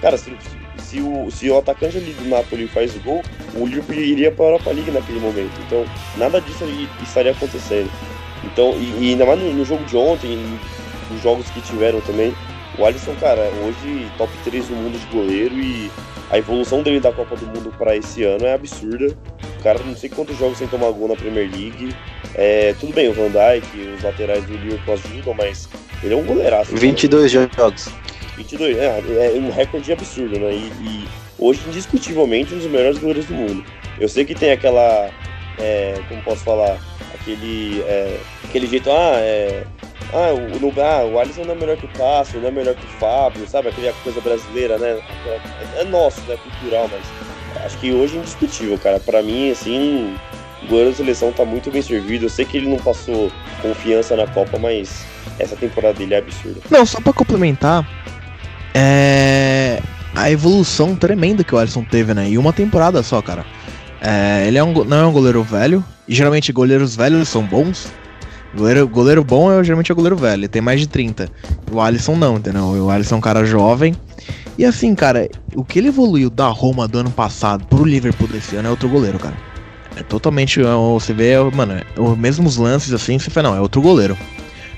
Cara, 0.02 0.18
se, 0.18 0.36
se 0.78 1.00
o, 1.00 1.32
se 1.32 1.50
o 1.50 1.58
atacante 1.58 1.98
ali 1.98 2.14
do 2.14 2.28
Napoli 2.28 2.68
faz 2.68 2.96
o 2.96 3.00
gol, 3.00 3.22
o 3.56 3.66
Liverpool 3.66 3.96
iria 3.96 4.32
para 4.32 4.46
a 4.46 4.48
Europa 4.50 4.72
League 4.72 4.92
naquele 4.92 5.20
momento. 5.20 5.54
Então, 5.66 5.86
nada 6.18 6.42
disso 6.42 6.66
estaria 7.02 7.32
acontecendo. 7.32 7.90
Então, 8.44 8.76
e, 8.78 9.06
e 9.06 9.10
ainda 9.12 9.26
mais 9.26 9.40
no, 9.40 9.54
no, 9.54 9.64
jogo 9.64 9.86
de 9.86 9.96
ontem, 9.96 10.38
nos 11.10 11.22
jogos 11.22 11.50
que 11.52 11.62
tiveram 11.62 12.02
também, 12.02 12.36
o 12.78 12.86
Alisson, 12.86 13.16
cara, 13.16 13.50
hoje 13.64 14.12
top 14.18 14.32
3 14.44 14.68
do 14.68 14.76
mundo 14.76 15.00
de 15.00 15.06
goleiro 15.08 15.56
e 15.56 15.90
a 16.34 16.40
evolução 16.40 16.82
dele 16.82 17.00
da 17.00 17.12
Copa 17.12 17.36
do 17.36 17.46
Mundo 17.46 17.72
para 17.78 17.96
esse 17.96 18.24
ano 18.24 18.44
é 18.44 18.56
absurda. 18.56 19.16
O 19.60 19.64
cara 19.64 19.78
não 19.86 19.96
sei 19.96 20.10
quantos 20.10 20.36
jogos 20.36 20.58
sem 20.58 20.68
tomar 20.68 20.90
gol 20.90 21.08
na 21.08 21.16
Premier 21.16 21.48
League. 21.48 21.96
É, 22.34 22.74
tudo 22.80 22.92
bem, 22.92 23.08
o 23.08 23.14
Van 23.14 23.30
Dijk, 23.30 23.94
os 23.96 24.02
laterais 24.02 24.44
do 24.46 24.54
Liverpool 24.54 24.96
ajudam, 24.96 25.36
mas 25.36 25.70
ele 26.02 26.16
é 26.16 26.18
um 26.18 26.24
goleiraço. 26.24 26.76
22 26.76 27.32
né? 27.36 27.48
jogos. 27.56 27.88
22, 28.36 28.76
é, 28.80 28.86
é 28.88 29.40
um 29.40 29.52
recorde 29.52 29.94
absurdo, 29.94 30.40
né? 30.40 30.54
E, 30.54 30.72
e, 30.84 31.08
hoje, 31.38 31.62
indiscutivelmente, 31.68 32.56
um 32.56 32.58
dos 32.58 32.66
melhores 32.66 32.98
goleiros 32.98 33.28
do 33.28 33.36
mundo. 33.36 33.64
Eu 34.00 34.10
sei 34.10 34.26
que 34.26 34.34
tem 34.34 34.54
aquela. 34.54 35.12
É, 35.60 36.02
como 36.10 36.20
posso 36.24 36.44
falar? 36.44 36.80
Aquele, 37.14 37.80
é, 37.82 38.20
aquele 38.44 38.66
jeito, 38.66 38.90
ah, 38.90 39.18
é, 39.20 39.66
ah, 40.14 40.34
o, 40.34 40.60
no, 40.60 40.74
ah, 40.82 41.06
o 41.06 41.20
Alisson 41.20 41.44
não 41.44 41.54
é 41.54 41.58
melhor 41.58 41.78
que 41.78 41.86
o 41.86 41.90
Cássio, 41.90 42.40
não 42.40 42.48
é 42.48 42.52
melhor 42.52 42.76
que 42.76 42.86
o 42.86 43.00
Fábio, 43.00 43.48
sabe? 43.48 43.70
Aquela 43.70 43.94
coisa 44.04 44.22
brasileira, 44.22 44.78
né? 44.78 45.02
É, 45.26 45.82
é 45.82 45.84
nosso, 45.84 46.22
né? 46.22 46.38
Cultural, 46.38 46.90
mas 46.92 47.66
acho 47.66 47.78
que 47.80 47.92
hoje 47.92 48.16
é 48.16 48.20
indiscutível, 48.20 48.78
cara. 48.78 49.00
Para 49.00 49.22
mim, 49.22 49.52
assim, 49.52 50.16
o 50.64 50.68
goleiro 50.68 50.92
da 50.92 50.98
seleção 50.98 51.32
tá 51.32 51.44
muito 51.44 51.72
bem 51.72 51.82
servido. 51.82 52.26
Eu 52.26 52.30
sei 52.30 52.46
que 52.46 52.58
ele 52.58 52.70
não 52.70 52.78
passou 52.78 53.32
confiança 53.62 54.16
na 54.16 54.28
Copa, 54.28 54.58
mas 54.60 55.04
essa 55.40 55.56
temporada 55.56 55.96
dele 55.96 56.14
é 56.14 56.20
absurda. 56.20 56.62
Não, 56.70 56.86
só 56.86 57.02
para 57.02 57.14
complementar, 57.14 57.88
é 58.74 59.82
a 60.16 60.30
evolução 60.30 60.96
tremenda 60.96 61.44
que 61.44 61.56
o 61.56 61.58
Alisson 61.58 61.84
teve, 61.84 62.14
né? 62.14 62.28
Em 62.28 62.38
uma 62.38 62.54
temporada 62.54 63.02
só, 63.02 63.22
cara. 63.22 63.46
É, 64.00 64.48
ele 64.48 64.58
é 64.58 64.64
um, 64.64 64.84
não 64.84 64.98
é 64.98 65.06
um 65.06 65.12
goleiro 65.12 65.42
velho, 65.44 65.84
e 66.08 66.14
geralmente 66.14 66.52
goleiros 66.52 66.96
velhos 66.96 67.30
são 67.30 67.44
bons. 67.44 67.92
Goleiro, 68.56 68.88
goleiro 68.88 69.24
bom 69.24 69.52
é 69.52 69.64
geralmente 69.64 69.92
é 69.92 69.96
goleiro 69.96 70.16
velho, 70.16 70.48
tem 70.48 70.62
mais 70.62 70.80
de 70.80 70.88
30. 70.88 71.30
O 71.72 71.82
Alisson 71.82 72.16
não, 72.16 72.38
entendeu? 72.38 72.64
O 72.64 72.90
Alisson 72.90 73.16
é 73.16 73.18
um 73.18 73.22
cara 73.22 73.46
jovem. 73.46 73.96
E 74.58 74.64
assim, 74.64 74.94
cara, 74.94 75.28
o 75.56 75.64
que 75.64 75.80
ele 75.80 75.88
evoluiu 75.88 76.30
da 76.30 76.48
Roma 76.48 76.88
do 76.88 77.00
ano 77.00 77.10
passado 77.10 77.66
pro 77.66 77.84
Liverpool 77.84 78.28
desse 78.28 78.56
ano 78.56 78.68
é 78.68 78.72
outro 78.72 78.88
goleiro, 78.88 79.18
cara. 79.18 79.36
É 79.96 80.04
totalmente. 80.04 80.62
É, 80.62 80.66
você 80.94 81.14
vê, 81.14 81.34
mano, 81.56 81.74
é 81.74 82.00
os 82.00 82.18
mesmos 82.18 82.58
lances 82.58 82.94
assim, 82.94 83.18
você 83.18 83.32
fala, 83.32 83.50
não, 83.50 83.58
é 83.58 83.62
outro 83.62 83.82
goleiro. 83.82 84.18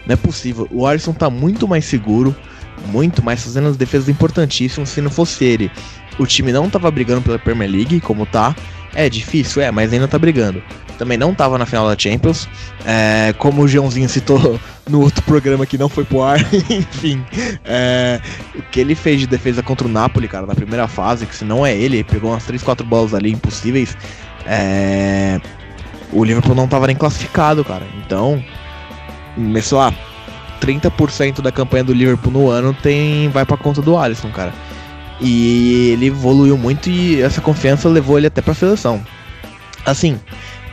Não 0.05 0.13
é 0.13 0.15
possível. 0.15 0.67
O 0.71 0.87
Alisson 0.87 1.11
tá 1.11 1.29
muito 1.29 1.67
mais 1.67 1.83
seguro 1.85 2.35
muito 2.87 3.23
mais, 3.23 3.43
fazendo 3.43 3.67
as 3.69 3.77
defesas 3.77 4.09
importantíssimas. 4.09 4.89
Se 4.89 5.01
não 5.01 5.09
fosse 5.09 5.43
ele, 5.43 5.71
o 6.19 6.25
time 6.25 6.51
não 6.51 6.69
tava 6.69 6.89
brigando 6.91 7.21
pela 7.21 7.39
Premier 7.39 7.69
League, 7.69 8.01
como 8.01 8.25
tá. 8.25 8.55
É 8.93 9.09
difícil, 9.09 9.61
é, 9.61 9.71
mas 9.71 9.91
ainda 9.91 10.07
tá 10.07 10.17
brigando. 10.17 10.63
Também 10.97 11.17
não 11.17 11.33
tava 11.33 11.57
na 11.57 11.65
final 11.65 11.87
da 11.87 11.97
Champions. 11.97 12.47
É, 12.85 13.33
como 13.37 13.63
o 13.63 13.67
Joãozinho 13.67 14.07
citou 14.07 14.59
no 14.89 15.01
outro 15.01 15.21
programa 15.23 15.65
que 15.65 15.77
não 15.77 15.89
foi 15.89 16.03
pro 16.05 16.23
ar, 16.23 16.39
enfim. 16.69 17.23
É, 17.65 18.19
o 18.55 18.61
que 18.63 18.79
ele 18.79 18.95
fez 18.95 19.19
de 19.19 19.27
defesa 19.27 19.61
contra 19.61 19.87
o 19.87 19.91
Napoli, 19.91 20.27
cara, 20.27 20.45
na 20.45 20.55
primeira 20.55 20.87
fase, 20.87 21.25
que 21.25 21.35
se 21.35 21.45
não 21.45 21.65
é 21.65 21.75
ele, 21.75 22.03
pegou 22.03 22.31
umas 22.31 22.43
3, 22.45 22.61
4 22.63 22.85
bolas 22.85 23.13
ali 23.13 23.31
impossíveis. 23.31 23.97
É, 24.45 25.39
o 26.11 26.23
Liverpool 26.23 26.55
não 26.55 26.67
tava 26.67 26.87
nem 26.87 26.95
classificado, 26.95 27.63
cara. 27.63 27.85
Então, 27.97 28.43
começou 29.35 29.81
a 29.81 29.93
30% 30.61 31.41
da 31.41 31.51
campanha 31.51 31.83
do 31.83 31.93
Liverpool 31.93 32.31
no 32.31 32.49
ano 32.49 32.73
tem 32.73 33.29
vai 33.29 33.45
para 33.45 33.57
conta 33.57 33.81
do 33.81 33.97
Alisson, 33.97 34.29
cara. 34.31 34.53
E 35.21 35.91
ele 35.91 36.07
evoluiu 36.07 36.57
muito 36.57 36.89
e 36.89 37.21
essa 37.21 37.39
confiança 37.39 37.87
levou 37.87 38.17
ele 38.17 38.27
até 38.27 38.41
para 38.41 38.51
a 38.51 38.55
seleção. 38.55 39.05
Assim, 39.85 40.19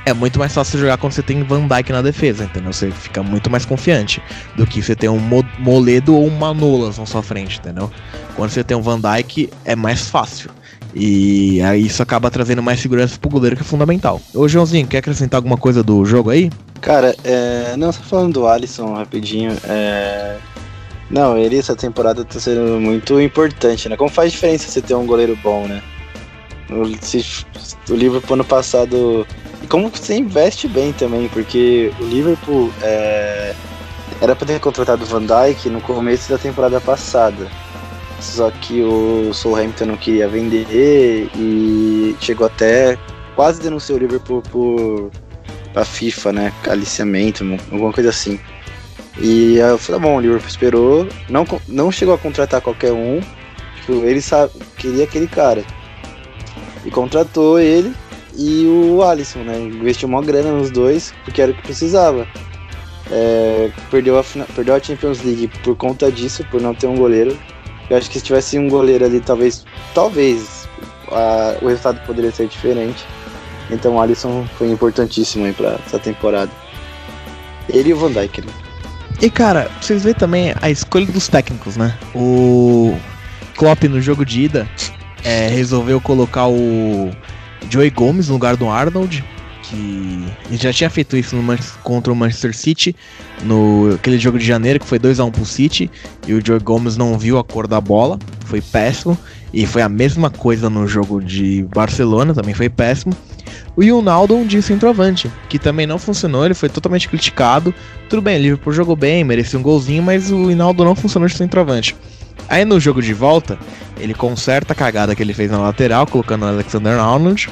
é 0.05 0.13
muito 0.13 0.39
mais 0.39 0.53
fácil 0.53 0.79
jogar 0.79 0.97
quando 0.99 1.13
você 1.13 1.23
tem 1.23 1.43
Van 1.43 1.67
Dijk 1.67 1.93
na 1.93 2.03
defesa, 2.03 2.45
entendeu? 2.45 2.73
Você 2.73 2.91
fica 2.91 3.23
muito 3.23 3.51
mais 3.51 3.65
confiante 3.65 4.23
do 4.57 4.67
que 4.67 4.83
você 4.83 4.95
ter 4.95 5.09
um 5.09 5.21
Moledo 5.59 6.15
ou 6.15 6.27
um 6.27 6.31
Manolas 6.31 6.99
na 6.99 7.07
sua 7.07 7.23
frente, 7.23 7.59
entendeu? 7.59 7.91
Quando 8.35 8.51
você 8.51 8.65
tem 8.65 8.77
um 8.77 8.83
Van 8.83 9.01
Dijk 9.01 9.51
é 9.65 9.77
mais 9.77 10.09
fácil. 10.09 10.51
E 10.95 11.61
aí 11.63 11.87
isso 11.87 12.03
acaba 12.03 12.31
trazendo 12.31 12.63
mais 12.63 12.81
segurança 12.81 13.19
pro 13.19 13.31
goleiro 13.31 13.57
que 13.57 13.63
é 13.63 13.65
fundamental. 13.65 14.21
Ô 14.35 14.47
Joãozinho, 14.47 14.87
quer 14.87 14.99
acrescentar 14.99 15.39
alguma 15.39 15.57
coisa 15.57 15.83
do 15.83 16.05
jogo 16.05 16.31
aí? 16.31 16.51
Cara, 16.81 17.15
é... 17.25 17.77
não, 17.77 17.93
só 17.93 18.03
falando 18.03 18.35
do 18.35 18.47
Alisson 18.47 18.95
rapidinho, 18.95 19.57
é... 19.65 20.37
Não, 21.11 21.37
ele 21.37 21.59
essa 21.59 21.77
temporada 21.77 22.25
tá 22.25 22.41
sendo 22.41 22.81
muito 22.81 23.21
importante, 23.21 23.89
né? 23.89 23.97
Como 23.97 24.11
faz 24.11 24.33
diferença 24.33 24.69
você 24.69 24.81
ter 24.81 24.95
um 24.95 25.07
goleiro 25.07 25.39
bom, 25.43 25.67
né? 25.67 25.83
O, 26.81 27.93
o 27.93 27.97
Liverpool 27.97 28.35
ano 28.35 28.45
passado. 28.45 29.27
E 29.63 29.67
como 29.67 29.89
você 29.89 30.17
investe 30.17 30.67
bem 30.67 30.93
também, 30.93 31.29
porque 31.29 31.93
o 32.01 32.05
Liverpool 32.05 32.73
é, 32.83 33.55
era 34.21 34.35
pra 34.35 34.47
ter 34.47 34.61
contratado 34.61 35.05
o 35.05 35.07
Van 35.07 35.25
Dijk 35.25 35.69
no 35.69 35.81
começo 35.81 36.31
da 36.31 36.39
temporada 36.39 36.81
passada. 36.81 37.49
Só 38.21 38.51
que 38.51 38.83
o 38.83 39.33
Southampton 39.35 39.87
não 39.87 39.97
queria 39.97 40.29
vender 40.29 41.29
e 41.35 42.17
chegou 42.21 42.47
até 42.47 42.97
quase 43.35 43.61
denunciou 43.61 43.99
o 43.99 44.01
Liverpool 44.01 44.43
por 44.43 45.11
a 45.75 45.85
FIFA, 45.85 46.33
né? 46.33 46.53
Aliciamento, 46.69 47.45
alguma 47.71 47.93
coisa 47.93 48.11
assim. 48.11 48.39
E 49.19 49.57
eu 49.57 49.79
falei, 49.79 50.01
bom, 50.01 50.17
o 50.17 50.21
Liverpool 50.21 50.49
esperou, 50.49 51.09
não, 51.29 51.47
não 51.69 51.93
chegou 51.93 52.15
a 52.15 52.19
contratar 52.19 52.61
qualquer 52.61 52.93
um, 52.93 53.21
tipo, 53.77 54.05
ele 54.05 54.23
sabe, 54.23 54.53
queria 54.77 55.05
aquele 55.05 55.27
cara. 55.27 55.65
E 56.85 56.91
contratou 56.91 57.59
ele 57.59 57.95
e 58.37 58.65
o 58.67 59.03
Alisson, 59.03 59.41
né? 59.41 59.59
Investiu 59.59 60.09
uma 60.09 60.23
grana 60.23 60.53
nos 60.53 60.71
dois, 60.71 61.13
porque 61.25 61.41
era 61.41 61.53
o 61.53 61.55
que 61.55 61.63
precisava. 61.63 62.27
É, 63.11 63.71
perdeu, 63.91 64.19
a, 64.19 64.25
perdeu 64.55 64.75
a 64.75 64.81
Champions 64.81 65.23
League 65.23 65.49
por 65.63 65.77
conta 65.77 66.11
disso, 66.11 66.45
por 66.51 66.61
não 66.61 66.75
ter 66.75 66.87
um 66.87 66.97
goleiro. 66.97 67.37
Eu 67.91 67.97
acho 67.97 68.11
que 68.11 68.19
se 68.19 68.25
tivesse 68.25 68.59
um 68.59 68.69
goleiro 68.69 69.05
ali, 69.05 69.21
talvez, 69.21 69.65
talvez 69.95 70.69
a, 71.11 71.57
o 71.61 71.69
resultado 71.69 72.01
poderia 72.07 72.31
ser 72.31 72.49
diferente. 72.49 73.05
Então 73.71 73.97
o 73.97 74.01
Alisson 74.01 74.47
foi 74.57 74.71
importantíssimo 74.71 75.45
aí 75.45 75.53
pra 75.53 75.79
essa 75.87 75.99
temporada. 75.99 76.51
Ele 77.69 77.91
e 77.91 77.93
o 77.93 77.97
Van 77.97 78.13
Dijk, 78.13 78.41
né? 78.41 78.53
E 79.21 79.31
cara, 79.31 79.71
vocês 79.81 80.03
veem 80.03 80.15
também 80.15 80.55
a 80.61 80.71
escolha 80.71 81.07
dos 81.07 81.29
técnicos, 81.29 81.77
né? 81.77 81.97
O 82.15 82.97
Klopp 83.57 83.85
no 83.85 84.01
jogo 84.01 84.25
de 84.25 84.43
ida 84.43 84.69
é, 85.25 85.49
resolveu 85.49 86.01
colocar 86.01 86.49
o 86.49 87.11
Joey 87.71 87.91
Gomes 87.91 88.29
no 88.29 88.35
lugar 88.35 88.57
do 88.57 88.69
Arnold, 88.69 89.25
que 89.63 90.27
já 90.53 90.73
tinha 90.73 90.91
feito 90.91 91.17
isso 91.17 91.35
no 91.35 91.59
contra 91.83 92.13
o 92.13 92.17
Manchester 92.17 92.55
City 92.55 92.95
no 93.43 93.95
aquele 93.95 94.19
jogo 94.19 94.39
de 94.39 94.45
janeiro 94.45 94.79
que 94.79 94.87
foi 94.87 94.99
2 94.99 95.21
a 95.21 95.25
1 95.25 95.31
pro 95.31 95.45
City 95.45 95.91
e 96.27 96.35
o 96.35 96.45
Joey 96.45 96.61
Gomes 96.61 96.97
não 96.97 97.19
viu 97.19 97.39
a 97.39 97.45
cor 97.45 97.67
da 97.67 97.81
bola, 97.81 98.19
foi 98.45 98.61
péssimo 98.61 99.17
e 99.53 99.67
foi 99.67 99.83
a 99.83 99.89
mesma 99.89 100.31
coisa 100.31 100.69
no 100.69 100.87
jogo 100.87 101.21
de 101.21 101.67
Barcelona, 101.75 102.35
também 102.35 102.55
foi 102.55 102.69
péssimo. 102.69 103.15
O 103.77 103.83
Yunaldo 103.83 104.45
de 104.45 104.61
centroavante, 104.61 105.31
que 105.49 105.59
também 105.59 105.87
não 105.87 105.99
funcionou, 105.99 106.45
ele 106.45 106.55
foi 106.55 106.69
totalmente 106.69 107.09
criticado. 107.09 107.75
Tudo 108.09 108.21
bem, 108.21 108.39
o 108.39 108.43
Liverpool 108.43 108.73
jogou 108.73 108.97
bem, 108.97 109.25
merecia 109.25 109.59
um 109.59 109.63
golzinho, 109.63 110.03
mas 110.03 110.31
o 110.31 110.51
Yunaldo 110.51 110.85
não 110.85 110.95
funcionou 110.95 111.29
de 111.29 111.37
centroavante. 111.37 111.97
Aí 112.49 112.65
no 112.65 112.79
jogo 112.79 113.01
de 113.01 113.15
volta, 113.15 113.59
ele 113.99 114.15
conserta 114.15 114.73
a 114.73 114.77
cagada 114.77 115.15
que 115.15 115.23
ele 115.23 115.35
fez 115.35 115.51
na 115.51 115.59
lateral, 115.59 116.07
colocando 116.07 116.45
o 116.45 116.49
Alexander 116.49 116.99
Arnold 116.99 117.49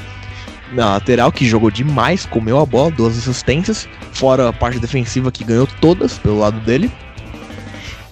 na 0.73 0.93
lateral, 0.93 1.33
que 1.33 1.47
jogou 1.47 1.71
demais, 1.71 2.27
comeu 2.27 2.59
a 2.59 2.67
bola, 2.67 2.91
duas 2.91 3.19
assistências, 3.19 3.89
fora 4.13 4.49
a 4.49 4.53
parte 4.53 4.79
defensiva 4.79 5.33
que 5.33 5.45
ganhou 5.45 5.67
todas 5.81 6.19
pelo 6.19 6.39
lado 6.39 6.61
dele. 6.61 6.91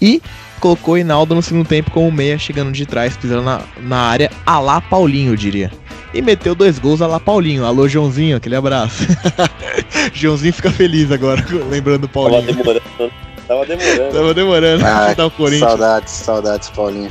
E 0.00 0.20
colocou 0.60 0.94
o 0.94 0.98
Hinaldo 0.98 1.34
no 1.34 1.42
segundo 1.42 1.66
tempo 1.66 1.90
como 1.90 2.10
meia, 2.10 2.38
chegando 2.38 2.72
de 2.72 2.86
trás, 2.86 3.16
pisando 3.16 3.42
na, 3.42 3.62
na 3.80 3.98
área, 3.98 4.30
a 4.44 4.58
lá 4.58 4.80
Paulinho, 4.80 5.32
eu 5.32 5.36
diria. 5.36 5.70
E 6.12 6.22
meteu 6.22 6.54
dois 6.54 6.78
gols 6.78 7.02
a 7.02 7.06
lá 7.06 7.20
Paulinho. 7.20 7.64
Alô, 7.64 7.86
Joãozinho, 7.86 8.36
aquele 8.36 8.56
abraço. 8.56 9.06
Joãozinho 10.12 10.52
fica 10.52 10.70
feliz 10.70 11.12
agora, 11.12 11.44
lembrando 11.70 12.08
Paulinho. 12.08 12.56
Tava 13.48 13.64
demorando. 13.64 14.12
Tava 14.12 14.34
demorando. 14.34 14.84
Ah, 14.84 15.26
o 15.26 15.30
Corinthians. 15.30 15.70
Saudades, 15.70 16.12
saudades, 16.12 16.68
Paulinho. 16.68 17.10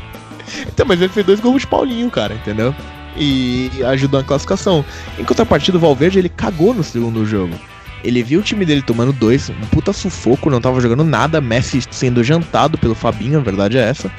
Então, 0.68 0.86
mas 0.86 1.02
ele 1.02 1.10
fez 1.10 1.26
dois 1.26 1.40
gols 1.40 1.62
de 1.62 1.68
Paulinho, 1.68 2.10
cara, 2.12 2.36
entendeu? 2.36 2.74
E 3.18 3.72
ajudou 3.88 4.22
na 4.22 4.26
classificação. 4.26 4.86
Em 5.18 5.24
contrapartida, 5.24 5.78
o 5.78 5.82
Valverde 5.82 6.20
ele 6.20 6.30
cagou 6.30 6.74
no 6.74 6.84
segundo 6.84 7.26
jogo. 7.26 7.56
Ele 8.04 8.22
viu 8.22 8.40
o 8.40 8.44
time 8.44 8.64
dele 8.64 8.84
tomando 8.84 9.12
dois, 9.12 9.50
um 9.50 9.66
puta 9.72 9.92
sufoco, 9.92 10.52
não 10.52 10.62
tava 10.62 10.80
jogando 10.80 11.04
nada, 11.04 11.42
Messi 11.42 11.82
sendo 11.90 12.24
jantado 12.24 12.78
pelo 12.78 12.94
Fabinho, 12.94 13.40
a 13.40 13.42
verdade 13.42 13.78
é 13.78 13.82
essa. 13.82 14.12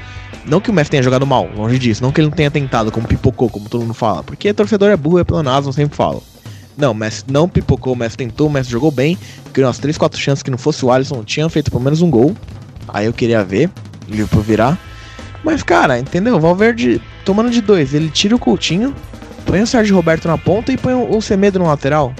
Não 0.44 0.60
que 0.60 0.70
o 0.70 0.72
Messi 0.72 0.90
tenha 0.90 1.02
jogado 1.02 1.24
mal, 1.24 1.48
longe 1.54 1.78
disso. 1.78 2.02
Não 2.02 2.10
que 2.10 2.20
ele 2.20 2.28
não 2.28 2.36
tenha 2.36 2.50
tentado, 2.50 2.90
como 2.90 3.06
pipocou, 3.06 3.48
como 3.48 3.68
todo 3.68 3.82
mundo 3.82 3.94
fala. 3.94 4.24
Porque 4.24 4.52
torcedor 4.52 4.90
é 4.90 4.96
burro, 4.96 5.20
é 5.20 5.24
pleonasmo, 5.24 5.72
sempre 5.72 5.96
falo. 5.96 6.22
Não, 6.78 6.92
o 6.92 6.94
Messi 6.94 7.24
não 7.28 7.48
pipocou, 7.48 7.92
o 7.92 7.96
Messi 7.96 8.16
tentou, 8.16 8.46
o 8.46 8.50
Messi 8.50 8.70
jogou 8.70 8.92
bem. 8.92 9.18
Criou 9.52 9.66
umas 9.66 9.78
3, 9.78 9.98
4 9.98 10.20
chances 10.20 10.44
que 10.44 10.50
não 10.50 10.56
fosse 10.56 10.84
o 10.84 10.92
Alisson, 10.92 11.24
tinha 11.24 11.48
feito 11.48 11.72
pelo 11.72 11.82
menos 11.82 12.00
um 12.00 12.08
gol. 12.08 12.36
Aí 12.86 13.06
eu 13.06 13.12
queria 13.12 13.42
ver, 13.42 13.68
Liverpool 14.08 14.42
virar. 14.42 14.78
Mas, 15.42 15.64
cara, 15.64 15.98
entendeu? 15.98 16.36
O 16.36 16.40
Valverde 16.40 17.02
tomando 17.24 17.50
de 17.50 17.60
dois, 17.60 17.94
ele 17.94 18.08
tira 18.08 18.36
o 18.36 18.38
Coutinho, 18.38 18.94
põe 19.44 19.60
o 19.60 19.66
Sérgio 19.66 19.96
Roberto 19.96 20.28
na 20.28 20.38
ponta 20.38 20.72
e 20.72 20.76
põe 20.76 20.94
o 20.94 21.20
Semedo 21.20 21.58
no 21.58 21.66
lateral. 21.66 22.14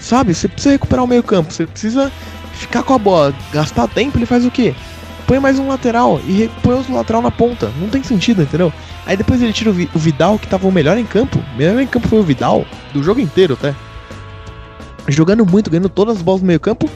Sabe? 0.00 0.34
Você 0.34 0.48
precisa 0.48 0.72
recuperar 0.72 1.04
o 1.04 1.08
meio 1.08 1.22
campo, 1.22 1.52
você 1.52 1.64
precisa 1.64 2.10
ficar 2.54 2.82
com 2.82 2.92
a 2.92 2.98
bola, 2.98 3.34
gastar 3.52 3.86
tempo, 3.86 4.18
ele 4.18 4.26
faz 4.26 4.44
o 4.44 4.50
quê? 4.50 4.74
Põe 5.26 5.38
mais 5.38 5.58
um 5.58 5.68
lateral 5.68 6.20
e 6.26 6.50
põe 6.62 6.74
outro 6.74 6.94
lateral 6.94 7.22
na 7.22 7.30
ponta. 7.30 7.70
Não 7.80 7.88
tem 7.88 8.02
sentido, 8.02 8.42
entendeu? 8.42 8.72
Aí 9.06 9.16
depois 9.16 9.42
ele 9.42 9.52
tira 9.52 9.70
o, 9.70 9.72
Vi 9.72 9.88
o 9.94 9.98
Vidal, 9.98 10.38
que 10.38 10.46
tava 10.46 10.66
o 10.66 10.72
melhor 10.72 10.96
em 10.96 11.04
campo. 11.04 11.38
O 11.38 11.58
melhor 11.58 11.80
em 11.80 11.86
campo 11.86 12.08
foi 12.08 12.18
o 12.18 12.22
Vidal, 12.22 12.64
do 12.92 13.02
jogo 13.02 13.20
inteiro 13.20 13.54
até. 13.54 13.74
Jogando 15.08 15.44
muito, 15.44 15.70
ganhando 15.70 15.88
todas 15.88 16.16
as 16.16 16.22
bolas 16.22 16.40
no 16.40 16.46
meio 16.46 16.60
campo. 16.60 16.88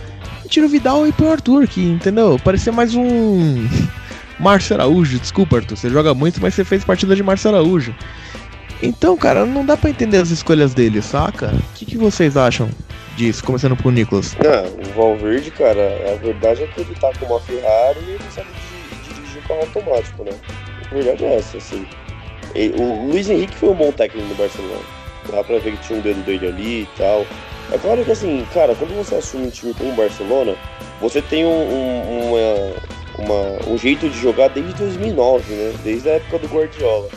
E 0.44 0.48
tira 0.48 0.66
o 0.66 0.68
Vidal 0.68 1.06
e 1.06 1.12
põe 1.12 1.28
o 1.28 1.32
Arthur, 1.32 1.66
que, 1.66 1.82
entendeu? 1.82 2.38
Parecia 2.42 2.72
mais 2.72 2.94
um. 2.94 3.66
Márcio 4.38 4.76
Araújo, 4.76 5.18
desculpa, 5.18 5.56
Arthur. 5.56 5.76
Você 5.76 5.90
joga 5.90 6.14
muito, 6.14 6.40
mas 6.40 6.54
você 6.54 6.64
fez 6.64 6.84
partida 6.84 7.16
de 7.16 7.22
Márcio 7.22 7.50
Araújo. 7.50 7.94
Então, 8.82 9.16
cara, 9.16 9.44
não 9.44 9.66
dá 9.66 9.76
para 9.76 9.90
entender 9.90 10.18
as 10.18 10.30
escolhas 10.30 10.72
dele, 10.72 11.02
saca? 11.02 11.52
O 11.52 11.74
que, 11.74 11.84
que 11.84 11.98
vocês 11.98 12.36
acham? 12.36 12.68
Disso, 13.18 13.42
começando 13.42 13.76
pro 13.76 13.90
Nicolas? 13.90 14.36
Não, 14.36 14.80
o 14.80 14.94
Valverde, 14.94 15.50
cara, 15.50 16.12
a 16.12 16.14
verdade 16.22 16.62
é 16.62 16.66
que 16.68 16.80
ele 16.80 16.94
tá 16.94 17.10
com 17.18 17.26
uma 17.26 17.40
Ferrari 17.40 17.98
e 18.06 18.10
ele 18.12 18.24
sabe 18.30 18.46
dirigir 19.02 19.42
o 19.42 19.48
carro 19.48 19.60
automático, 19.60 20.22
né? 20.22 20.30
A 20.86 20.94
verdade 20.94 21.24
é 21.24 21.34
essa, 21.34 21.58
assim. 21.58 21.84
o 22.78 23.10
Luiz 23.10 23.28
Henrique 23.28 23.56
foi 23.56 23.70
um 23.70 23.74
bom 23.74 23.90
técnico 23.90 24.28
no 24.28 24.34
Barcelona. 24.36 24.80
Dá 25.32 25.42
pra 25.42 25.58
ver 25.58 25.76
que 25.76 25.86
tinha 25.86 25.98
um 25.98 26.02
dedo 26.02 26.24
dele 26.24 26.46
ali 26.46 26.82
e 26.82 26.88
tal. 26.96 27.26
É 27.72 27.76
claro 27.78 28.04
que 28.04 28.12
assim, 28.12 28.46
cara, 28.54 28.74
quando 28.76 28.96
você 28.96 29.16
assume 29.16 29.48
um 29.48 29.50
time 29.50 29.74
como 29.74 29.90
o 29.90 29.96
Barcelona, 29.96 30.54
você 31.00 31.20
tem 31.20 31.44
um, 31.44 31.50
um, 31.50 32.30
uma, 32.30 33.26
uma, 33.26 33.70
um 33.72 33.76
jeito 33.76 34.08
de 34.08 34.18
jogar 34.18 34.48
desde 34.48 34.72
2009, 34.74 35.52
né? 35.52 35.74
Desde 35.82 36.08
a 36.08 36.12
época 36.12 36.38
do 36.38 36.48
Guardiola. 36.48 37.08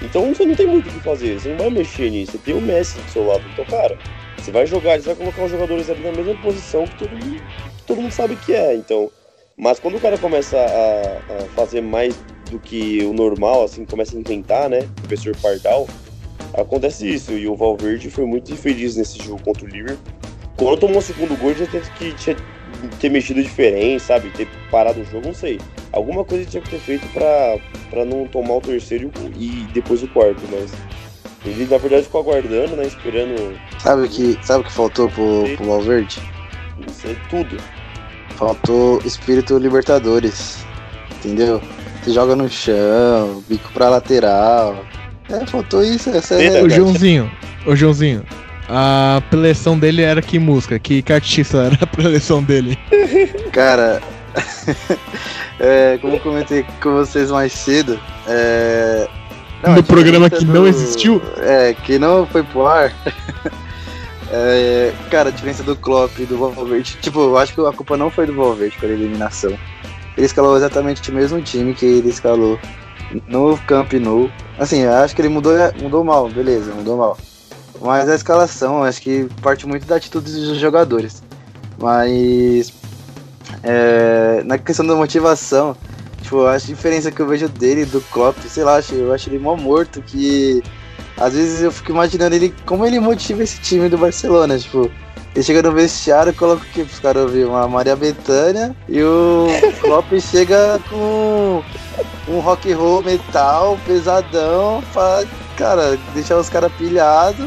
Então 0.00 0.34
você 0.34 0.46
não 0.46 0.54
tem 0.54 0.66
muito 0.66 0.88
o 0.88 0.92
que 0.92 1.00
fazer, 1.00 1.38
você 1.38 1.50
não 1.50 1.58
vai 1.58 1.70
mexer 1.70 2.10
nisso. 2.10 2.32
Você 2.32 2.38
tem 2.38 2.54
o 2.54 2.60
Messi 2.60 2.98
do 2.98 3.10
seu 3.10 3.26
lado. 3.26 3.44
Então, 3.52 3.66
cara, 3.66 3.96
você 4.42 4.50
vai 4.50 4.66
jogar, 4.66 5.00
você 5.00 5.06
vai 5.06 5.14
colocar 5.14 5.44
os 5.44 5.50
jogadores 5.50 5.88
ali 5.88 6.02
na 6.02 6.10
mesma 6.10 6.34
posição 6.34 6.84
que 6.84 6.96
todo 6.96 7.10
mundo, 7.10 7.42
todo 7.86 8.02
mundo 8.02 8.12
sabe 8.12 8.34
que 8.34 8.52
é. 8.52 8.74
Então, 8.74 9.08
mas 9.56 9.78
quando 9.78 9.96
o 9.96 10.00
cara 10.00 10.18
começa 10.18 10.56
a, 10.58 11.34
a, 11.34 11.48
fazer 11.54 11.80
mais 11.80 12.16
do 12.50 12.58
que 12.58 13.04
o 13.04 13.12
normal, 13.12 13.62
assim, 13.62 13.84
começa 13.84 14.16
a 14.16 14.20
inventar, 14.20 14.68
né? 14.68 14.80
Professor 14.96 15.36
Pardal, 15.36 15.86
acontece 16.54 17.08
isso. 17.08 17.32
E 17.32 17.46
o 17.46 17.54
Valverde 17.54 18.10
foi 18.10 18.26
muito 18.26 18.52
infeliz 18.52 18.96
nesse 18.96 19.22
jogo 19.22 19.40
contra 19.42 19.64
o 19.64 19.68
Liverpool. 19.68 20.12
Quando 20.56 20.80
tomou 20.80 20.98
o 20.98 21.02
segundo 21.02 21.38
gol, 21.38 21.54
já 21.54 21.66
teve 21.66 21.88
que 21.92 22.12
tinha, 22.14 22.36
ter 23.00 23.10
mexido 23.10 23.40
diferente, 23.40 24.02
sabe? 24.02 24.28
Ter 24.30 24.48
parado 24.72 25.00
o 25.00 25.04
jogo, 25.04 25.28
não 25.28 25.34
sei. 25.34 25.60
Alguma 25.92 26.24
coisa 26.24 26.44
tinha 26.44 26.62
que 26.62 26.70
ter 26.70 26.80
feito 26.80 27.06
para 27.12 28.04
não 28.04 28.26
tomar 28.26 28.56
o 28.56 28.60
terceiro 28.60 29.10
e 29.38 29.66
depois 29.72 30.02
o 30.02 30.08
quarto, 30.08 30.42
mas 30.50 30.72
ele 31.44 31.66
na 31.66 31.78
verdade 31.78 32.04
ficou 32.04 32.20
aguardando, 32.20 32.76
né? 32.76 32.86
Esperando. 32.86 33.58
Sabe 33.78 34.02
o 34.02 34.08
que, 34.08 34.38
sabe 34.42 34.64
que 34.64 34.72
faltou 34.72 35.08
pro, 35.08 35.44
pro 35.56 35.66
Valverde? 35.66 36.20
Isso 36.86 37.08
é 37.08 37.16
tudo. 37.28 37.56
Faltou 38.36 39.00
espírito 39.04 39.58
Libertadores. 39.58 40.64
Entendeu? 41.16 41.60
Você 42.02 42.12
joga 42.12 42.34
no 42.34 42.48
chão, 42.48 43.42
bico 43.48 43.70
pra 43.72 43.88
lateral. 43.88 44.84
É, 45.28 45.46
faltou 45.46 45.84
isso. 45.84 46.10
Essa 46.10 46.34
é 46.34 46.62
o 46.62 46.68
Joãozinho, 46.68 47.30
o 47.66 47.76
Joãozinho. 47.76 48.24
A 48.68 49.22
preleção 49.28 49.78
dele 49.78 50.02
era 50.02 50.22
que 50.22 50.38
música? 50.38 50.78
Que 50.78 51.02
cartista 51.02 51.58
era 51.58 51.78
a 51.80 51.86
preleção 51.86 52.42
dele? 52.42 52.78
Cara, 53.52 54.00
é, 55.60 55.98
como 56.00 56.14
eu 56.16 56.20
comentei 56.20 56.64
com 56.82 56.92
vocês 56.92 57.30
mais 57.30 57.52
cedo, 57.52 58.00
é, 58.26 59.08
não, 59.62 59.76
no 59.76 59.82
programa 59.82 60.28
que 60.28 60.44
do... 60.44 60.52
não 60.52 60.66
existiu? 60.66 61.22
É, 61.38 61.74
que 61.74 61.98
não 61.98 62.26
foi 62.26 62.42
pro 62.42 62.66
ar. 62.66 62.92
é, 64.30 64.92
cara, 65.10 65.28
a 65.28 65.32
diferença 65.32 65.62
do 65.62 65.76
Klopp 65.76 66.18
e 66.18 66.26
do 66.26 66.38
Valverde. 66.38 66.98
Tipo, 67.00 67.20
eu 67.20 67.38
acho 67.38 67.54
que 67.54 67.60
a 67.60 67.72
culpa 67.72 67.96
não 67.96 68.10
foi 68.10 68.26
do 68.26 68.34
Valverde 68.34 68.76
pela 68.78 68.92
eliminação. 68.92 69.56
Ele 70.16 70.26
escalou 70.26 70.56
exatamente 70.56 71.10
o 71.10 71.14
mesmo 71.14 71.40
time 71.40 71.74
que 71.74 71.86
ele 71.86 72.10
escalou 72.10 72.58
no 73.28 73.56
Camp 73.66 73.92
Nou. 73.94 74.30
Assim, 74.58 74.80
eu 74.80 74.92
acho 74.92 75.14
que 75.14 75.22
ele 75.22 75.28
mudou, 75.28 75.52
mudou 75.80 76.04
mal, 76.04 76.28
beleza, 76.28 76.72
mudou 76.72 76.96
mal. 76.96 77.16
Mas 77.80 78.08
a 78.08 78.14
escalação, 78.14 78.84
acho 78.84 79.00
que 79.00 79.28
parte 79.42 79.66
muito 79.66 79.86
da 79.86 79.96
atitude 79.96 80.30
dos 80.30 80.58
jogadores. 80.58 81.22
Mas 81.78 82.72
é, 83.62 84.42
na 84.44 84.58
questão 84.58 84.86
da 84.86 84.94
motivação, 84.94 85.76
Tipo, 86.32 86.46
a 86.46 86.56
diferença 86.56 87.10
que 87.10 87.20
eu 87.20 87.26
vejo 87.26 87.46
dele, 87.46 87.84
do 87.84 88.00
Klopp, 88.10 88.38
sei 88.48 88.64
lá, 88.64 88.80
eu 88.90 89.12
acho 89.12 89.28
ele 89.28 89.38
mó 89.38 89.54
morto, 89.54 90.00
que 90.00 90.62
às 91.18 91.34
vezes 91.34 91.60
eu 91.60 91.70
fico 91.70 91.92
imaginando 91.92 92.34
ele, 92.34 92.54
como 92.64 92.86
ele 92.86 92.98
motiva 92.98 93.42
esse 93.42 93.60
time 93.60 93.86
do 93.90 93.98
Barcelona, 93.98 94.58
tipo, 94.58 94.90
ele 95.34 95.44
chega 95.44 95.62
no 95.62 95.72
vestiário 95.72 96.32
coloca 96.32 96.62
o 96.62 96.66
que 96.70 96.80
os 96.80 96.98
caras 97.00 97.24
ouvir? 97.24 97.44
Uma 97.44 97.68
Maria 97.68 97.94
Bethânia 97.94 98.74
e 98.88 99.02
o 99.02 99.46
Klopp 99.82 100.10
chega 100.20 100.80
com 100.88 101.62
um 102.26 102.40
rock 102.40 102.72
and 102.72 102.78
roll 102.78 103.02
metal 103.02 103.78
pesadão 103.84 104.82
pra, 104.90 105.24
cara, 105.58 105.98
deixar 106.14 106.38
os 106.38 106.48
caras 106.48 106.72
pilhados 106.78 107.46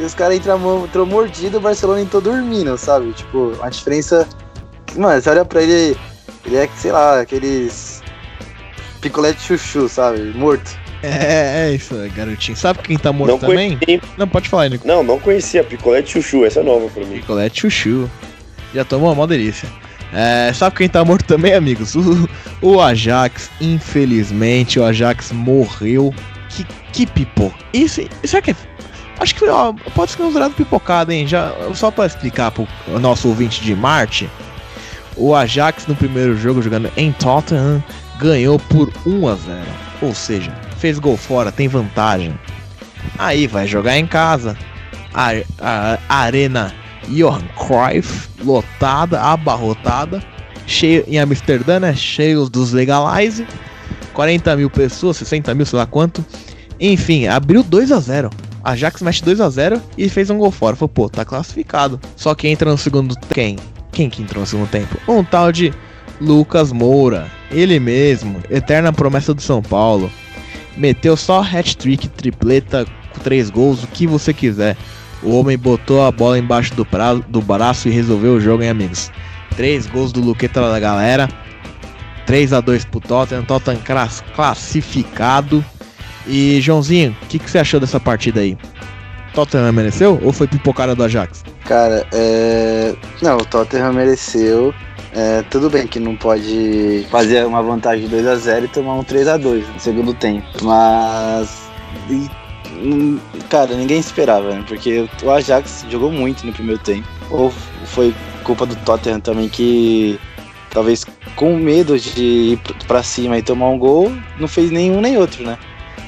E 0.00 0.02
os 0.02 0.14
caras 0.14 0.36
entram, 0.36 0.84
entram 0.84 1.06
mordido, 1.06 1.58
o 1.58 1.60
Barcelona 1.60 2.00
entrou 2.00 2.20
dormindo, 2.20 2.76
sabe? 2.76 3.12
Tipo, 3.12 3.56
a 3.62 3.70
diferença. 3.70 4.26
Mano, 4.96 5.22
você 5.22 5.30
olha 5.30 5.44
pra 5.44 5.62
ele, 5.62 5.96
ele 6.44 6.56
é, 6.56 6.68
sei 6.74 6.90
lá, 6.90 7.20
aqueles. 7.20 7.99
Picolé 9.00 9.32
de 9.32 9.40
chuchu, 9.40 9.88
sabe? 9.88 10.20
Morto. 10.34 10.78
É, 11.02 11.68
é 11.70 11.74
isso, 11.74 11.94
garotinho. 12.14 12.56
Sabe 12.56 12.80
quem 12.80 12.98
tá 12.98 13.10
morto 13.12 13.30
Não 13.32 13.38
também? 13.38 13.78
conheci, 13.78 14.02
Não, 14.18 14.28
pode 14.28 14.48
falar, 14.48 14.68
Nico. 14.68 14.86
não, 14.86 15.02
não 15.02 15.18
conhecia 15.18 15.64
picolé 15.64 16.02
de 16.02 16.10
chuchu, 16.10 16.44
essa 16.44 16.60
é 16.60 16.62
nova 16.62 16.88
pra 16.88 17.04
mim. 17.06 17.16
Picolé 17.16 17.48
de 17.48 17.60
chuchu. 17.60 18.10
Já 18.74 18.84
tomou 18.84 19.08
uma 19.08 19.14
mó 19.14 19.26
delícia. 19.26 19.68
É, 20.12 20.52
sabe 20.52 20.76
quem 20.76 20.88
tá 20.88 21.04
morto 21.04 21.24
também, 21.24 21.54
amigos? 21.54 21.94
O, 21.94 22.28
o 22.60 22.80
Ajax, 22.80 23.50
infelizmente, 23.60 24.78
o 24.78 24.84
Ajax 24.84 25.32
morreu. 25.32 26.12
Que, 26.50 26.66
que 26.92 27.06
pipo. 27.06 27.54
Isso, 27.72 28.02
será 28.24 28.42
que 28.42 28.50
é... 28.50 28.56
Acho 29.20 29.34
que 29.34 29.44
ó, 29.46 29.72
pode 29.94 30.10
ser 30.12 30.16
considerado 30.18 30.52
pipocado, 30.54 31.12
hein? 31.12 31.26
Já, 31.26 31.52
só 31.74 31.90
pra 31.90 32.06
explicar 32.06 32.50
pro 32.50 32.66
nosso 33.00 33.28
ouvinte 33.28 33.62
de 33.62 33.74
Marte. 33.74 34.28
O 35.16 35.34
Ajax 35.34 35.86
no 35.86 35.94
primeiro 35.94 36.36
jogo, 36.36 36.60
jogando 36.62 36.90
em 36.96 37.12
Tottenham, 37.12 37.82
ganhou 38.20 38.58
por 38.58 38.92
1 39.06 39.28
a 39.28 39.34
0 39.34 39.60
Ou 40.02 40.14
seja, 40.14 40.52
fez 40.78 40.98
gol 40.98 41.16
fora, 41.16 41.50
tem 41.52 41.68
vantagem. 41.68 42.38
Aí 43.18 43.46
vai 43.46 43.66
jogar 43.66 43.98
em 43.98 44.06
casa. 44.06 44.56
A, 45.12 45.30
a- 45.58 45.98
a 46.08 46.16
arena 46.18 46.72
Johan 47.08 47.42
Cruyff, 47.56 48.28
lotada, 48.44 49.20
abarrotada. 49.20 50.22
Cheio 50.66 51.04
em 51.08 51.18
Amsterdã, 51.18 51.80
né? 51.80 51.94
Cheio 51.96 52.48
dos 52.48 52.72
Legalize. 52.72 53.46
40 54.12 54.56
mil 54.56 54.70
pessoas, 54.70 55.16
60 55.16 55.54
mil, 55.54 55.66
sei 55.66 55.78
lá 55.78 55.86
quanto. 55.86 56.24
Enfim, 56.78 57.26
abriu 57.26 57.62
2 57.62 57.92
a 57.92 58.00
0 58.00 58.30
Ajax 58.64 59.02
mexe 59.02 59.22
2 59.24 59.40
a 59.40 59.48
0 59.50 59.80
e 59.96 60.08
fez 60.08 60.30
um 60.30 60.38
gol 60.38 60.50
fora. 60.50 60.76
Falou, 60.76 60.88
pô, 60.88 61.08
tá 61.08 61.24
classificado. 61.24 61.98
Só 62.16 62.34
que 62.34 62.46
entra 62.48 62.70
no 62.70 62.76
segundo 62.78 63.14
quem? 63.32 63.56
Quem 63.90 64.08
que 64.10 64.22
entrou 64.22 64.40
no 64.42 64.46
segundo 64.46 64.68
tempo? 64.68 64.96
Um 65.08 65.24
tal 65.24 65.50
de 65.50 65.72
Lucas 66.20 66.70
Moura. 66.70 67.26
Ele 67.50 67.80
mesmo, 67.80 68.40
eterna 68.48 68.92
promessa 68.92 69.34
do 69.34 69.42
São 69.42 69.60
Paulo. 69.62 70.10
Meteu 70.76 71.16
só 71.16 71.40
hat-trick, 71.42 72.08
tripleta, 72.08 72.86
três 73.24 73.50
gols, 73.50 73.82
o 73.82 73.86
que 73.88 74.06
você 74.06 74.32
quiser. 74.32 74.76
O 75.22 75.38
homem 75.38 75.58
botou 75.58 76.04
a 76.06 76.10
bola 76.10 76.38
embaixo 76.38 76.74
do, 76.74 76.84
pra, 76.86 77.14
do 77.14 77.42
braço 77.42 77.88
e 77.88 77.90
resolveu 77.90 78.34
o 78.34 78.40
jogo, 78.40 78.62
hein, 78.62 78.70
amigos? 78.70 79.10
Três 79.56 79.86
gols 79.86 80.12
do 80.12 80.20
Luqueta 80.20 80.60
da 80.70 80.78
galera. 80.80 81.28
3 82.24 82.52
a 82.52 82.60
2 82.60 82.84
pro 82.84 83.00
Tottenham. 83.00 83.42
Tottenham 83.44 83.80
clas- 83.84 84.22
classificado. 84.34 85.64
E, 86.26 86.60
Joãozinho, 86.60 87.16
o 87.22 87.26
que, 87.26 87.38
que 87.38 87.50
você 87.50 87.58
achou 87.58 87.80
dessa 87.80 87.98
partida 87.98 88.40
aí? 88.40 88.56
Tottenham 89.34 89.72
mereceu 89.72 90.18
ou 90.22 90.32
foi 90.32 90.46
pipocada 90.46 90.94
do 90.94 91.02
Ajax? 91.04 91.44
Cara, 91.66 92.06
é. 92.12 92.94
Não, 93.20 93.36
o 93.36 93.44
Tottenham 93.44 93.92
mereceu. 93.92 94.72
É, 95.12 95.42
tudo 95.42 95.68
bem 95.68 95.86
que 95.86 95.98
não 95.98 96.14
pode 96.16 97.06
fazer 97.10 97.44
uma 97.44 97.62
vantagem 97.62 98.06
de 98.06 98.16
2x0 98.16 98.64
e 98.64 98.68
tomar 98.68 98.94
um 98.94 99.04
3x2 99.04 99.64
no 99.72 99.80
segundo 99.80 100.14
tempo. 100.14 100.46
Mas. 100.62 101.68
e, 102.08 102.28
cara, 103.48 103.74
ninguém 103.74 103.98
esperava, 103.98 104.54
né? 104.54 104.64
Porque 104.66 105.08
o 105.22 105.30
Ajax 105.30 105.84
jogou 105.90 106.12
muito 106.12 106.46
no 106.46 106.52
primeiro 106.52 106.80
tempo. 106.80 107.08
Ou 107.30 107.50
foi 107.86 108.14
culpa 108.44 108.64
do 108.66 108.76
Tottenham 108.76 109.20
também 109.20 109.48
que 109.48 110.18
talvez 110.70 111.04
com 111.34 111.56
medo 111.56 111.98
de 111.98 112.22
ir 112.22 112.60
pra 112.86 113.02
cima 113.02 113.36
e 113.36 113.42
tomar 113.42 113.68
um 113.68 113.78
gol, 113.78 114.12
não 114.38 114.46
fez 114.46 114.70
nenhum 114.70 115.00
nem 115.00 115.16
outro, 115.16 115.44
né? 115.44 115.58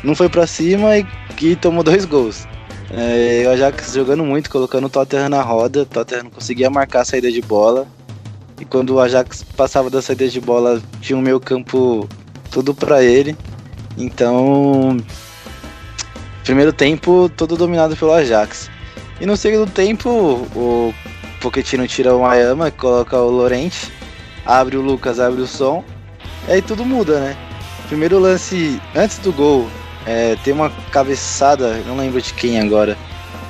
Não 0.02 0.14
foi 0.14 0.28
pra 0.28 0.46
cima 0.46 0.96
e, 0.96 1.06
e 1.40 1.56
tomou 1.56 1.82
dois 1.82 2.04
gols. 2.04 2.46
É, 2.90 3.44
o 3.46 3.50
Ajax 3.50 3.94
jogando 3.94 4.24
muito, 4.24 4.50
colocando 4.50 4.86
o 4.86 4.90
Tottenham 4.90 5.28
na 5.28 5.42
roda. 5.42 5.82
O 5.82 5.86
Tottenham 5.86 6.24
não 6.24 6.30
conseguia 6.30 6.70
marcar 6.70 7.00
a 7.00 7.04
saída 7.04 7.30
de 7.30 7.40
bola. 7.40 7.86
E 8.62 8.64
quando 8.64 8.90
o 8.90 9.00
Ajax 9.00 9.42
passava 9.56 9.90
da 9.90 10.00
saída 10.00 10.28
de 10.28 10.40
bola, 10.40 10.80
tinha 11.00 11.18
o 11.18 11.20
meio 11.20 11.40
campo 11.40 12.08
tudo 12.48 12.72
pra 12.72 13.02
ele. 13.02 13.36
Então, 13.98 14.98
primeiro 16.44 16.72
tempo 16.72 17.28
todo 17.36 17.56
dominado 17.56 17.96
pelo 17.96 18.12
Ajax. 18.12 18.70
E 19.20 19.26
no 19.26 19.36
segundo 19.36 19.68
tempo, 19.68 20.08
o 20.54 20.94
Pochettino 21.40 21.88
tira 21.88 22.14
o 22.14 22.22
Mayama, 22.22 22.70
coloca 22.70 23.16
o 23.16 23.30
Lorente, 23.30 23.92
abre 24.46 24.76
o 24.76 24.80
Lucas, 24.80 25.18
abre 25.18 25.42
o 25.42 25.46
som. 25.48 25.82
E 26.46 26.52
aí 26.52 26.62
tudo 26.62 26.84
muda, 26.84 27.18
né? 27.18 27.36
Primeiro 27.88 28.20
lance, 28.20 28.80
antes 28.94 29.18
do 29.18 29.32
gol, 29.32 29.66
é, 30.06 30.36
tem 30.44 30.54
uma 30.54 30.70
cabeçada, 30.92 31.82
não 31.84 31.96
lembro 31.96 32.22
de 32.22 32.32
quem 32.32 32.60
agora, 32.60 32.96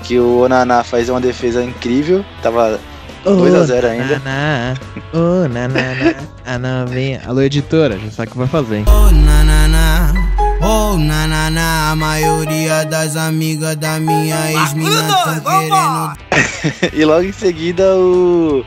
que 0.05 0.18
o 0.18 0.38
Onaná 0.38 0.83
faz 0.83 1.11
uma 1.11 1.20
defesa 1.20 1.62
incrível, 1.62 2.25
tava 2.42 2.81
2 3.25 3.55
a 3.55 3.65
0 3.65 3.87
ainda. 3.89 4.19
Naná, 4.19 4.75
oh, 5.15 5.49
naná, 5.49 6.15
a 6.45 6.59
novinha. 6.59 7.23
Alô, 7.27 7.41
editora, 7.41 7.97
já 7.99 8.11
sabe 8.11 8.29
o 8.29 8.33
que 8.33 8.39
vai 8.39 8.49
fazer, 8.49 8.77
hein? 8.79 8.85
Oh, 8.89 9.13
nanana, 9.13 10.13
oh, 10.61 10.97
nanana, 10.97 11.93
a 11.93 11.97
maioria 11.97 12.85
das 12.85 13.17
amigas 13.17 13.77
da 13.77 14.01
minha 14.01 14.51
ex-mina 14.51 15.07
tão 15.07 15.41
querendo 15.41 16.93
e 16.93 17.05
logo 17.05 17.23
em 17.23 17.33
seguida 17.33 17.97
o, 17.97 18.65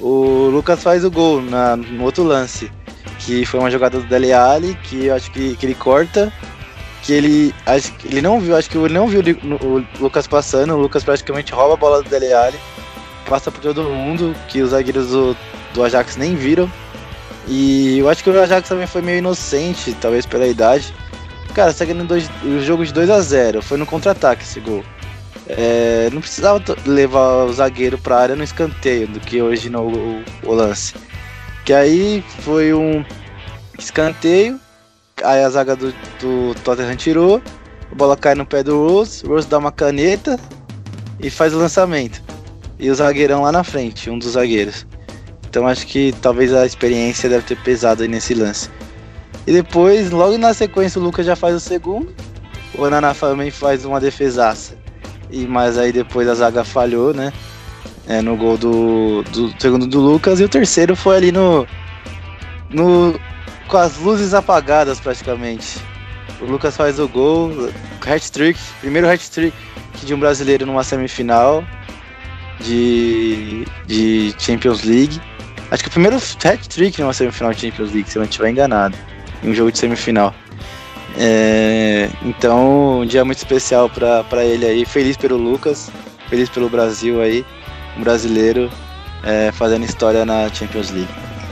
o 0.00 0.48
Lucas 0.50 0.82
faz 0.82 1.04
o 1.04 1.10
gol 1.10 1.40
na, 1.40 1.76
no 1.76 2.02
outro 2.04 2.24
lance. 2.24 2.70
Que 3.20 3.44
foi 3.44 3.60
uma 3.60 3.70
jogada 3.70 3.98
do 3.98 4.06
Dele 4.06 4.32
Alli, 4.32 4.74
que 4.84 5.06
eu 5.06 5.14
acho 5.14 5.30
que, 5.30 5.54
que 5.56 5.66
ele 5.66 5.74
corta. 5.74 6.32
Que 7.02 7.12
ele. 7.12 7.54
Acho 7.66 7.92
ele 8.04 8.22
não 8.22 8.40
viu, 8.40 8.56
acho 8.56 8.70
que 8.70 8.78
ele 8.78 8.94
não 8.94 9.06
viu 9.06 9.20
o 9.20 9.84
Lucas 10.00 10.26
passando. 10.26 10.74
O 10.74 10.80
Lucas 10.80 11.04
praticamente 11.04 11.52
rouba 11.52 11.74
a 11.74 11.76
bola 11.76 12.02
do 12.02 12.08
Dele 12.08 12.32
Alli. 12.32 12.58
Passa 13.28 13.50
por 13.50 13.60
todo 13.60 13.82
mundo, 13.84 14.34
que 14.48 14.62
os 14.62 14.70
zagueiros 14.70 15.10
do, 15.10 15.36
do 15.74 15.84
Ajax 15.84 16.16
nem 16.16 16.34
viram. 16.34 16.70
E 17.46 17.98
eu 17.98 18.08
acho 18.08 18.22
que 18.22 18.30
o 18.30 18.40
Ajax 18.42 18.68
também 18.68 18.86
foi 18.86 19.02
meio 19.02 19.18
inocente, 19.18 19.94
talvez 20.00 20.26
pela 20.26 20.46
idade. 20.46 20.94
Cara, 21.54 21.72
segue 21.72 21.94
no 21.94 22.04
dois, 22.04 22.30
o 22.44 22.60
jogo 22.60 22.84
de 22.84 22.92
2 22.92 23.10
a 23.10 23.20
0 23.20 23.62
foi 23.62 23.78
no 23.78 23.86
contra-ataque 23.86 24.42
esse 24.42 24.60
gol. 24.60 24.84
É, 25.46 26.10
não 26.12 26.20
precisava 26.20 26.62
levar 26.86 27.44
o 27.44 27.52
zagueiro 27.52 27.96
pra 27.96 28.18
área 28.18 28.36
no 28.36 28.44
escanteio 28.44 29.08
do 29.08 29.18
que 29.18 29.40
originou 29.40 29.90
o, 29.90 30.22
o 30.44 30.52
lance. 30.52 30.94
Que 31.64 31.72
aí 31.72 32.22
foi 32.40 32.74
um 32.74 33.04
escanteio, 33.78 34.60
aí 35.22 35.42
a 35.42 35.48
zaga 35.48 35.74
do, 35.74 35.92
do 36.20 36.54
Tottenham 36.62 36.96
tirou, 36.96 37.42
a 37.90 37.94
bola 37.94 38.16
cai 38.16 38.34
no 38.34 38.44
pé 38.44 38.62
do 38.62 38.86
Rose, 38.86 39.24
o 39.24 39.28
Rose 39.28 39.48
dá 39.48 39.56
uma 39.56 39.72
caneta 39.72 40.38
e 41.18 41.30
faz 41.30 41.54
o 41.54 41.58
lançamento. 41.58 42.27
E 42.78 42.90
o 42.90 42.94
zagueirão 42.94 43.42
lá 43.42 43.50
na 43.50 43.64
frente, 43.64 44.08
um 44.08 44.18
dos 44.18 44.32
zagueiros. 44.32 44.86
Então 45.48 45.66
acho 45.66 45.86
que 45.86 46.14
talvez 46.20 46.52
a 46.52 46.64
experiência 46.64 47.28
deve 47.28 47.44
ter 47.44 47.56
pesado 47.56 48.02
aí 48.02 48.08
nesse 48.08 48.34
lance. 48.34 48.70
E 49.46 49.52
depois, 49.52 50.10
logo 50.10 50.36
na 50.36 50.52
sequência, 50.52 51.00
o 51.00 51.04
Lucas 51.04 51.26
já 51.26 51.34
faz 51.34 51.54
o 51.54 51.60
segundo. 51.60 52.14
O 52.74 52.84
Ananá 52.84 53.14
também 53.14 53.50
faz 53.50 53.84
uma 53.84 53.98
defesaça. 53.98 54.76
E, 55.30 55.46
mas 55.46 55.78
aí 55.78 55.90
depois 55.90 56.28
a 56.28 56.34
zaga 56.34 56.64
falhou, 56.64 57.14
né? 57.14 57.32
É, 58.06 58.22
no 58.22 58.36
gol 58.36 58.56
do, 58.56 59.22
do 59.24 59.52
segundo 59.60 59.86
do 59.86 60.00
Lucas. 60.00 60.38
E 60.38 60.44
o 60.44 60.48
terceiro 60.48 60.94
foi 60.94 61.16
ali 61.16 61.32
no. 61.32 61.66
no 62.70 63.18
com 63.66 63.76
as 63.76 63.98
luzes 63.98 64.34
apagadas 64.34 65.00
praticamente. 65.00 65.78
O 66.40 66.44
Lucas 66.44 66.76
faz 66.76 66.98
o 67.00 67.08
gol, 67.08 67.70
hat-trick, 68.06 68.58
primeiro 68.80 69.08
hat-trick 69.08 69.54
de 70.04 70.14
um 70.14 70.20
brasileiro 70.20 70.64
numa 70.64 70.84
semifinal 70.84 71.64
de, 72.60 73.66
de 73.86 74.34
Champions 74.38 74.82
League. 74.84 75.20
Acho 75.70 75.82
que 75.82 75.88
o 75.88 75.92
primeiro 75.92 76.16
hat-trick 76.16 77.00
numa 77.00 77.12
semifinal 77.12 77.52
de 77.52 77.60
Champions 77.60 77.92
League, 77.92 78.10
se 78.10 78.16
eu 78.16 78.20
não 78.20 78.28
estiver 78.28 78.50
enganado, 78.50 78.96
em 79.42 79.50
um 79.50 79.54
jogo 79.54 79.70
de 79.70 79.78
semifinal. 79.78 80.34
É, 81.16 82.08
então, 82.22 83.00
um 83.00 83.06
dia 83.06 83.24
muito 83.24 83.38
especial 83.38 83.90
pra 83.90 84.44
ele 84.44 84.64
aí. 84.64 84.84
Feliz 84.84 85.16
pelo 85.16 85.36
Lucas, 85.36 85.90
feliz 86.28 86.48
pelo 86.48 86.68
Brasil 86.68 87.20
aí, 87.20 87.44
um 87.96 88.02
brasileiro 88.02 88.70
é, 89.24 89.50
fazendo 89.52 89.84
história 89.84 90.24
na 90.24 90.48
Champions 90.48 90.90
League. 90.90 91.08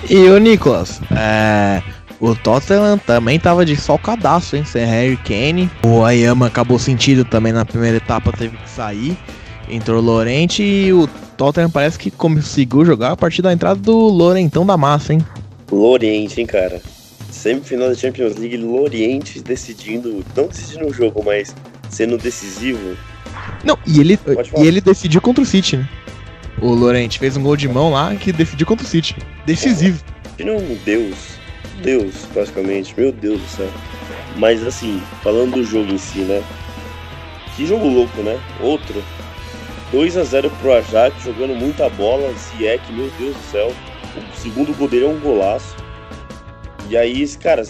E 0.08 0.16
o 0.28 0.38
Nicolas, 0.38 1.00
é, 1.10 1.82
o 2.20 2.34
Tottenham 2.34 2.96
também 2.98 3.38
tava 3.38 3.64
de 3.64 3.76
salcadaço, 3.76 4.56
hein? 4.56 4.64
Sem 4.64 4.84
Harry 4.84 5.16
Kane. 5.16 5.70
O 5.84 6.04
Ayama 6.04 6.46
acabou 6.46 6.78
sentido 6.78 7.24
também 7.24 7.52
na 7.52 7.64
primeira 7.64 7.96
etapa, 7.96 8.32
teve 8.32 8.56
que 8.56 8.70
sair. 8.70 9.16
Entrou 9.68 9.98
o 9.98 10.04
Lorente 10.04 10.62
e 10.62 10.92
o 10.92 11.08
Tottenham 11.36 11.70
parece 11.70 11.98
que 11.98 12.10
conseguiu 12.10 12.84
jogar 12.84 13.12
a 13.12 13.16
partir 13.16 13.42
da 13.42 13.52
entrada 13.52 13.80
do 13.80 13.96
Lorentão 13.96 14.64
da 14.64 14.76
massa, 14.76 15.12
hein? 15.12 15.20
Loriente, 15.70 16.40
hein, 16.40 16.46
cara. 16.46 16.80
Semifinal 17.30 17.88
da 17.88 17.94
Champions 17.94 18.36
League, 18.36 18.56
Loriente 18.56 19.40
decidindo, 19.40 20.24
não 20.36 20.46
decidindo 20.46 20.86
o 20.86 20.92
jogo, 20.92 21.22
mas 21.24 21.54
sendo 21.90 22.16
decisivo. 22.16 22.96
Não, 23.64 23.76
e 23.86 24.00
ele, 24.00 24.18
e 24.58 24.66
ele 24.66 24.80
decidiu 24.80 25.20
contra 25.20 25.42
o 25.42 25.46
City, 25.46 25.76
né? 25.76 25.88
O 26.62 26.68
Lorente 26.68 27.18
fez 27.18 27.36
um 27.36 27.42
gol 27.42 27.56
de 27.56 27.68
mão 27.68 27.90
lá 27.90 28.14
que 28.14 28.32
decidiu 28.32 28.66
contra 28.66 28.86
o 28.86 28.88
City. 28.88 29.16
Decisivo. 29.44 30.02
Um 30.40 30.78
Deus, 30.84 31.16
Deus, 31.82 32.14
praticamente, 32.32 32.94
meu 32.96 33.12
Deus 33.12 33.40
do 33.40 33.48
céu. 33.48 33.70
Mas 34.36 34.66
assim, 34.66 35.02
falando 35.22 35.54
do 35.54 35.64
jogo 35.64 35.92
em 35.92 35.98
si, 35.98 36.20
né? 36.20 36.42
Que 37.56 37.66
jogo 37.66 37.88
louco, 37.88 38.22
né? 38.22 38.38
Outro. 38.60 39.02
2 39.92 40.16
a 40.16 40.24
0 40.24 40.50
pro 40.60 40.72
Ajax, 40.72 41.22
jogando 41.22 41.54
muita 41.54 41.88
bola. 41.90 42.32
Ziyech, 42.34 42.92
meu 42.92 43.10
Deus 43.18 43.36
do 43.36 43.42
céu. 43.50 43.72
O 44.16 44.36
segundo 44.36 44.76
gol 44.76 44.88
dele 44.88 45.04
é 45.04 45.08
um 45.08 45.20
golaço. 45.20 45.76
E 46.88 46.96
aí, 46.96 47.26
cara, 47.36 47.62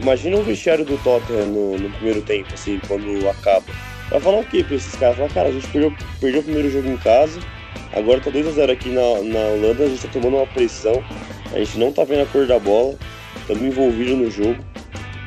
imagina 0.00 0.36
o 0.36 0.42
vestiário 0.42 0.84
do 0.84 0.96
Tottenham 0.98 1.46
no, 1.46 1.78
no 1.78 1.90
primeiro 1.90 2.22
tempo, 2.22 2.52
assim, 2.54 2.80
quando 2.86 3.28
acaba. 3.28 3.64
Vai 4.10 4.20
falar 4.20 4.40
o 4.40 4.44
quê 4.44 4.64
pra 4.64 4.76
esses 4.76 4.94
caras? 4.96 5.16
Falar, 5.16 5.28
cara, 5.30 5.48
a 5.48 5.52
gente 5.52 5.66
perdeu, 5.68 5.94
perdeu 6.20 6.40
o 6.40 6.44
primeiro 6.44 6.70
jogo 6.70 6.88
em 6.88 6.96
casa, 6.96 7.40
agora 7.92 8.20
tá 8.20 8.30
2x0 8.30 8.70
aqui 8.70 8.88
na, 8.88 9.00
na 9.00 9.38
Holanda, 9.54 9.84
a 9.84 9.88
gente 9.88 10.02
tá 10.02 10.08
tomando 10.12 10.36
uma 10.36 10.46
pressão, 10.48 11.02
a 11.52 11.58
gente 11.58 11.78
não 11.78 11.92
tá 11.92 12.02
vendo 12.04 12.22
a 12.22 12.26
cor 12.26 12.46
da 12.46 12.58
bola, 12.58 12.96
estamos 13.40 13.62
envolvidos 13.62 14.18
no 14.18 14.30
jogo. 14.30 14.64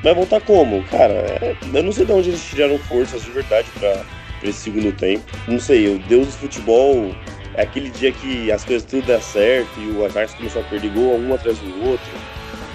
Vai 0.03 0.13
voltar 0.13 0.41
como? 0.41 0.83
Cara, 0.85 1.13
é, 1.13 1.55
eu 1.73 1.83
não 1.83 1.93
sei 1.93 2.05
de 2.05 2.11
onde 2.11 2.29
eles 2.29 2.43
tiraram 2.43 2.77
forças 2.77 3.23
de 3.23 3.31
verdade 3.31 3.67
pra, 3.79 4.05
pra 4.43 4.49
esse 4.49 4.59
segundo 4.59 4.91
tempo. 4.91 5.23
Não 5.47 5.59
sei, 5.59 5.95
o 5.95 5.99
Deus 5.99 6.27
do 6.27 6.33
futebol 6.33 7.15
é 7.55 7.63
aquele 7.63 7.89
dia 7.89 8.11
que 8.11 8.51
as 8.51 8.65
coisas 8.65 8.83
tudo 8.83 9.07
dá 9.07 9.21
certo 9.21 9.69
e 9.79 9.91
o 9.91 10.05
Ajax 10.05 10.33
começou 10.33 10.61
a 10.61 10.65
perder 10.65 10.91
gol 10.91 11.17
um 11.17 11.33
atrás 11.33 11.57
do 11.57 11.89
outro. 11.89 12.11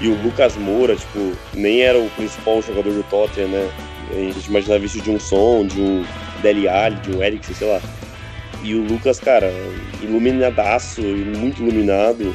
E 0.01 0.09
o 0.09 0.15
Lucas 0.23 0.57
Moura, 0.57 0.97
tipo, 0.97 1.33
nem 1.55 1.83
era 1.83 1.99
o 1.99 2.09
principal 2.11 2.63
jogador 2.63 2.93
do 2.93 3.03
Tottenham, 3.05 3.49
né? 3.49 3.71
A 4.13 4.15
gente 4.15 4.47
imaginava 4.47 4.85
isso 4.85 5.01
de 5.01 5.11
um 5.11 5.19
som, 5.19 5.67
de 5.67 5.81
um 5.81 6.05
Deli 6.41 6.69
Ali, 6.69 6.97
de 7.01 7.17
um 7.17 7.23
Eriksen, 7.23 7.55
sei 7.55 7.69
lá. 7.69 7.81
E 8.63 8.75
o 8.75 8.83
Lucas, 8.83 9.19
cara, 9.19 9.53
iluminadaço, 10.01 11.03
muito 11.03 11.63
iluminado. 11.63 12.35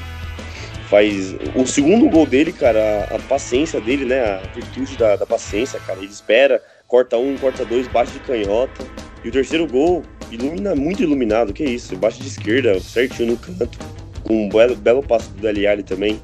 Faz. 0.90 1.34
O 1.56 1.66
segundo 1.66 2.10
gol 2.10 2.26
dele, 2.26 2.52
cara, 2.52 3.08
a, 3.10 3.16
a 3.16 3.20
paciência 3.20 3.80
dele, 3.80 4.06
né? 4.06 4.22
A 4.22 4.42
virtude 4.54 4.98
da, 4.98 5.16
da, 5.16 5.26
paciência, 5.26 5.80
cara. 5.80 6.00
Ele 6.00 6.12
espera, 6.12 6.62
corta 6.86 7.18
um, 7.18 7.38
corta 7.38 7.64
dois, 7.64 7.88
bate 7.88 8.12
de 8.12 8.20
canhota. 8.20 8.84
E 9.24 9.30
o 9.30 9.32
terceiro 9.32 9.68
gol, 9.68 10.04
ilumina, 10.32 10.76
muito 10.76 11.02
iluminado, 11.02 11.54
que 11.54 11.64
isso, 11.64 11.96
bate 11.96 12.22
de 12.22 12.28
esquerda, 12.28 12.80
certinho 12.80 13.32
no 13.32 13.38
canto. 13.38 13.80
Com 14.24 14.46
um 14.46 14.50
belo, 14.50 14.76
belo 14.76 15.04
passo 15.04 15.30
do 15.32 15.42
Deli 15.42 15.68
Ali 15.68 15.84
também 15.84 16.20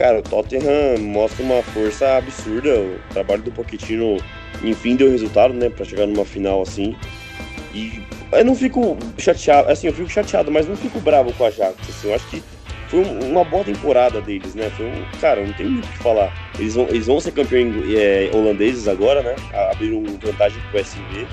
cara, 0.00 0.20
o 0.20 0.22
Tottenham 0.22 0.98
mostra 0.98 1.44
uma 1.44 1.62
força 1.62 2.16
absurda. 2.16 2.70
O 2.74 2.98
trabalho 3.12 3.42
do 3.42 3.52
Pochettino, 3.52 4.16
enfim, 4.64 4.96
deu 4.96 5.10
resultado, 5.10 5.52
né, 5.52 5.68
para 5.68 5.84
chegar 5.84 6.06
numa 6.06 6.24
final 6.24 6.62
assim. 6.62 6.96
E 7.74 8.02
eu 8.32 8.44
não 8.44 8.54
fico 8.54 8.96
chateado, 9.18 9.70
assim, 9.70 9.88
eu 9.88 9.92
fico 9.92 10.08
chateado, 10.08 10.50
mas 10.50 10.66
não 10.66 10.74
fico 10.74 10.98
bravo 11.00 11.34
com 11.34 11.44
a 11.44 11.48
Ajax, 11.48 11.76
assim, 11.86 12.08
eu 12.08 12.14
acho 12.14 12.26
que 12.30 12.42
foi 12.88 13.04
uma 13.04 13.44
boa 13.44 13.62
temporada 13.62 14.20
deles, 14.22 14.54
né? 14.54 14.68
Foi 14.70 14.86
um, 14.86 15.04
cara, 15.20 15.44
não 15.44 15.52
tem 15.52 15.66
muito 15.66 15.84
o 15.84 15.88
que 15.88 15.98
falar. 15.98 16.32
Eles 16.58 16.74
vão, 16.74 16.88
eles 16.88 17.06
vão 17.06 17.20
ser 17.20 17.30
campeões 17.32 17.72
é, 17.94 18.30
holandeses 18.34 18.88
agora, 18.88 19.22
né? 19.22 19.36
Abriram 19.70 20.02
vantagem 20.20 20.60
pro 20.62 20.80
PSV. 20.80 21.26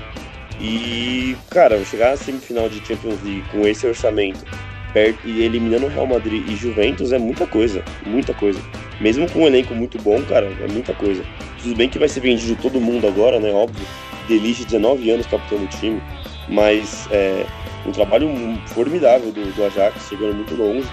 E, 0.60 1.36
cara, 1.50 1.84
chegar 1.84 2.10
na 2.10 2.16
semifinal 2.16 2.68
de 2.68 2.84
Champions 2.84 3.22
League 3.22 3.44
com 3.50 3.66
esse 3.66 3.86
orçamento 3.86 4.44
perto 4.92 5.26
e 5.26 5.42
eliminando 5.42 5.86
o 5.86 5.88
Real 5.88 6.06
Madrid 6.06 6.48
e 6.48 6.56
Juventus 6.56 7.12
é 7.12 7.18
muita 7.18 7.46
coisa, 7.46 7.84
muita 8.06 8.34
coisa. 8.34 8.60
Mesmo 9.00 9.30
com 9.30 9.40
um 9.40 9.46
elenco 9.46 9.74
muito 9.74 10.00
bom, 10.02 10.20
cara, 10.22 10.46
é 10.46 10.66
muita 10.66 10.92
coisa. 10.94 11.22
Tudo 11.62 11.76
bem 11.76 11.88
que 11.88 11.98
vai 11.98 12.08
ser 12.08 12.20
vendido 12.20 12.60
todo 12.60 12.80
mundo 12.80 13.06
agora, 13.06 13.38
né? 13.38 13.50
Óbvio. 13.50 13.86
Deliche, 14.26 14.64
19 14.64 15.10
anos 15.10 15.26
capitão 15.26 15.58
do 15.58 15.66
time, 15.68 16.02
mas 16.48 17.08
é 17.10 17.46
um 17.86 17.92
trabalho 17.92 18.28
formidável 18.66 19.32
do, 19.32 19.52
do 19.54 19.64
Ajax, 19.64 20.08
chegando 20.08 20.34
muito 20.34 20.54
longe. 20.54 20.88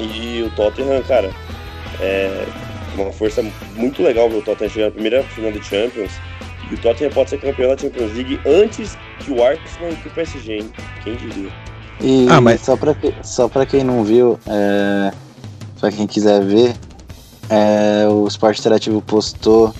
E 0.00 0.42
o 0.42 0.50
Tottenham, 0.56 1.02
cara, 1.02 1.30
é 2.00 2.44
uma 2.94 3.12
força 3.12 3.44
muito 3.76 4.02
legal 4.02 4.28
ver 4.28 4.38
o 4.38 4.42
Tottenham 4.42 4.70
chegar 4.70 4.86
na 4.86 4.92
primeira 4.92 5.22
final 5.24 5.52
do 5.52 5.62
Champions. 5.62 6.12
E 6.70 6.74
o 6.74 6.78
Tottenham 6.78 7.10
pode 7.10 7.30
ser 7.30 7.40
campeão 7.40 7.70
da 7.70 7.78
Champions 7.78 8.12
League 8.14 8.40
antes 8.46 8.96
que 9.18 9.32
o 9.32 9.44
Arsenal 9.44 9.90
e 9.92 9.96
que 9.96 10.08
o 10.08 10.10
PSG, 10.12 10.58
hein? 10.58 10.72
Quem 11.02 11.16
diria? 11.16 11.50
E 12.00 12.26
ah, 12.30 12.40
mas... 12.40 12.60
só, 12.60 12.76
pra, 12.76 12.94
só 13.22 13.48
pra 13.48 13.66
quem 13.66 13.84
não 13.84 14.04
viu, 14.04 14.38
é, 14.46 15.12
pra 15.78 15.90
quem 15.90 16.06
quiser 16.06 16.42
ver, 16.42 16.74
é, 17.48 18.06
o 18.08 18.26
Esporte 18.26 18.60
Interativo 18.60 19.02
postou. 19.02 19.74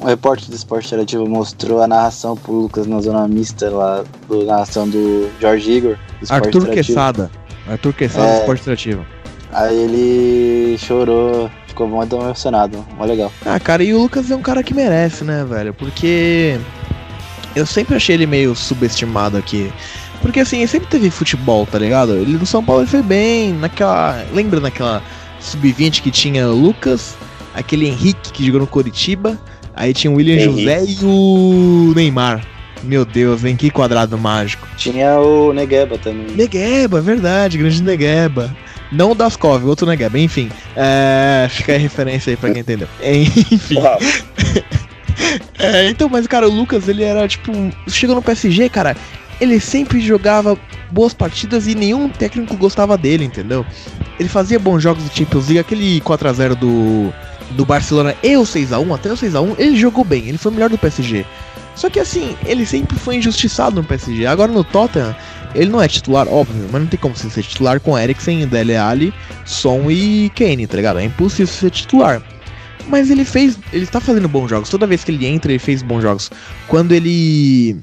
Um 0.00 0.06
repórter 0.06 0.48
do 0.48 0.54
Esporte 0.54 0.86
Interativo 0.86 1.28
mostrou 1.28 1.82
a 1.82 1.88
narração 1.88 2.36
pro 2.36 2.52
Lucas 2.52 2.86
na 2.86 3.00
zona 3.00 3.26
mista 3.26 3.68
lá, 3.68 4.04
do 4.28 4.44
narração 4.44 4.88
do 4.88 5.28
Jorge 5.40 5.72
Igor. 5.72 5.96
Do 6.20 6.32
Arthur 6.32 6.68
Quesada. 6.68 7.30
Arthur 7.66 7.92
Quesada 7.94 8.28
é, 8.28 8.34
do 8.34 8.40
Esporte 8.40 8.60
Interativo. 8.60 9.06
Aí 9.50 9.76
ele 9.76 10.78
chorou, 10.78 11.50
ficou 11.78 11.86
muito 11.86 12.16
emocionado, 12.16 12.84
mó 12.98 13.04
legal. 13.04 13.32
Ah, 13.46 13.60
cara, 13.60 13.84
e 13.84 13.94
o 13.94 14.02
Lucas 14.02 14.28
é 14.30 14.34
um 14.34 14.42
cara 14.42 14.64
que 14.64 14.74
merece, 14.74 15.22
né, 15.22 15.44
velho? 15.48 15.72
Porque 15.72 16.58
eu 17.54 17.64
sempre 17.64 17.94
achei 17.94 18.16
ele 18.16 18.26
meio 18.26 18.52
subestimado 18.56 19.36
aqui. 19.36 19.72
Porque 20.20 20.40
assim, 20.40 20.58
ele 20.58 20.66
sempre 20.66 20.88
teve 20.88 21.08
futebol, 21.08 21.64
tá 21.64 21.78
ligado? 21.78 22.16
Ele 22.16 22.36
no 22.36 22.44
São 22.44 22.64
Paulo 22.64 22.82
ele 22.82 22.90
foi 22.90 23.02
bem, 23.02 23.52
naquela. 23.52 24.24
Lembra 24.32 24.58
naquela 24.58 25.00
sub-20 25.38 26.02
que 26.02 26.10
tinha 26.10 26.48
o 26.48 26.54
Lucas, 26.56 27.16
aquele 27.54 27.86
Henrique 27.86 28.32
que 28.32 28.44
jogou 28.44 28.62
no 28.62 28.66
Coritiba, 28.66 29.38
aí 29.76 29.94
tinha 29.94 30.10
o 30.10 30.16
William 30.16 30.34
Henrique. 30.34 30.64
José 30.64 30.84
e 30.84 31.04
o 31.04 31.92
Neymar. 31.94 32.44
Meu 32.82 33.04
Deus, 33.04 33.44
em 33.44 33.56
que 33.56 33.70
quadrado 33.70 34.18
mágico. 34.18 34.66
Tinha 34.76 35.18
o 35.20 35.52
Negueba 35.52 35.98
também. 35.98 36.34
Negueba, 36.34 37.00
verdade, 37.00 37.58
grande 37.58 37.82
Negueba. 37.82 38.54
Não 38.90 39.12
o 39.12 39.14
Daskov, 39.14 39.64
outro 39.66 39.86
Negueba. 39.86 40.18
Enfim, 40.18 40.50
é... 40.76 41.46
fica 41.50 41.74
a 41.74 41.78
referência 41.78 42.30
aí 42.30 42.36
pra 42.36 42.50
quem 42.50 42.60
entendeu. 42.60 42.88
Enfim. 43.02 43.76
é, 45.58 45.88
então, 45.88 46.08
mas 46.08 46.26
cara, 46.26 46.48
o 46.48 46.52
Lucas, 46.52 46.88
ele 46.88 47.02
era 47.02 47.26
tipo. 47.28 47.52
Chegou 47.88 48.16
no 48.16 48.22
PSG, 48.22 48.68
cara 48.68 48.96
ele 49.40 49.60
sempre 49.60 50.00
jogava 50.00 50.58
boas 50.90 51.14
partidas 51.14 51.66
e 51.66 51.74
nenhum 51.74 52.08
técnico 52.08 52.56
gostava 52.56 52.96
dele, 52.96 53.24
entendeu? 53.24 53.64
Ele 54.18 54.28
fazia 54.28 54.58
bons 54.58 54.82
jogos 54.82 55.04
do 55.04 55.14
Champions 55.14 55.46
League, 55.46 55.60
aquele 55.60 56.00
4 56.00 56.28
a 56.28 56.32
0 56.32 56.56
do 56.56 57.12
do 57.52 57.64
Barcelona 57.64 58.14
e 58.22 58.36
o 58.36 58.44
6 58.44 58.74
a 58.74 58.78
1, 58.78 58.94
até 58.94 59.10
o 59.10 59.16
6 59.16 59.34
a 59.34 59.40
1, 59.40 59.54
ele 59.58 59.76
jogou 59.76 60.04
bem, 60.04 60.28
ele 60.28 60.36
foi 60.36 60.52
o 60.52 60.54
melhor 60.54 60.68
do 60.68 60.76
PSG. 60.76 61.24
Só 61.74 61.88
que 61.88 61.98
assim, 61.98 62.36
ele 62.44 62.66
sempre 62.66 62.98
foi 62.98 63.16
injustiçado 63.16 63.76
no 63.76 63.84
PSG. 63.84 64.26
Agora 64.26 64.52
no 64.52 64.64
Tottenham, 64.64 65.16
ele 65.54 65.70
não 65.70 65.80
é 65.80 65.88
titular, 65.88 66.28
óbvio, 66.28 66.68
mas 66.70 66.82
não 66.82 66.88
tem 66.88 66.98
como 66.98 67.16
ser 67.16 67.42
titular 67.42 67.80
com 67.80 67.98
Eriksen, 67.98 68.46
Dele 68.46 68.76
Alli, 68.76 69.14
Son 69.44 69.90
e 69.90 70.30
Kane, 70.34 70.66
tá 70.66 70.76
ligado? 70.76 70.98
É 70.98 71.04
impossível 71.04 71.46
ser 71.46 71.70
titular. 71.70 72.22
Mas 72.86 73.10
ele 73.10 73.24
fez, 73.24 73.58
ele 73.72 73.86
tá 73.86 74.00
fazendo 74.00 74.28
bons 74.28 74.48
jogos. 74.48 74.68
Toda 74.68 74.86
vez 74.86 75.04
que 75.04 75.12
ele 75.12 75.26
entra, 75.26 75.52
ele 75.52 75.58
fez 75.58 75.82
bons 75.82 76.02
jogos. 76.02 76.30
Quando 76.66 76.92
ele 76.92 77.76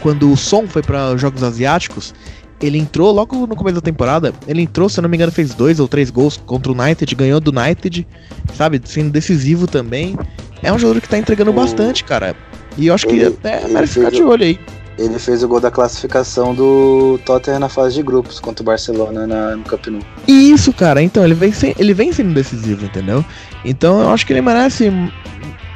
quando 0.00 0.30
o 0.30 0.36
Som 0.36 0.66
foi 0.66 0.82
para 0.82 1.16
jogos 1.16 1.42
asiáticos, 1.42 2.14
ele 2.60 2.78
entrou 2.78 3.12
logo 3.12 3.46
no 3.46 3.56
começo 3.56 3.76
da 3.76 3.80
temporada. 3.80 4.32
Ele 4.46 4.62
entrou, 4.62 4.88
se 4.88 4.98
eu 4.98 5.02
não 5.02 5.08
me 5.08 5.16
engano, 5.16 5.32
fez 5.32 5.54
dois 5.54 5.80
ou 5.80 5.88
três 5.88 6.10
gols 6.10 6.36
contra 6.36 6.72
o 6.72 6.80
United, 6.80 7.14
ganhou 7.14 7.40
do 7.40 7.50
United, 7.50 8.06
sabe? 8.54 8.80
Sendo 8.84 9.10
decisivo 9.10 9.66
também. 9.66 10.16
É 10.62 10.72
um 10.72 10.78
jogador 10.78 11.00
que 11.00 11.08
tá 11.08 11.18
entregando 11.18 11.52
bastante, 11.52 12.04
cara. 12.04 12.34
E 12.78 12.86
eu 12.86 12.94
acho 12.94 13.06
que 13.06 13.24
até 13.24 13.66
merece 13.68 13.94
ficar 13.94 14.10
de 14.10 14.22
olho 14.22 14.44
aí. 14.44 14.58
Ele 14.98 15.18
fez 15.18 15.42
o 15.42 15.48
gol 15.48 15.60
da 15.60 15.70
classificação 15.70 16.54
do 16.54 17.18
Tottenham 17.24 17.60
na 17.60 17.68
fase 17.68 17.96
de 17.96 18.02
grupos 18.02 18.40
contra 18.40 18.62
o 18.62 18.66
Barcelona 18.66 19.26
na, 19.26 19.56
no 19.56 19.62
Camp 19.64 19.86
Nou. 19.88 20.00
Isso, 20.26 20.72
cara. 20.72 21.02
Então, 21.02 21.22
ele 21.22 21.34
vem, 21.34 21.52
ele 21.78 21.92
vem 21.92 22.12
sendo 22.12 22.32
decisivo, 22.32 22.86
entendeu? 22.86 23.24
Então, 23.64 24.00
eu 24.00 24.10
acho 24.10 24.24
que 24.24 24.32
ele 24.32 24.40
merece 24.40 24.90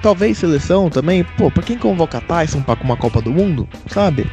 talvez 0.02 0.38
seleção 0.38 0.88
também, 0.88 1.24
pô, 1.36 1.50
pra 1.50 1.62
quem 1.62 1.76
convoca 1.76 2.20
Tyson 2.20 2.62
pra 2.62 2.74
uma 2.82 2.96
Copa 2.96 3.20
do 3.20 3.30
Mundo, 3.30 3.68
sabe? 3.88 4.30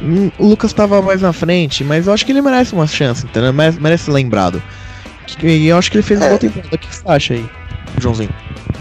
Hum, 0.00 0.30
o 0.38 0.46
Lucas 0.46 0.72
tava 0.72 1.00
mais 1.02 1.22
na 1.22 1.32
frente, 1.32 1.84
mas 1.84 2.06
eu 2.06 2.12
acho 2.12 2.24
que 2.24 2.32
ele 2.32 2.42
merece 2.42 2.72
uma 2.74 2.86
chance, 2.86 3.24
entendeu? 3.24 3.52
Merece, 3.52 4.10
lembrado. 4.10 4.62
E 5.42 5.66
eu 5.66 5.76
acho 5.76 5.90
que 5.90 5.96
ele 5.96 6.02
fez 6.02 6.20
é. 6.20 6.24
uma 6.24 6.28
boa 6.30 6.38
temporada. 6.38 6.74
O 6.74 6.78
que 6.78 6.94
você 6.94 7.02
acha 7.06 7.34
aí, 7.34 7.48
Joãozinho? 7.98 8.30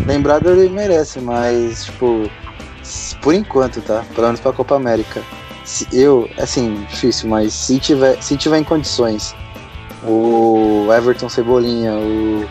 Lembrado 0.06 0.50
ele 0.50 0.70
merece, 0.70 1.20
mas, 1.20 1.86
tipo, 1.86 2.30
por 3.22 3.34
enquanto, 3.34 3.82
tá? 3.82 4.04
Pelo 4.14 4.28
menos 4.28 4.40
pra 4.40 4.54
Copa 4.54 4.76
América. 4.76 5.22
Se 5.64 5.88
eu, 5.92 6.30
assim, 6.38 6.86
difícil, 6.90 7.30
mas 7.30 7.54
se 7.54 7.80
tiver, 7.80 8.22
se 8.22 8.36
tiver 8.36 8.60
em 8.60 8.64
condições, 8.64 9.36
o 10.04 10.88
Everton 10.92 11.30
Cebolinha, 11.30 11.94
o 11.94 12.48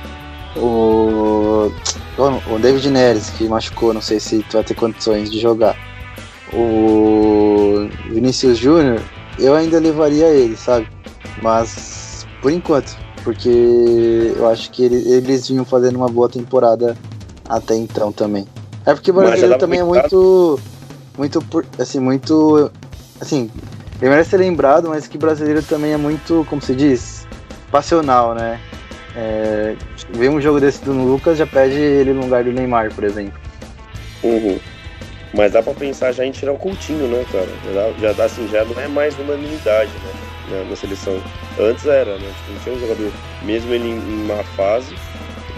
o, 0.56 1.70
o 2.18 2.58
David 2.58 2.90
Neres, 2.90 3.30
que 3.30 3.48
machucou, 3.48 3.94
não 3.94 4.00
sei 4.00 4.18
se 4.18 4.44
vai 4.52 4.64
ter 4.64 4.74
condições 4.74 5.30
de 5.30 5.38
jogar. 5.38 5.76
O 6.52 7.88
Vinícius 8.10 8.58
Júnior, 8.58 9.00
eu 9.38 9.54
ainda 9.54 9.78
levaria 9.78 10.28
ele, 10.28 10.56
sabe? 10.56 10.88
Mas 11.42 12.26
por 12.42 12.50
enquanto, 12.50 12.96
porque 13.22 14.32
eu 14.36 14.48
acho 14.48 14.70
que 14.70 14.82
ele, 14.84 14.96
eles 15.12 15.48
vinham 15.48 15.64
fazendo 15.64 15.96
uma 15.96 16.08
boa 16.08 16.28
temporada 16.28 16.96
até 17.48 17.76
então 17.76 18.10
também. 18.10 18.46
É 18.90 18.94
porque 18.94 19.12
o 19.12 19.14
brasileiro 19.14 19.56
também 19.56 19.78
é 19.78 19.84
muito, 19.84 20.58
muito, 21.16 21.46
assim, 21.78 22.00
muito, 22.00 22.72
assim, 23.20 23.48
ele 24.00 24.10
merece 24.10 24.30
ser 24.30 24.38
lembrado, 24.38 24.88
mas 24.88 25.06
que 25.06 25.16
brasileiro 25.16 25.62
também 25.62 25.92
é 25.92 25.96
muito, 25.96 26.44
como 26.50 26.60
se 26.60 26.74
diz, 26.74 27.24
passional, 27.70 28.34
né? 28.34 28.58
É, 29.14 29.76
ver 30.10 30.28
um 30.28 30.40
jogo 30.40 30.58
desse 30.58 30.84
do 30.84 30.92
Lucas 30.92 31.38
já 31.38 31.46
pede 31.46 31.76
ele 31.76 32.12
no 32.12 32.22
lugar 32.22 32.42
do 32.42 32.50
Neymar, 32.50 32.92
por 32.92 33.04
exemplo. 33.04 33.38
Uhum. 34.24 34.58
Mas 35.34 35.52
dá 35.52 35.62
pra 35.62 35.72
pensar 35.72 36.10
já 36.10 36.24
em 36.24 36.32
tirar 36.32 36.50
o 36.50 36.58
Coutinho, 36.58 37.06
né, 37.06 37.24
cara? 37.30 37.94
Já, 38.00 38.12
já, 38.12 38.24
assim, 38.24 38.48
já 38.48 38.64
não 38.64 38.80
é 38.80 38.88
mais 38.88 39.16
unanimidade, 39.16 39.92
né? 40.02 40.12
Na, 40.50 40.64
na 40.68 40.74
seleção. 40.74 41.16
Antes 41.60 41.86
era, 41.86 42.18
né? 42.18 42.32
Tipo, 42.38 42.52
não 42.52 42.60
tinha 42.64 42.74
um 42.74 42.80
jogador, 42.80 43.12
mesmo 43.44 43.72
ele 43.72 43.88
em 43.88 44.24
uma 44.24 44.42
fase, 44.56 44.96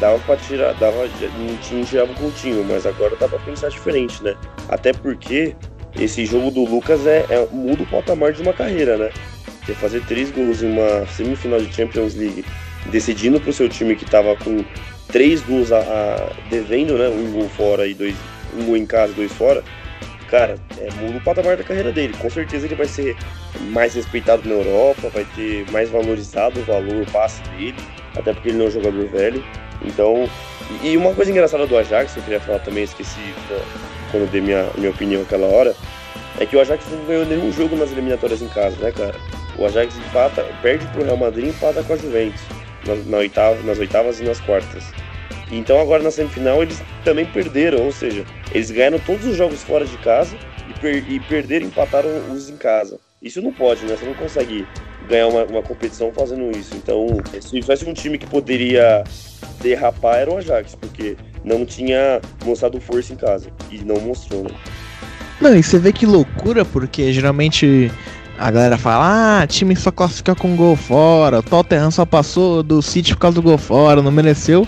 dava 0.03 0.19
pra 0.19 0.37
tirar, 0.37 0.73
dava, 0.75 1.07
não 1.39 1.57
tinha 1.59 1.85
tirava 1.85 2.13
o 2.13 2.65
mas 2.65 2.85
agora 2.85 3.15
dá 3.15 3.29
pra 3.29 3.39
pensar 3.39 3.69
diferente, 3.69 4.21
né? 4.21 4.35
Até 4.69 4.93
porque 4.93 5.55
esse 5.95 6.27
jogo 6.27 6.51
do 6.51 6.65
Lucas 6.65 7.07
é, 7.07 7.25
é 7.31 7.47
muda 7.53 7.85
o 7.85 7.87
patamar 7.87 8.33
de 8.33 8.43
uma 8.43 8.53
carreira, 8.53 8.97
né? 8.99 9.11
Você 9.65 9.75
fazer 9.75 10.05
três 10.07 10.33
gols 10.33 10.61
em 10.61 10.73
uma 10.73 11.07
semifinal 11.07 11.61
de 11.61 11.73
Champions 11.73 12.17
League, 12.17 12.45
decidindo 12.87 13.41
pro 13.41 13.53
seu 13.53 13.69
time 13.69 13.95
que 13.95 14.05
tava 14.05 14.35
com 14.35 14.65
três 15.07 15.41
gols 15.43 15.71
a, 15.71 15.79
a 15.79 16.33
devendo, 16.51 16.99
né? 16.99 17.09
Um 17.09 17.31
gol 17.31 17.49
fora 17.51 17.87
e 17.87 17.95
dois, 17.95 18.17
um 18.59 18.65
gol 18.65 18.77
em 18.77 18.87
casa, 18.87 19.13
dois 19.13 19.31
fora. 19.31 19.63
Cara, 20.29 20.57
é 20.79 20.91
muda 20.95 21.19
o 21.19 21.21
patamar 21.21 21.57
da 21.57 21.63
carreira 21.63 21.93
dele. 21.93 22.15
Com 22.19 22.29
certeza 22.29 22.67
ele 22.67 22.75
vai 22.75 22.89
ser 22.89 23.17
mais 23.71 23.95
respeitado 23.95 24.49
na 24.49 24.55
Europa, 24.57 25.11
vai 25.11 25.25
ter 25.37 25.71
mais 25.71 25.91
valorizado 25.91 26.59
o 26.59 26.65
valor, 26.65 27.03
o 27.03 27.13
passe 27.13 27.41
dele, 27.57 27.77
até 28.17 28.33
porque 28.33 28.49
ele 28.49 28.59
não 28.59 28.65
é 28.65 28.69
um 28.69 28.73
jogador 28.73 29.07
velho. 29.07 29.45
Então, 29.85 30.29
e 30.83 30.97
uma 30.97 31.15
coisa 31.15 31.31
engraçada 31.31 31.67
do 31.67 31.77
Ajax, 31.77 32.17
eu 32.17 32.23
queria 32.23 32.41
falar 32.41 32.61
também, 32.61 32.85
esqueci 32.85 33.35
quando 34.11 34.25
eu 34.25 34.29
dei 34.29 34.41
minha, 34.41 34.69
minha 34.77 34.91
opinião 34.91 35.23
aquela 35.23 35.47
hora, 35.47 35.75
é 36.39 36.47
que 36.47 36.57
o 36.57 36.61
Ajax 36.61 36.85
não 36.91 37.05
ganhou 37.05 37.27
nenhum 37.27 37.53
jogo 37.53 37.77
nas 37.77 37.93
eliminatórias 37.93 38.43
em 38.43 38.49
casa, 38.49 38.77
né, 38.77 38.93
cara? 38.93 39.15
O 39.59 39.67
Ajax 39.67 39.97
empata, 39.97 40.47
perde 40.63 40.87
pro 40.89 41.05
Real 41.05 41.17
Madrid 41.17 41.47
e 41.47 41.49
empata 41.51 41.83
com 41.83 41.93
a 41.93 41.97
Juventus 41.97 42.41
nas, 42.87 43.07
na 43.07 43.19
oitava, 43.19 43.61
nas 43.63 43.79
oitavas 43.79 44.21
e 44.21 44.25
nas 44.25 44.41
quartas. 44.41 44.85
Então 45.51 45.79
agora 45.79 46.03
na 46.03 46.11
semifinal 46.11 46.63
eles 46.63 46.83
também 47.05 47.27
perderam, 47.27 47.85
ou 47.85 47.93
seja, 47.93 48.25
eles 48.53 48.71
ganharam 48.71 48.99
todos 48.99 49.27
os 49.27 49.37
jogos 49.37 49.63
fora 49.63 49.85
de 49.85 49.97
casa 49.99 50.37
e, 50.69 50.81
per 50.81 51.05
e 51.11 51.21
perderam 51.21 51.67
e 51.67 51.69
empataram 51.69 52.09
os 52.33 52.49
em 52.49 52.57
casa. 52.57 52.99
Isso 53.21 53.43
não 53.43 53.53
pode, 53.53 53.85
né? 53.85 53.97
Você 53.97 54.07
não 54.07 54.15
consegue 54.15 54.67
ganhar 55.09 55.29
uma, 55.29 55.45
uma 55.45 55.63
competição 55.63 56.13
fazendo 56.13 56.57
isso. 56.57 56.75
Então, 56.75 57.07
se 57.41 57.61
tivesse 57.61 57.89
um 57.89 57.93
time 57.93 58.19
que 58.19 58.27
poderia 58.27 59.05
derrapar 59.61 60.17
era 60.17 60.31
o 60.31 60.37
Ajax, 60.39 60.75
porque 60.75 61.17
não 61.45 61.65
tinha 61.65 62.21
mostrado 62.45 62.81
força 62.81 63.13
em 63.13 63.17
casa. 63.17 63.51
E 63.71 63.79
não 63.79 64.01
mostrou, 64.01 64.45
né? 64.45 64.51
Não, 65.41 65.57
e 65.57 65.63
você 65.63 65.79
vê 65.79 65.93
que 65.93 66.07
loucura, 66.07 66.65
porque 66.65 67.13
geralmente 67.13 67.91
a 68.39 68.51
galera 68.51 68.79
fala, 68.79 69.41
ah, 69.43 69.47
time 69.47 69.75
só 69.75 69.91
classifica 69.91 70.35
com 70.35 70.57
gol 70.57 70.77
fora, 70.77 71.41
o 71.41 71.43
Tottenham 71.43 71.91
só 71.91 72.05
passou 72.05 72.63
do 72.63 72.81
City 72.81 73.15
por 73.15 73.21
causa 73.21 73.35
do 73.37 73.43
gol 73.43 73.59
fora, 73.59 74.03
não 74.03 74.11
mereceu. 74.11 74.67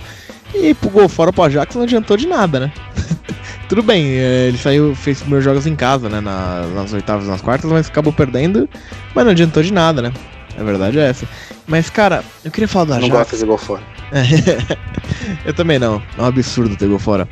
E 0.54 0.72
pro 0.74 0.90
gol 0.90 1.08
fora 1.08 1.32
pro 1.32 1.44
Ajax 1.44 1.74
não 1.74 1.82
adiantou 1.82 2.16
de 2.16 2.26
nada, 2.26 2.60
né? 2.60 2.72
Tudo 3.68 3.82
bem, 3.82 4.18
é, 4.18 4.48
ele 4.48 4.58
saiu, 4.58 4.94
fez 4.94 5.22
os 5.22 5.26
meus 5.26 5.42
jogos 5.42 5.66
em 5.66 5.74
casa, 5.74 6.08
né? 6.08 6.20
Na, 6.20 6.66
nas 6.74 6.92
oitavas 6.92 7.26
e 7.26 7.28
nas 7.28 7.40
quartas, 7.40 7.70
mas 7.70 7.88
acabou 7.88 8.12
perdendo, 8.12 8.68
mas 9.14 9.24
não 9.24 9.32
adiantou 9.32 9.62
de 9.62 9.72
nada, 9.72 10.02
né? 10.02 10.12
A 10.58 10.62
verdade 10.62 10.98
é 10.98 11.08
essa. 11.08 11.26
Mas, 11.66 11.90
cara, 11.90 12.22
eu 12.44 12.50
queria 12.50 12.68
falar 12.68 12.84
do 12.84 12.92
Ajax. 12.94 13.08
Não 13.08 13.18
gosto 13.18 13.36
de 13.36 13.44
gol 13.44 13.58
fora. 13.58 13.82
eu 15.44 15.54
também 15.54 15.78
não. 15.78 16.02
É 16.16 16.22
um 16.22 16.26
absurdo 16.26 16.76
ter 16.76 16.86
gol 16.86 16.98
fora. 16.98 17.28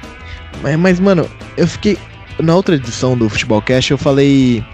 Mas, 0.62 0.76
mas, 0.76 1.01
mano, 1.01 1.28
eu 1.57 1.66
fiquei. 1.66 1.99
Na 2.41 2.57
outra 2.57 2.74
edição 2.74 3.16
do 3.16 3.28
Futebolcast 3.28 3.91
eu 3.91 3.99
falei 3.99 4.64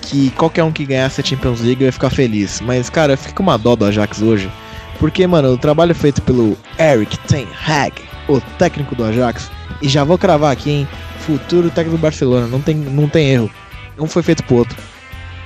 que 0.00 0.30
qualquer 0.30 0.62
um 0.62 0.70
que 0.70 0.86
ganhasse 0.86 1.20
a 1.20 1.24
Champions 1.24 1.60
League 1.60 1.82
eu 1.82 1.86
ia 1.86 1.92
ficar 1.92 2.10
feliz. 2.10 2.60
Mas, 2.60 2.88
cara, 2.88 3.14
eu 3.14 3.18
fiquei 3.18 3.34
com 3.34 3.42
uma 3.42 3.58
dó 3.58 3.74
do 3.74 3.84
Ajax 3.84 4.22
hoje. 4.22 4.50
Porque, 4.98 5.26
mano, 5.26 5.52
o 5.52 5.58
trabalho 5.58 5.94
feito 5.94 6.22
pelo 6.22 6.56
Eric 6.78 7.18
Ten 7.26 7.48
Hag, 7.66 7.92
o 8.28 8.40
técnico 8.58 8.94
do 8.94 9.04
Ajax, 9.04 9.50
e 9.80 9.88
já 9.88 10.04
vou 10.04 10.18
cravar 10.18 10.52
aqui, 10.52 10.70
hein? 10.70 10.88
Futuro 11.20 11.70
técnico 11.70 11.96
do 11.96 12.00
Barcelona, 12.00 12.46
não 12.46 12.60
tem, 12.60 12.74
não 12.74 13.08
tem 13.08 13.30
erro. 13.30 13.50
Um 13.98 14.06
foi 14.06 14.22
feito 14.22 14.42
pro 14.44 14.56
outro. 14.56 14.76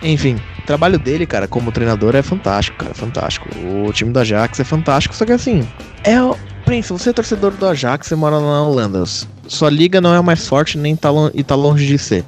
Enfim, 0.03 0.41
o 0.59 0.63
trabalho 0.63 0.99
dele, 0.99 1.27
cara, 1.27 1.49
como 1.49 1.73
treinador 1.73 2.15
é 2.15 2.23
fantástico, 2.23 2.79
cara, 2.79 2.95
fantástico. 2.95 3.49
O 3.87 3.93
time 3.93 4.13
do 4.13 4.21
Ajax 4.21 4.61
é 4.61 4.65
fantástico, 4.65 5.15
só 5.15 5.25
que 5.25 5.33
assim, 5.33 5.67
é. 6.05 6.17
Pensa, 6.65 6.93
você 6.93 7.11
é 7.11 7.13
torcedor 7.15 7.53
do 7.53 7.67
Ajax, 7.67 8.07
você 8.07 8.15
mora 8.15 8.39
na 8.39 8.63
Holanda. 8.63 9.03
Sua 9.47 9.71
liga 9.71 10.03
não 10.03 10.15
é 10.15 10.21
mais 10.21 10.47
forte 10.47 10.77
nem 10.77 10.95
tá, 10.95 11.09
e 11.33 11.43
tá 11.43 11.55
longe 11.55 11.87
de 11.87 11.99
ser. 11.99 12.25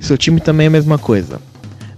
Seu 0.00 0.18
time 0.18 0.40
também 0.40 0.64
é 0.64 0.68
a 0.68 0.70
mesma 0.70 0.98
coisa. 0.98 1.40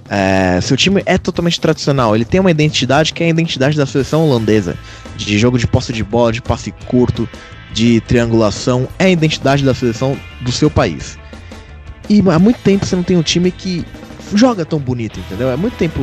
É, 0.09 0.61
seu 0.61 0.77
time 0.77 1.03
é 1.05 1.19
totalmente 1.19 1.61
tradicional, 1.61 2.15
ele 2.15 2.25
tem 2.25 2.41
uma 2.41 2.51
identidade 2.51 3.13
que 3.13 3.23
é 3.23 3.27
a 3.27 3.31
identidade 3.31 3.77
da 3.77 3.85
seleção 3.85 4.25
holandesa, 4.25 4.77
de 5.17 5.37
jogo 5.37 5.59
de 5.59 5.67
posse 5.67 5.93
de 5.93 6.05
bola, 6.05 6.33
de 6.33 6.41
passe 6.41 6.73
curto, 6.87 7.29
de 7.73 8.01
triangulação, 8.03 8.89
é 8.99 9.07
a 9.07 9.11
identidade 9.11 9.65
da 9.65 9.75
seleção 9.75 10.17
do 10.41 10.53
seu 10.53 10.71
país. 10.71 11.19
E 12.09 12.23
há 12.31 12.39
muito 12.39 12.61
tempo 12.61 12.87
você 12.87 12.95
não 12.95 13.03
tem 13.03 13.17
um 13.17 13.23
time 13.23 13.51
que 13.51 13.85
joga 14.33 14.65
tão 14.65 14.79
bonito, 14.79 15.19
entendeu? 15.19 15.51
É 15.51 15.57
muito 15.57 15.77
tempo. 15.77 16.01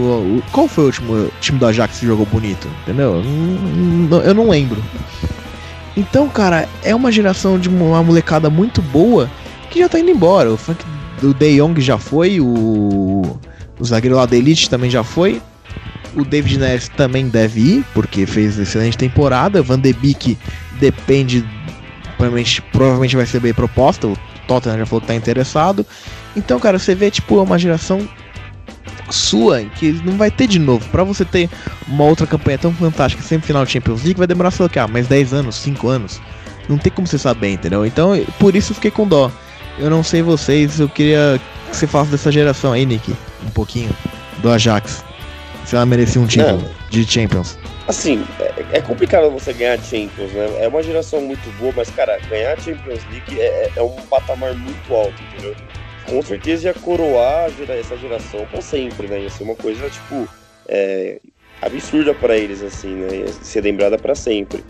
Qual 0.52 0.68
foi 0.68 0.84
o 0.84 0.88
último 0.88 1.32
time 1.40 1.58
do 1.60 1.66
Ajax 1.66 2.00
que 2.00 2.06
jogou 2.06 2.26
bonito, 2.26 2.68
entendeu? 2.82 3.24
Eu 4.26 4.34
não 4.34 4.50
lembro. 4.50 4.84
Então, 5.96 6.28
cara, 6.28 6.68
é 6.84 6.94
uma 6.94 7.12
geração 7.12 7.58
de 7.58 7.70
uma 7.70 8.04
molecada 8.04 8.50
muito 8.50 8.82
boa 8.82 9.30
que 9.70 9.80
já 9.80 9.88
tá 9.88 10.00
indo 10.00 10.10
embora. 10.10 10.52
O 10.52 10.58
Frank 10.58 10.84
do 11.22 11.34
De 11.34 11.58
Jong 11.58 11.80
já 11.80 11.98
foi, 11.98 12.42
o 12.42 13.38
o 13.80 13.86
zagueiro 13.86 14.16
lá 14.16 14.26
da 14.26 14.36
Elite 14.36 14.70
também 14.70 14.90
já 14.90 15.04
foi. 15.04 15.42
O 16.16 16.24
David 16.24 16.60
Neres 16.60 16.90
também 16.90 17.28
deve 17.28 17.60
ir, 17.60 17.86
porque 17.94 18.26
fez 18.26 18.58
excelente 18.60 18.98
temporada. 18.98 19.64
Van 19.64 19.80
de 19.80 19.92
Beek 19.94 20.38
depende, 20.80 21.44
provavelmente, 22.18 22.62
provavelmente 22.72 23.16
vai 23.16 23.26
ser 23.26 23.40
bem 23.40 23.54
proposta. 23.54 24.08
O 24.08 24.18
Tottenham 24.48 24.80
já 24.80 24.86
falou 24.86 25.02
que 25.02 25.08
tá 25.08 25.16
interessado. 25.16 25.86
Então, 26.36 26.60
cara, 26.60 26.78
você 26.78 26.94
vê, 26.94 27.10
tipo, 27.10 27.42
uma 27.42 27.58
geração 27.58 28.08
sua 29.10 29.62
que 29.62 29.92
não 30.06 30.18
vai 30.18 30.30
ter 30.30 30.48
de 30.48 30.60
novo. 30.60 30.88
Para 30.90 31.04
você 31.04 31.26
ter 31.26 31.50
uma 31.88 32.04
outra 32.04 32.28
campanha 32.28 32.58
tão 32.58 32.74
fantástica, 32.74 33.24
sempre 33.24 33.48
final 33.48 33.66
de 33.66 33.72
Champions 33.72 34.04
League, 34.04 34.18
vai 34.18 34.28
demorar, 34.28 34.52
sei 34.52 34.68
lá, 34.76 34.88
mais 34.88 35.08
10 35.08 35.34
anos, 35.34 35.56
5 35.56 35.88
anos. 35.88 36.22
Não 36.70 36.78
tem 36.78 36.92
como 36.92 37.08
você 37.08 37.18
saber, 37.18 37.50
entendeu? 37.50 37.86
Então, 37.86 38.12
por 38.40 38.56
isso 38.56 38.72
eu 38.72 38.76
fiquei 38.76 38.92
com 38.92 39.08
dó. 39.08 39.32
Eu 39.80 39.90
não 39.90 40.04
sei 40.04 40.22
vocês, 40.22 40.80
eu 40.80 40.88
queria 40.88 41.42
que 41.74 41.80
você 41.80 41.88
falasse 41.88 42.12
dessa 42.12 42.32
geração 42.32 42.72
aí, 42.72 42.86
Nick 42.86 43.12
um 43.44 43.50
pouquinho 43.50 43.90
do 44.40 44.52
Ajax. 44.52 45.04
Se 45.66 45.76
ela 45.76 45.86
merecia 45.86 46.22
um 46.22 46.28
título 46.28 46.62
Não. 46.62 46.70
de 46.90 47.04
Champions. 47.04 47.58
Assim, 47.88 48.24
é, 48.40 48.78
é, 48.78 48.82
complicado 48.82 49.30
você 49.32 49.54
ganhar 49.54 49.80
Champions, 49.80 50.32
né? 50.32 50.58
É 50.60 50.68
uma 50.68 50.84
geração 50.84 51.22
muito 51.22 51.50
boa, 51.58 51.74
mas, 51.76 51.90
cara, 51.90 52.20
ganhar 52.30 52.60
Champions 52.60 53.02
League 53.12 53.40
é, 53.40 53.46
é, 53.46 53.72
é 53.78 53.82
um 53.82 53.96
patamar 54.04 54.54
muito 54.54 54.94
alto, 54.94 55.16
entendeu? 55.24 55.56
Com 56.06 56.22
certeza 56.22 56.68
ia 56.68 56.74
coroar 56.74 57.50
essa 57.70 57.98
geração 57.98 58.46
pra 58.52 58.62
sempre, 58.62 59.08
né? 59.08 59.22
Ia 59.22 59.30
ser 59.30 59.44
uma 59.44 59.56
coisa, 59.56 59.90
tipo, 59.90 60.28
é, 60.68 61.20
absurda 61.62 62.14
para 62.14 62.38
eles, 62.38 62.62
assim, 62.62 62.94
né? 62.94 63.18
Ia 63.18 63.28
ser 63.42 63.62
lembrada 63.62 63.98
para 63.98 64.14
sempre. 64.16 64.64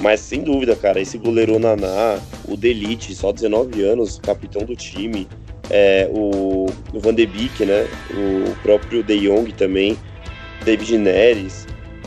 Mas 0.00 0.20
sem 0.20 0.42
dúvida, 0.42 0.76
cara, 0.76 1.00
esse 1.00 1.18
goleiro 1.18 1.58
Naná, 1.58 2.18
o 2.46 2.56
Delite, 2.56 3.14
só 3.14 3.32
19 3.32 3.82
anos, 3.82 4.20
capitão 4.22 4.64
do 4.64 4.76
time, 4.76 5.28
é, 5.70 6.08
o, 6.10 6.66
o 6.92 7.00
Van 7.00 7.14
de 7.14 7.26
Beek, 7.26 7.64
né? 7.64 7.86
O 8.10 8.54
próprio 8.62 9.02
De 9.02 9.18
Jong 9.20 9.52
também, 9.52 9.96
David 10.64 10.98
Neres. 10.98 11.66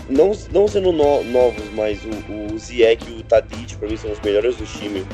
Não, 0.10 0.32
não 0.52 0.68
sendo 0.68 0.92
no, 0.92 1.24
novos, 1.24 1.64
mas 1.74 2.04
o, 2.04 2.10
o 2.10 2.58
e 2.70 3.20
o 3.20 3.24
Tadic, 3.24 3.78
para 3.78 3.88
mim, 3.88 3.98
são 3.98 4.12
os 4.12 4.20
melhores 4.20 4.58
do 4.58 4.66
time. 4.66 5.06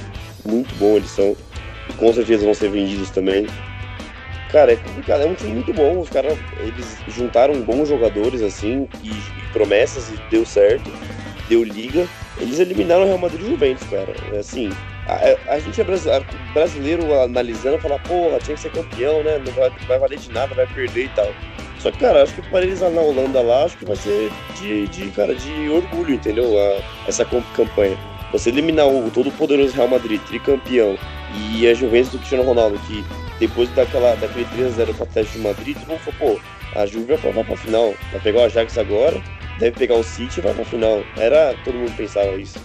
Muito 0.45 0.74
bom 0.76 0.95
eles 0.95 1.10
são. 1.12 1.36
E 1.89 1.93
com 1.93 2.12
certeza 2.12 2.45
vão 2.45 2.54
ser 2.54 2.70
vendidos 2.70 3.10
também. 3.10 3.45
Cara, 4.52 4.72
é 4.72 4.76
complicado, 4.78 5.22
é 5.22 5.26
um 5.26 5.36
time 5.36 5.54
muito 5.54 5.74
bom. 5.74 6.00
Os 6.00 6.10
caras, 6.10 6.38
eles 6.60 6.98
juntaram 7.10 7.62
bons 7.62 7.89
jogadores, 7.89 8.41
assim, 8.41 8.88
e, 9.04 9.10
e 9.10 9.52
promessas, 9.52 10.10
e 10.10 10.18
deu 10.32 10.45
certo. 10.45 10.89
Deu 11.50 11.64
liga. 11.64 12.08
Eles 12.39 12.60
eliminaram 12.60 13.04
o 13.04 13.06
Real 13.06 13.18
Madrid 13.18 13.41
e 13.41 13.50
Juventus, 13.50 13.88
cara. 13.89 14.14
É 14.34 14.39
assim, 14.39 14.70
a, 15.08 15.53
a, 15.53 15.60
gente 15.60 15.80
é 15.80 15.86
brasileiro 16.53 17.22
analisando, 17.22 17.80
fala, 17.80 17.97
porra, 17.99 18.39
tinha 18.39 18.55
que 18.55 18.62
ser 18.62 18.72
campeão, 18.72 19.24
né? 19.24 19.41
Não 19.43 19.51
vai, 19.53 19.70
vai 19.88 19.99
valer 19.99 20.20
de 20.20 20.32
nada, 20.32 20.53
vai 20.53 20.68
perder 20.68 21.05
e 21.05 21.10
tal. 21.10 21.28
Só 21.80 21.91
que, 21.91 21.99
cara, 21.99 22.24
acho 22.24 22.34
que 22.34 22.41
para 22.49 22.64
eles 22.64 22.82
na 22.82 22.88
Holanda 22.88 23.41
lá, 23.41 23.64
acho 23.66 23.78
que 23.78 23.86
vai 23.86 23.95
ser 23.95 24.32
de, 24.60 24.88
de 24.88 25.10
cara, 25.12 25.34
de 25.34 25.70
orgulho, 25.70 26.16
entendeu? 26.16 26.60
A, 26.60 27.08
essa 27.08 27.26
campanha. 27.26 27.97
Você 28.32 28.49
eliminar 28.49 28.88
o 28.88 29.10
todo 29.10 29.32
poderoso 29.32 29.74
Real 29.74 29.88
Madrid, 29.88 30.22
tricampeão, 30.24 30.97
e 31.36 31.68
a 31.68 31.74
Juventus 31.74 32.12
do 32.12 32.18
Cristiano 32.18 32.43
Ronaldo, 32.43 32.78
que 32.80 33.03
depois 33.39 33.70
daquela, 33.70 34.16
daquele 34.16 34.45
3x0 34.45 34.95
com 34.95 35.03
o 35.03 35.08
Atlético 35.08 35.38
de 35.38 35.43
Madrid, 35.43 35.78
todo 35.78 35.89
mundo 35.89 35.99
falou, 35.99 36.36
pô, 36.36 36.80
a 36.80 36.86
Juve 36.86 37.16
vai 37.16 37.18
pra, 37.18 37.43
pra 37.43 37.58
final, 37.58 37.93
vai 38.12 38.22
pegar 38.22 38.41
o 38.41 38.43
Ajax 38.43 38.78
agora, 38.78 39.22
deve 39.60 39.78
pegar 39.78 39.95
o 39.95 40.03
City 40.03 40.39
e 40.39 40.43
vai 40.43 40.53
pra 40.53 40.66
final. 40.66 41.03
Era, 41.16 41.55
todo 41.64 41.76
mundo 41.76 41.95
pensava 41.95 42.36
isso. 42.36 42.60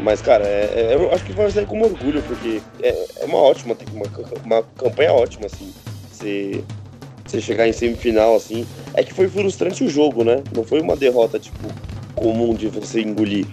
Mas, 0.00 0.20
cara, 0.20 0.44
é, 0.44 0.90
é, 0.90 0.94
eu 0.94 1.12
acho 1.12 1.24
que 1.24 1.32
vai 1.32 1.50
sair 1.50 1.66
com 1.66 1.80
orgulho, 1.80 2.22
porque 2.22 2.60
é, 2.82 3.06
é 3.20 3.24
uma 3.24 3.38
ótima, 3.38 3.76
uma, 3.92 4.06
uma 4.44 4.62
campanha 4.76 5.12
ótima, 5.12 5.46
assim. 5.46 5.72
Você, 6.10 6.64
você 7.24 7.40
chegar 7.40 7.68
em 7.68 7.72
semifinal, 7.72 8.34
assim. 8.34 8.66
É 8.94 9.02
que 9.02 9.12
foi 9.12 9.28
frustrante 9.28 9.84
o 9.84 9.88
jogo, 9.88 10.24
né? 10.24 10.42
Não 10.54 10.64
foi 10.64 10.80
uma 10.80 10.96
derrota, 10.96 11.38
tipo, 11.38 11.68
comum 12.14 12.54
de 12.54 12.68
você 12.68 13.00
engolir. 13.00 13.46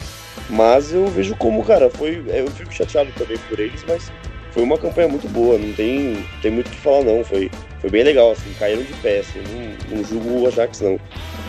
Mas 0.50 0.92
eu 0.92 1.06
vejo 1.08 1.36
como, 1.36 1.64
cara, 1.64 1.89
foi. 1.89 2.24
Eu 2.28 2.48
fico 2.48 2.74
chateado 2.74 3.12
também 3.18 3.38
por 3.50 3.60
eles, 3.60 3.84
mas 3.88 4.12
foi 4.52 4.64
uma 4.64 4.78
campanha 4.78 5.08
muito 5.08 5.28
boa, 5.30 5.58
não 5.58 5.74
tem, 5.74 6.26
tem 6.42 6.52
muito 6.52 6.68
o 6.68 6.70
que 6.72 6.78
falar 6.78 7.04
não, 7.04 7.24
foi, 7.24 7.50
foi 7.80 7.89
bem 7.89 8.04
legal, 8.04 8.32
assim, 8.32 8.54
caíram 8.60 8.84
de 8.84 8.94
pé, 8.96 9.20
assim, 9.20 9.39
não, 9.39 9.98
não 9.98 10.04
julgo 10.04 10.42
o 10.42 10.48
Ajax 10.48 10.82
não. 10.82 11.00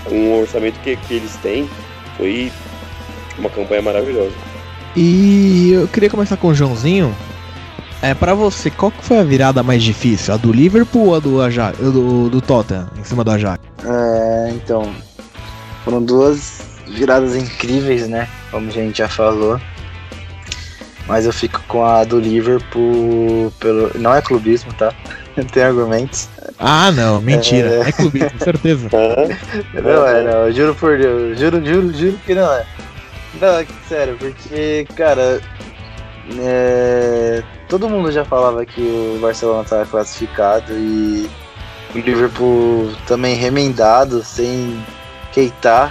Com 0.05 0.15
o 0.15 0.41
orçamento 0.41 0.79
que, 0.81 0.97
que 0.97 1.15
eles 1.15 1.37
têm, 1.39 1.69
foi 2.17 2.53
uma 3.39 3.51
campanha 3.51 3.83
maravilhosa. 3.83 4.52
E 4.95 5.73
eu 5.73 5.89
queria 5.89 6.11
começar 6.11 6.37
com 6.37 6.49
o 6.49 6.55
Joãozinho. 6.55 7.15
É, 8.03 8.15
para 8.15 8.35
você, 8.35 8.69
qual 8.69 8.91
que 8.91 9.05
foi 9.05 9.19
a 9.19 9.23
virada 9.23 9.63
mais 9.63 9.83
difícil? 9.83 10.35
A 10.35 10.37
do 10.37 10.53
Liverpool 10.53 11.07
ou 11.07 11.15
a 11.15 11.21
do, 11.21 11.41
Ajax, 11.41 11.79
do, 11.79 12.29
do 12.29 12.41
Tottenham, 12.41 12.91
em 12.99 13.05
cima 13.05 13.23
do 13.23 13.31
Ajax? 13.31 13.63
É, 13.85 14.51
então, 14.51 14.93
foram 15.85 16.03
duas 16.03 16.63
viradas 16.89 17.37
incríveis, 17.37 18.09
né? 18.09 18.29
Como 18.51 18.69
a 18.69 18.73
gente 18.73 18.99
já 18.99 19.09
falou. 19.09 19.61
Mas 21.07 21.27
eu 21.27 21.33
fico 21.33 21.61
com 21.69 21.85
a 21.85 22.05
do 22.05 22.19
Liverpool 22.19 23.53
pelo. 23.59 23.91
Não 23.99 24.15
é 24.15 24.21
clubismo, 24.21 24.73
tá? 24.75 24.93
Tem 25.53 25.63
argumentos. 25.63 26.29
Ah, 26.59 26.91
não, 26.93 27.21
mentira. 27.21 27.85
É, 27.85 27.89
é 27.89 27.93
clubismo, 27.93 28.39
certeza. 28.39 28.89
não 29.75 30.07
é, 30.07 30.23
não. 30.23 30.53
Juro 30.53 30.75
por 30.75 30.99
Deus. 30.99 31.39
Juro, 31.39 31.65
juro, 31.65 31.93
juro 31.93 32.19
que 32.27 32.35
não 32.35 32.53
é. 32.53 32.67
Não, 33.41 33.67
sério, 33.89 34.17
porque, 34.19 34.87
cara. 34.97 35.41
É, 36.39 37.43
todo 37.69 37.89
mundo 37.89 38.13
já 38.13 38.25
falava 38.25 38.65
que 38.65 38.81
o 38.81 39.19
Barcelona 39.21 39.63
estava 39.63 39.85
classificado 39.85 40.73
e 40.73 41.29
o 41.95 41.99
Liverpool 41.99 42.93
também 43.07 43.35
remendado, 43.35 44.23
sem 44.23 44.85
Keita, 45.33 45.91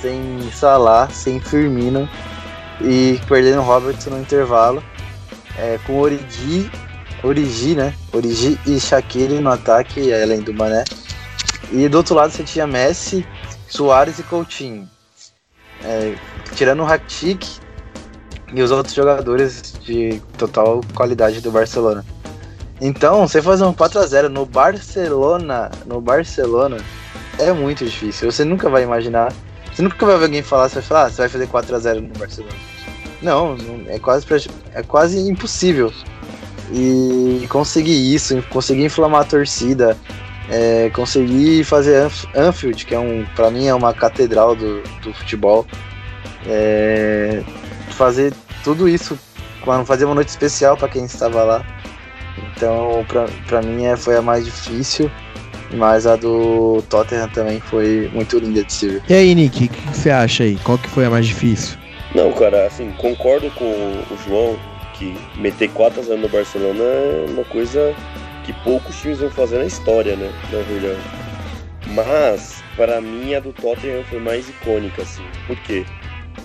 sem 0.00 0.50
Salah, 0.52 1.08
sem 1.08 1.40
Firmino 1.40 2.08
e 2.80 3.20
perdendo 3.26 3.60
o 3.60 3.64
Robertson 3.64 4.10
no 4.10 4.20
intervalo. 4.20 4.82
É, 5.58 5.78
com 5.86 5.98
Origi, 5.98 6.70
Origi, 7.22 7.74
né? 7.74 7.94
Origi 8.12 8.58
e 8.66 8.80
Shaqiri 8.80 9.40
no 9.40 9.50
ataque, 9.50 10.12
além 10.12 10.40
do 10.40 10.54
Mané. 10.54 10.84
E 11.70 11.88
do 11.88 11.98
outro 11.98 12.14
lado 12.14 12.30
você 12.30 12.42
tinha 12.42 12.66
Messi, 12.66 13.26
Soares 13.68 14.18
e 14.18 14.22
Coutinho. 14.22 14.88
É, 15.84 16.14
tirando 16.54 16.80
o 16.80 16.84
Rakitic 16.84 17.46
e 18.54 18.62
os 18.62 18.70
outros 18.70 18.94
jogadores 18.94 19.74
de 19.82 20.20
total 20.36 20.80
qualidade 20.94 21.40
do 21.40 21.50
Barcelona. 21.50 22.04
Então, 22.80 23.26
você 23.26 23.40
fazer 23.40 23.64
um 23.64 23.72
4 23.72 24.00
a 24.00 24.06
0 24.06 24.28
no 24.28 24.44
Barcelona, 24.44 25.70
no 25.86 26.00
Barcelona 26.00 26.78
é 27.38 27.52
muito 27.52 27.84
difícil. 27.84 28.30
Você 28.30 28.44
nunca 28.44 28.68
vai 28.68 28.82
imaginar, 28.82 29.32
você 29.72 29.82
nunca 29.82 30.04
vai 30.04 30.16
ver 30.18 30.24
alguém 30.24 30.42
falar, 30.42 30.68
você 30.68 30.76
vai 30.76 30.82
falar, 30.82 31.04
ah, 31.04 31.10
você 31.10 31.16
vai 31.22 31.28
fazer 31.28 31.46
4 31.46 31.76
a 31.76 31.78
0 31.78 32.00
no 32.00 32.08
Barcelona. 32.18 32.54
Não, 33.22 33.56
é 33.86 33.98
quase 33.98 34.26
é 34.74 34.82
quase 34.82 35.18
impossível. 35.30 35.92
E 36.72 37.46
conseguir 37.48 38.14
isso, 38.14 38.42
conseguir 38.50 38.84
inflamar 38.84 39.20
a 39.20 39.24
torcida, 39.24 39.96
é, 40.50 40.90
conseguir 40.90 41.64
fazer 41.64 42.10
Anfield, 42.34 42.84
que 42.84 42.94
é 42.94 42.98
um, 42.98 43.24
para 43.36 43.50
mim 43.50 43.66
é 43.66 43.74
uma 43.74 43.94
catedral 43.94 44.56
do, 44.56 44.82
do 45.02 45.14
futebol, 45.14 45.66
é, 46.46 47.42
fazer 47.90 48.32
tudo 48.64 48.88
isso, 48.88 49.18
fazer 49.84 50.04
uma 50.04 50.14
noite 50.14 50.28
especial 50.28 50.76
para 50.76 50.88
quem 50.88 51.04
estava 51.04 51.42
lá. 51.44 51.66
Então, 52.56 53.04
para 53.46 53.62
mim 53.62 53.84
é, 53.84 53.96
foi 53.96 54.16
a 54.16 54.22
mais 54.22 54.44
difícil, 54.44 55.10
mas 55.74 56.06
a 56.06 56.16
do 56.16 56.82
Tottenham 56.88 57.28
também 57.28 57.60
foi 57.60 58.10
muito 58.12 58.38
linda 58.38 58.64
de 58.64 58.72
se 58.72 58.88
ver. 58.88 59.02
E 59.08 59.14
aí, 59.14 59.34
Nick, 59.34 59.64
o 59.64 59.68
que, 59.68 59.68
que 59.68 59.96
você 59.96 60.10
acha 60.10 60.44
aí? 60.44 60.56
Qual 60.64 60.78
que 60.78 60.88
foi 60.88 61.04
a 61.04 61.10
mais 61.10 61.26
difícil? 61.26 61.78
Não, 62.14 62.32
cara, 62.32 62.66
assim, 62.66 62.90
concordo 62.98 63.50
com 63.52 63.64
o 63.64 64.18
João 64.26 64.58
que 64.94 65.16
meter 65.36 65.70
4 65.70 66.00
a 66.00 66.04
0 66.04 66.20
no 66.20 66.28
Barcelona 66.28 66.82
é 66.82 67.26
uma 67.28 67.44
coisa 67.44 67.94
que 68.44 68.52
poucos 68.64 69.00
times 69.00 69.20
vão 69.20 69.30
fazer 69.30 69.58
na 69.58 69.64
história, 69.64 70.16
né? 70.16 70.30
Na 70.52 70.58
verdade. 70.60 71.00
Mas, 71.88 72.62
para 72.76 73.00
mim, 73.00 73.34
a 73.34 73.40
do 73.40 73.52
Tottenham 73.52 74.04
foi 74.04 74.20
mais 74.20 74.48
icônica, 74.48 75.02
assim. 75.02 75.24
Por 75.46 75.56
quê? 75.62 75.84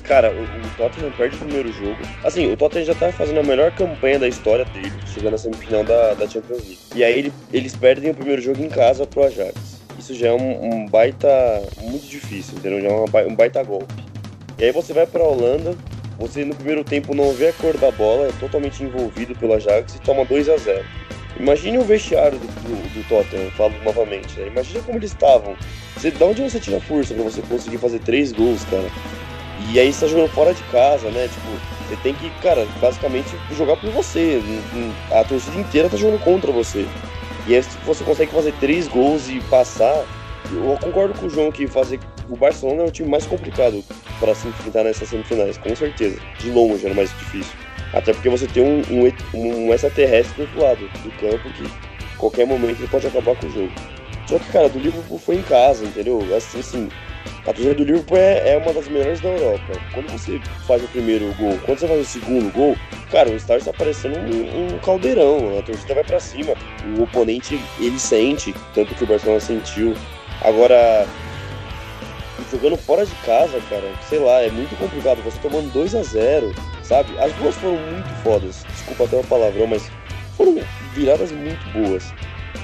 Cara, 0.08 0.32
o, 0.32 0.42
o, 0.42 0.78
Tottenham 0.78 1.12
perde 1.12 1.36
o 1.36 1.40
primeiro 1.40 1.72
jogo. 1.74 1.98
Assim, 2.24 2.52
o 2.52 2.56
Tottenham 2.56 2.86
já 2.86 2.96
tá 2.96 3.12
fazendo 3.12 3.42
a 3.42 3.44
melhor 3.44 3.72
campanha 3.72 4.18
da 4.18 4.28
história 4.28 4.64
dele, 4.64 4.94
chegando 5.06 5.32
na 5.32 5.38
semifinal 5.38 5.84
da, 5.84 6.14
da 6.14 6.28
Champions 6.28 6.60
League. 6.60 6.80
E 6.96 7.04
aí 7.04 7.20
ele, 7.20 7.34
eles 7.52 7.76
perdem 7.76 8.12
o 8.12 8.14
primeiro 8.14 8.42
jogo 8.42 8.64
em 8.64 8.70
casa 8.70 9.06
pro 9.06 9.24
Ajax. 9.24 9.82
Isso 10.00 10.16
já 10.16 10.30
é 10.30 10.34
um, 10.34 10.76
um 10.76 10.86
baita. 10.88 11.28
muito 11.82 12.08
difícil, 12.08 12.58
entendeu? 12.58 12.82
Já 12.82 12.88
é 12.88 12.92
uma, 12.92 13.28
um 13.28 13.36
baita 13.36 13.62
golpe. 13.64 13.94
E 14.58 14.64
aí 14.64 14.72
você 14.72 14.94
vai 14.94 15.06
pra 15.06 15.22
Holanda, 15.22 15.76
você 16.18 16.46
no 16.46 16.56
primeiro 16.56 16.86
tempo 16.86 17.14
não 17.14 17.34
vê 17.34 17.50
a 17.50 17.54
cor 17.54 17.78
da 17.78 17.92
bola, 17.92 18.28
é 18.28 18.32
totalmente 18.40 18.82
envolvido 18.84 19.36
pelo 19.36 19.54
Ajax 19.54 19.96
e 19.96 20.00
toma 20.00 20.24
2 20.24 20.50
a 20.50 20.58
0 20.58 20.86
Imagine 21.40 21.78
o 21.78 21.84
vestiário 21.84 22.40
do, 22.40 22.48
do, 22.48 22.94
do 22.94 23.10
Tottenham, 23.10 23.52
falo 23.52 23.74
novamente, 23.84 24.40
né? 24.40 24.48
Imagina 24.48 24.82
como 24.84 24.98
eles 24.98 25.12
estavam. 25.12 25.56
Você, 25.96 26.10
da 26.12 26.26
onde 26.26 26.42
você 26.42 26.60
tira 26.60 26.80
força 26.80 27.14
para 27.14 27.24
você 27.24 27.42
conseguir 27.44 27.78
fazer 27.78 28.00
três 28.00 28.32
gols, 28.32 28.64
cara? 28.66 28.90
E 29.70 29.80
aí 29.80 29.92
você 29.92 30.02
tá 30.02 30.08
jogando 30.08 30.30
fora 30.30 30.54
de 30.54 30.64
casa, 30.64 31.10
né? 31.12 31.28
Tipo, 31.28 31.48
você 31.88 31.96
tem 31.98 32.14
que, 32.14 32.30
cara, 32.42 32.66
basicamente 32.80 33.36
jogar 33.52 33.76
por 33.76 33.90
você. 33.92 34.42
A 35.12 35.24
torcida 35.24 35.58
inteira 35.58 35.90
tá 35.90 35.98
jogando 35.98 36.24
contra 36.24 36.52
você. 36.52 36.88
E 37.46 37.56
aí 37.56 37.62
você 37.86 38.04
consegue 38.04 38.32
fazer 38.32 38.54
três 38.60 38.88
gols 38.88 39.28
e 39.30 39.42
passar. 39.42 40.06
Eu 40.52 40.78
concordo 40.82 41.14
com 41.20 41.26
o 41.26 41.30
João 41.30 41.52
que 41.52 41.68
fazer. 41.68 42.00
O 42.30 42.36
Barcelona 42.36 42.84
é 42.84 42.86
o 42.88 42.92
time 42.92 43.10
mais 43.10 43.26
complicado 43.26 43.84
para 44.20 44.34
se 44.34 44.48
enfrentar 44.48 44.84
nessas 44.84 45.10
semifinais, 45.10 45.58
com 45.58 45.76
certeza. 45.76 46.18
De 46.40 46.50
longe 46.50 46.86
era 46.86 46.96
mais 46.96 47.10
difícil. 47.10 47.54
Até 47.94 48.14
porque 48.14 48.30
você 48.30 48.48
tem 48.48 48.64
um, 48.64 48.82
um, 49.34 49.68
um 49.68 49.74
extraterrestre 49.74 50.36
do 50.36 50.42
outro 50.42 50.62
lado 50.62 50.90
do 51.04 51.12
campo 51.12 51.50
que 51.50 51.64
qualquer 52.18 52.46
momento 52.46 52.80
ele 52.80 52.88
pode 52.88 53.08
acabar 53.08 53.36
com 53.36 53.48
o 53.48 53.50
jogo. 53.50 53.72
Só 54.28 54.38
que, 54.40 54.52
cara, 54.52 54.68
do 54.68 54.80
Liverpool 54.80 55.18
foi 55.18 55.36
em 55.36 55.42
casa, 55.42 55.86
entendeu? 55.86 56.22
Assim, 56.36 56.60
assim 56.60 56.90
a 57.48 57.54
torcida 57.54 57.76
do 57.76 57.86
Liverpool 57.86 58.18
é, 58.18 58.54
é, 58.54 58.58
uma 58.58 58.74
das 58.74 58.90
melhores 58.90 59.22
da 59.22 59.30
Europa. 59.30 59.74
Quando 59.94 60.12
você 60.12 60.40
faz 60.68 60.84
o 60.84 60.88
primeiro 60.90 61.34
gol, 61.36 61.58
quando 61.66 61.80
você 61.80 61.88
faz 61.88 62.02
o 62.02 62.06
segundo 62.06 62.52
gol, 62.52 62.76
cara, 63.10 63.30
o 63.30 63.36
estádio 63.36 63.70
está 63.70 63.74
parecendo 63.74 64.20
um, 64.20 64.76
um, 64.76 64.80
caldeirão. 64.80 65.58
A 65.58 65.62
torcida 65.62 65.96
vai 65.96 66.04
para 66.04 66.20
cima. 66.20 66.54
O 66.98 67.04
oponente, 67.04 67.58
ele 67.80 67.98
sente, 67.98 68.54
tanto 68.74 68.94
que 68.94 69.04
o 69.06 69.08
Barcelona 69.08 69.40
sentiu. 69.40 69.96
Agora, 70.42 71.08
jogando 72.52 72.76
fora 72.76 73.06
de 73.06 73.16
casa, 73.26 73.62
cara, 73.70 73.94
sei 74.10 74.20
lá, 74.20 74.42
é 74.42 74.52
muito 74.52 74.78
complicado. 74.78 75.24
Você 75.24 75.40
tomando 75.40 75.72
2 75.72 75.96
a 75.96 76.04
0 76.04 76.54
sabe? 76.84 77.18
As 77.18 77.32
duas 77.34 77.56
foram 77.56 77.78
muito 77.78 78.24
fodas. 78.24 78.66
Desculpa 78.70 79.06
até 79.06 79.18
o 79.18 79.24
palavrão, 79.24 79.68
mas 79.68 79.90
foram 80.36 80.58
viradas 80.94 81.32
muito 81.32 81.66
boas. 81.72 82.14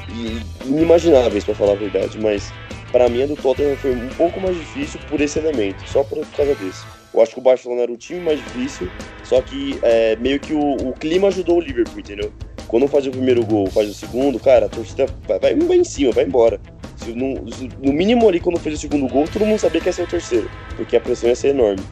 E 0.09 0.41
inimagináveis, 0.67 1.45
para 1.45 1.55
falar 1.55 1.71
a 1.71 1.75
verdade, 1.75 2.19
mas 2.19 2.51
para 2.93 3.09
mim 3.09 3.23
a 3.23 3.25
do 3.25 3.35
Tottenham 3.35 3.75
foi 3.75 3.91
um 3.95 4.07
pouco 4.09 4.39
mais 4.39 4.55
difícil 4.55 4.99
por 5.09 5.19
esse 5.19 5.39
elemento, 5.39 5.83
só 5.89 6.03
por 6.03 6.23
causa 6.27 6.53
desse. 6.53 6.85
Eu 7.11 7.21
acho 7.21 7.33
que 7.33 7.39
o 7.39 7.43
Barcelona 7.43 7.81
era 7.81 7.91
o 7.91 7.97
time 7.97 8.19
mais 8.19 8.37
difícil, 8.37 8.89
só 9.23 9.41
que 9.41 9.79
é, 9.81 10.15
meio 10.17 10.39
que 10.39 10.53
o, 10.53 10.75
o, 10.75 10.93
clima 10.93 11.27
ajudou 11.27 11.57
o 11.57 11.59
Liverpool, 11.59 11.99
entendeu? 11.99 12.31
Quando 12.67 12.87
faz 12.87 13.07
o 13.07 13.11
primeiro 13.11 13.43
gol, 13.43 13.65
faz 13.71 13.89
o 13.89 13.93
segundo, 13.93 14.39
cara, 14.39 14.67
a 14.67 14.69
torcida 14.69 15.07
vai, 15.27 15.39
vai, 15.39 15.55
vai 15.55 15.77
em 15.77 15.83
cima, 15.83 16.11
vai 16.11 16.23
embora. 16.23 16.61
Se, 16.95 17.11
no, 17.13 17.33
no, 17.81 17.91
mínimo 17.91 18.29
ali, 18.29 18.39
quando 18.39 18.59
fez 18.59 18.77
o 18.77 18.81
segundo 18.81 19.07
gol, 19.07 19.25
todo 19.27 19.45
mundo 19.45 19.59
sabia 19.59 19.81
que 19.81 19.87
ia 19.87 19.93
ser 19.93 20.03
o 20.03 20.07
terceiro, 20.07 20.49
porque 20.75 20.95
a 20.95 21.01
pressão 21.01 21.29
ia 21.29 21.35
ser 21.35 21.49
enorme. 21.49 21.83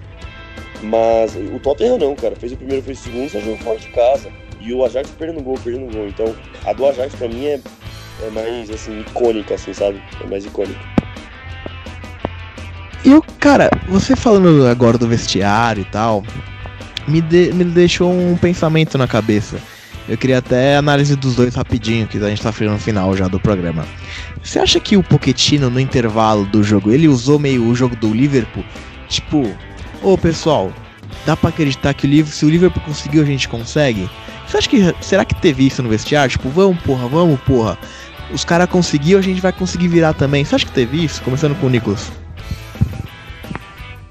Mas 0.84 1.36
o 1.36 1.60
Tottenham 1.60 1.97
não, 1.97 2.16
cara. 2.16 2.36
Fez 2.36 2.54
o 2.54 2.58
primeiro, 2.58 2.82
fez 2.82 2.99
o 2.99 3.04
segundo, 3.04 3.30
jogou 3.30 3.58
fora 3.58 3.78
de 3.78 3.88
casa. 3.89 4.32
E 4.60 4.74
o 4.74 4.84
Ajax 4.84 5.12
perdendo 5.12 5.43
gol, 5.43 5.56
perdendo 5.64 5.93
gol. 5.93 6.08
Então, 6.08 6.36
a 6.66 6.74
do 6.74 6.88
Ajax 6.88 7.14
pra 7.16 7.28
mim 7.28 7.45
é, 7.45 7.60
é 8.22 8.30
mais, 8.30 8.69
assim, 8.69 9.01
icônica, 9.01 9.55
assim, 9.55 9.74
sabe? 9.74 10.01
É 10.24 10.28
mais 10.28 10.45
icônica. 10.45 10.80
E 13.03 13.13
o 13.13 13.22
cara, 13.39 13.69
você 13.88 14.15
falando 14.15 14.67
agora 14.67 14.97
do 14.97 15.07
vestiário 15.07 15.82
e 15.82 15.86
tal, 15.86 16.24
me, 17.07 17.19
de, 17.19 17.51
me 17.53 17.63
deixou 17.63 18.11
um 18.11 18.38
pensamento 18.38 18.97
na 18.97 19.07
cabeça. 19.07 19.57
Eu 20.07 20.17
queria 20.17 20.39
até 20.39 20.76
análise 20.76 21.15
dos 21.15 21.36
dois 21.36 21.55
rapidinho, 21.55 22.07
que 22.07 22.17
a 22.17 22.30
gente 22.30 22.41
tá 22.41 22.51
fazendo 22.51 22.74
no 22.74 22.80
final 22.80 23.15
já 23.15 23.28
do 23.28 23.39
programa. 23.39 23.86
Você 24.43 24.59
acha 24.59 24.80
que 24.80 24.97
o 24.97 25.03
Pochettino 25.03 25.69
no 25.69 25.80
intervalo 25.80 26.45
do 26.45 26.63
jogo, 26.63 26.91
ele 26.91 27.07
usou 27.07 27.39
meio 27.39 27.65
o 27.65 27.76
jogo 27.76 27.95
do 27.95 28.13
Liverpool? 28.13 28.63
Tipo, 29.07 29.51
ô 30.01 30.17
pessoal, 30.17 30.72
dá 31.26 31.36
para 31.36 31.49
acreditar 31.49 31.93
que 31.93 32.05
o 32.05 32.09
Liverpool, 32.09 32.34
se 32.34 32.45
o 32.45 32.49
Liverpool 32.49 32.84
conseguiu, 32.84 33.24
a 33.24 33.26
gente 33.26 33.47
consegue? 33.47 34.09
Você 34.47 34.57
acha 34.57 34.69
que 34.69 34.95
será 35.01 35.24
que 35.24 35.36
teve 35.36 35.65
isso 35.65 35.82
no 35.82 35.89
vestiário? 35.89 36.30
Tipo, 36.30 36.49
vamos 36.49 36.82
porra, 36.82 37.07
vamos 37.07 37.39
porra. 37.41 37.78
Os 38.34 38.46
caras 38.46 38.70
conseguiram, 38.70 39.20
a 39.20 39.24
gente 39.24 39.42
vai 39.42 39.52
conseguir 39.52 39.88
virar 39.88 40.14
também. 40.14 40.44
Você 40.44 40.56
acha 40.56 40.66
que 40.66 40.72
teve 40.72 41.04
isso? 41.04 41.22
Começando 41.22 41.60
com 41.60 41.68
o 41.68 41.70
Nicolas. 41.70 42.12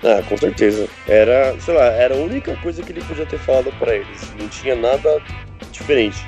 Ah, 0.03 0.23
com 0.29 0.37
certeza. 0.37 0.89
Era, 1.07 1.55
sei 1.61 1.75
lá, 1.75 1.87
era 1.87 2.15
a 2.15 2.19
única 2.19 2.57
coisa 2.57 2.83
que 2.83 2.93
ele 2.93 3.03
podia 3.03 3.27
ter 3.27 3.39
falado 3.39 3.73
para 3.79 3.97
eles. 3.97 4.33
Não 4.39 4.49
tinha 4.49 4.75
nada 4.75 5.21
diferente. 5.71 6.19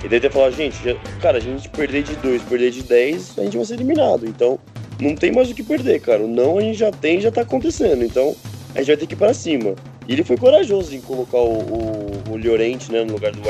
Ele 0.00 0.08
deve 0.08 0.28
ter 0.28 0.32
falado, 0.32 0.52
gente, 0.54 0.76
já, 0.84 0.94
cara, 1.20 1.38
a 1.38 1.40
gente 1.40 1.68
perder 1.68 2.02
de 2.02 2.16
2, 2.16 2.42
perder 2.42 2.70
de 2.70 2.82
10, 2.82 3.38
a 3.38 3.42
gente 3.42 3.56
vai 3.56 3.66
ser 3.66 3.74
eliminado. 3.74 4.26
Então, 4.26 4.58
não 5.00 5.14
tem 5.14 5.32
mais 5.32 5.50
o 5.50 5.54
que 5.54 5.62
perder, 5.62 6.00
cara. 6.00 6.22
O 6.22 6.28
não 6.28 6.58
a 6.58 6.60
gente 6.60 6.78
já 6.78 6.90
tem 6.90 7.20
já 7.20 7.30
tá 7.30 7.42
acontecendo. 7.42 8.04
Então, 8.04 8.34
a 8.74 8.78
gente 8.78 8.88
vai 8.88 8.96
ter 8.96 9.06
que 9.06 9.14
ir 9.14 9.18
pra 9.18 9.32
cima. 9.32 9.74
E 10.08 10.12
ele 10.12 10.24
foi 10.24 10.36
corajoso 10.36 10.94
em 10.94 11.00
colocar 11.00 11.38
o, 11.38 11.58
o, 11.60 12.22
o 12.30 12.36
Llorente, 12.36 12.90
né, 12.90 13.04
no 13.04 13.12
lugar 13.12 13.32
do 13.32 13.40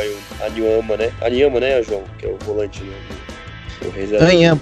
Aniama, 0.45 0.97
né? 0.97 1.13
Aniama, 1.23 1.59
né, 1.59 1.83
João? 1.83 2.03
Que 2.19 2.27
é 2.27 2.29
o 2.29 2.37
volante, 2.45 2.83
né? 2.85 2.95
O 3.87 3.91
reserva. 3.91 4.27
Aniama. 4.27 4.61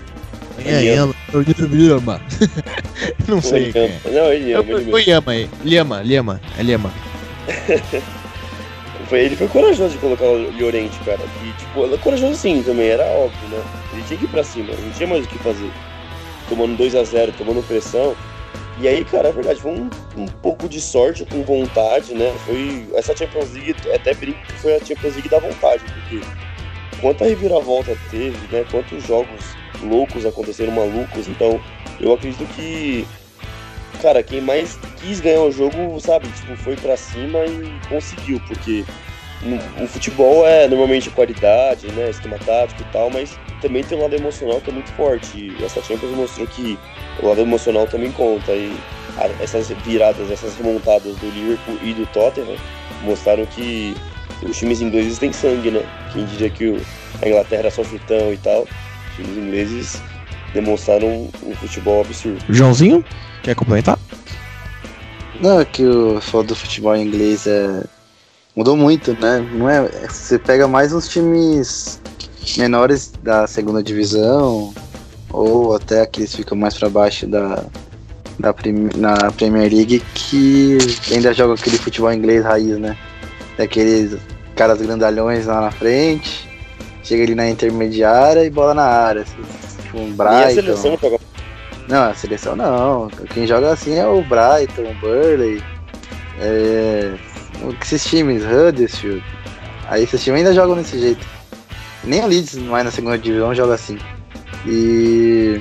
Aniama. 0.58 1.14
Aniama. 1.32 2.22
Não 3.28 3.40
sei. 3.40 3.72
Não, 4.12 4.32
ele 4.32 4.52
ama. 4.52 4.64
Ele 4.68 4.94
Aniama, 4.94 5.34
Liama, 5.64 6.02
Liama. 6.02 6.40
É 6.58 6.62
Liama. 6.62 6.92
ele 9.12 9.36
foi 9.36 9.48
corajoso 9.48 9.92
de 9.92 9.98
colocar 9.98 10.24
o 10.24 10.50
Llorente, 10.58 10.98
cara. 11.00 11.20
E, 11.42 11.52
tipo, 11.58 11.98
corajoso 11.98 12.36
sim 12.36 12.62
também, 12.62 12.88
era 12.88 13.04
óbvio, 13.04 13.48
né? 13.48 13.62
Ele 13.92 14.02
tinha 14.06 14.18
que 14.18 14.24
ir 14.24 14.28
pra 14.28 14.44
cima, 14.44 14.72
não 14.72 14.90
tinha 14.92 15.08
mais 15.08 15.24
o 15.24 15.28
que 15.28 15.38
fazer. 15.38 15.70
Tomando 16.48 16.76
2 16.76 16.94
a 16.94 17.04
0 17.04 17.32
tomando 17.32 17.66
pressão. 17.66 18.14
E 18.80 18.88
aí, 18.88 19.04
cara, 19.04 19.28
é 19.28 19.32
verdade, 19.32 19.60
foi 19.60 19.72
um, 19.72 19.90
um 20.16 20.26
pouco 20.26 20.68
de 20.68 20.80
sorte, 20.80 21.24
com 21.26 21.42
vontade, 21.42 22.14
né? 22.14 22.32
Foi. 22.46 22.86
Essa 22.94 23.14
Champions 23.14 23.52
League, 23.52 23.76
até 23.94 24.14
brinco 24.14 24.38
que 24.46 24.52
foi 24.54 24.76
a 24.76 24.78
Champions 24.78 25.14
League 25.14 25.28
da 25.28 25.38
vontade, 25.38 25.82
porque 25.84 26.20
quanta 27.01 27.24
reviravolta 27.24 27.96
teve, 28.11 28.38
né? 28.51 28.64
Quantos 28.70 29.07
jogos 29.07 29.57
loucos 29.82 30.26
aconteceram, 30.26 30.72
malucos. 30.72 31.28
Então, 31.28 31.61
eu 32.01 32.12
acredito 32.12 32.44
que, 32.55 33.07
cara, 34.01 34.22
quem 34.22 34.40
mais 34.40 34.78
quis 35.01 35.20
ganhar 35.20 35.42
o 35.42 35.51
jogo, 35.51 35.98
sabe, 36.01 36.28
tipo, 36.28 36.57
foi 36.57 36.76
para 36.76 36.96
cima 36.96 37.38
e 37.46 37.88
conseguiu, 37.88 38.40
porque 38.46 38.84
o 39.82 39.86
futebol 39.86 40.46
é 40.46 40.68
normalmente 40.68 41.09
qualidade, 41.11 41.86
né? 41.92 42.11
Esquema 42.11 42.38
tático 42.38 42.82
e 42.82 42.92
tal, 42.92 43.11
mas 43.11 43.38
também 43.62 43.82
tem 43.82 43.96
um 43.98 44.03
lado 44.03 44.14
emocional 44.14 44.61
que 44.61 44.70
é 44.70 44.72
muito 44.72 44.90
forte. 44.92 45.55
E 45.59 45.64
essa 45.64 45.82
Champions 45.82 46.12
mostrou 46.12 46.46
que 46.46 46.78
o 47.22 47.28
lado 47.28 47.40
emocional 47.40 47.86
também 47.86 48.12
conta. 48.12 48.53
E 48.53 48.76
essas 49.40 49.68
viradas, 49.84 50.30
essas 50.30 50.57
remontadas 50.57 51.16
do 51.16 51.30
Liverpool 51.30 51.78
e 51.82 51.94
do 51.94 52.07
Tottenham 52.07 52.57
mostraram 53.03 53.44
que 53.46 53.94
os 54.43 54.57
times 54.57 54.80
ingleses 54.80 55.18
têm 55.18 55.32
sangue, 55.32 55.70
né? 55.70 55.82
Quem 56.12 56.24
diria 56.24 56.51
que 56.51 56.80
a 57.22 57.28
Inglaterra 57.28 57.68
é 57.68 57.70
sofritão 57.70 58.32
e 58.32 58.36
tal, 58.38 58.62
os 58.62 59.16
times 59.16 59.36
ingleses 59.36 60.03
demonstraram 60.55 61.28
um, 61.43 61.55
futebol 61.55 62.01
absurdo. 62.01 62.43
Joãozinho, 62.49 63.05
quer 63.43 63.55
complementar? 63.55 63.99
Não, 65.41 65.61
é 65.61 65.64
que 65.64 65.84
o 65.84 66.20
foda 66.20 66.49
do 66.49 66.57
futebol 66.57 66.97
inglês 66.97 67.47
é 67.47 67.82
mudou 68.55 68.76
muito, 68.76 69.12
né? 69.20 69.38
Não 69.53 69.68
é, 69.68 69.88
você 70.09 70.38
pega 70.38 70.66
mais 70.66 70.93
uns 70.93 71.09
times 71.09 72.01
menores 72.59 73.12
da 73.22 73.47
segunda 73.47 73.82
divisão 73.82 74.74
ou 75.30 75.76
até 75.76 76.03
aqueles 76.03 76.30
que 76.30 76.38
ficam 76.38 76.59
mais 76.59 76.76
para 76.76 76.88
baixo 76.88 77.26
da, 77.26 77.64
da 78.38 78.55
na 78.97 79.30
Premier 79.30 79.72
League 79.72 80.03
que 80.14 80.78
ainda 81.12 81.32
jogam 81.32 81.55
aquele 81.55 81.78
futebol 81.78 82.12
inglês 82.12 82.45
raiz, 82.45 82.78
né? 82.78 82.97
Daqueles 83.61 84.16
caras 84.56 84.80
grandalhões 84.80 85.44
lá 85.44 85.61
na 85.61 85.70
frente, 85.70 86.48
chega 87.04 87.24
ali 87.24 87.34
na 87.34 87.50
intermediária 87.50 88.42
e 88.42 88.48
bola 88.48 88.72
na 88.72 88.84
área. 88.84 89.20
Assim, 89.20 89.36
tipo 89.82 89.98
um 89.98 90.12
Brighton. 90.12 90.38
E 90.38 90.44
a 90.44 90.50
seleção 90.50 90.98
joga... 90.98 91.18
Não, 91.86 92.02
a 92.04 92.14
seleção 92.14 92.56
não. 92.56 93.08
Quem 93.34 93.46
joga 93.46 93.70
assim 93.70 93.98
é 93.98 94.06
o 94.06 94.22
Brighton, 94.22 94.90
o 94.90 94.94
Burley. 94.94 95.62
É... 96.40 97.12
Esses 97.82 98.02
times, 98.02 98.42
Huddersfield. 98.44 99.22
Aí 99.88 100.04
esses 100.04 100.24
times 100.24 100.38
ainda 100.38 100.54
jogam 100.54 100.76
desse 100.76 100.98
jeito. 100.98 101.26
Nem 102.02 102.24
o 102.24 102.26
Leeds 102.26 102.54
mais 102.54 102.86
na 102.86 102.90
segunda 102.90 103.18
divisão 103.18 103.54
joga 103.54 103.74
assim. 103.74 103.98
E 104.66 105.61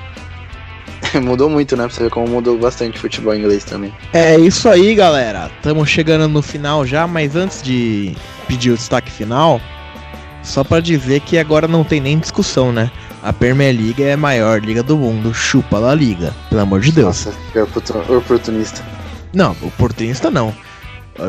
mudou 1.22 1.49
muito, 1.49 1.76
né? 1.76 1.84
Pra 1.84 1.93
você 1.95 2.03
ver 2.03 2.10
como 2.10 2.28
mudou 2.28 2.57
bastante 2.57 2.97
o 2.97 3.01
futebol 3.01 3.36
inglês 3.36 3.64
também. 3.64 3.93
É 4.14 4.38
isso 4.38 4.68
aí, 4.70 4.93
galera. 4.95 5.49
Estamos 5.57 5.89
chegando 5.89 6.28
no 6.28 6.41
final 6.41 6.86
já, 6.86 7.07
mas 7.07 7.36
antes 7.36 7.62
de 7.62 8.16
pedir 8.47 8.72
o 8.72 8.76
destaque 8.76 9.12
final, 9.12 9.62
só 10.43 10.64
para 10.64 10.82
dizer 10.82 11.22
que 11.22 11.38
agora 11.38 11.68
não 11.68 11.84
tem 11.84 11.99
nem 11.99 12.20
discussão, 12.20 12.72
né? 12.72 12.91
A 13.22 13.34
Premier 13.34 13.76
League 13.76 14.01
é 14.01 14.14
a 14.14 14.18
maior 14.18 14.62
liga 14.62 14.82
do 14.82 14.97
mundo. 14.97 15.34
Chupa 15.34 15.78
lá 15.78 15.93
liga, 15.93 16.34
pelo 16.49 16.62
amor 16.62 16.80
de 16.80 16.91
Deus. 16.91 17.26
Nossa, 17.26 17.34
que 17.51 17.60
oportunista. 18.14 18.84
Não, 19.34 19.51
oportunista 19.62 20.32
não. 20.32 20.53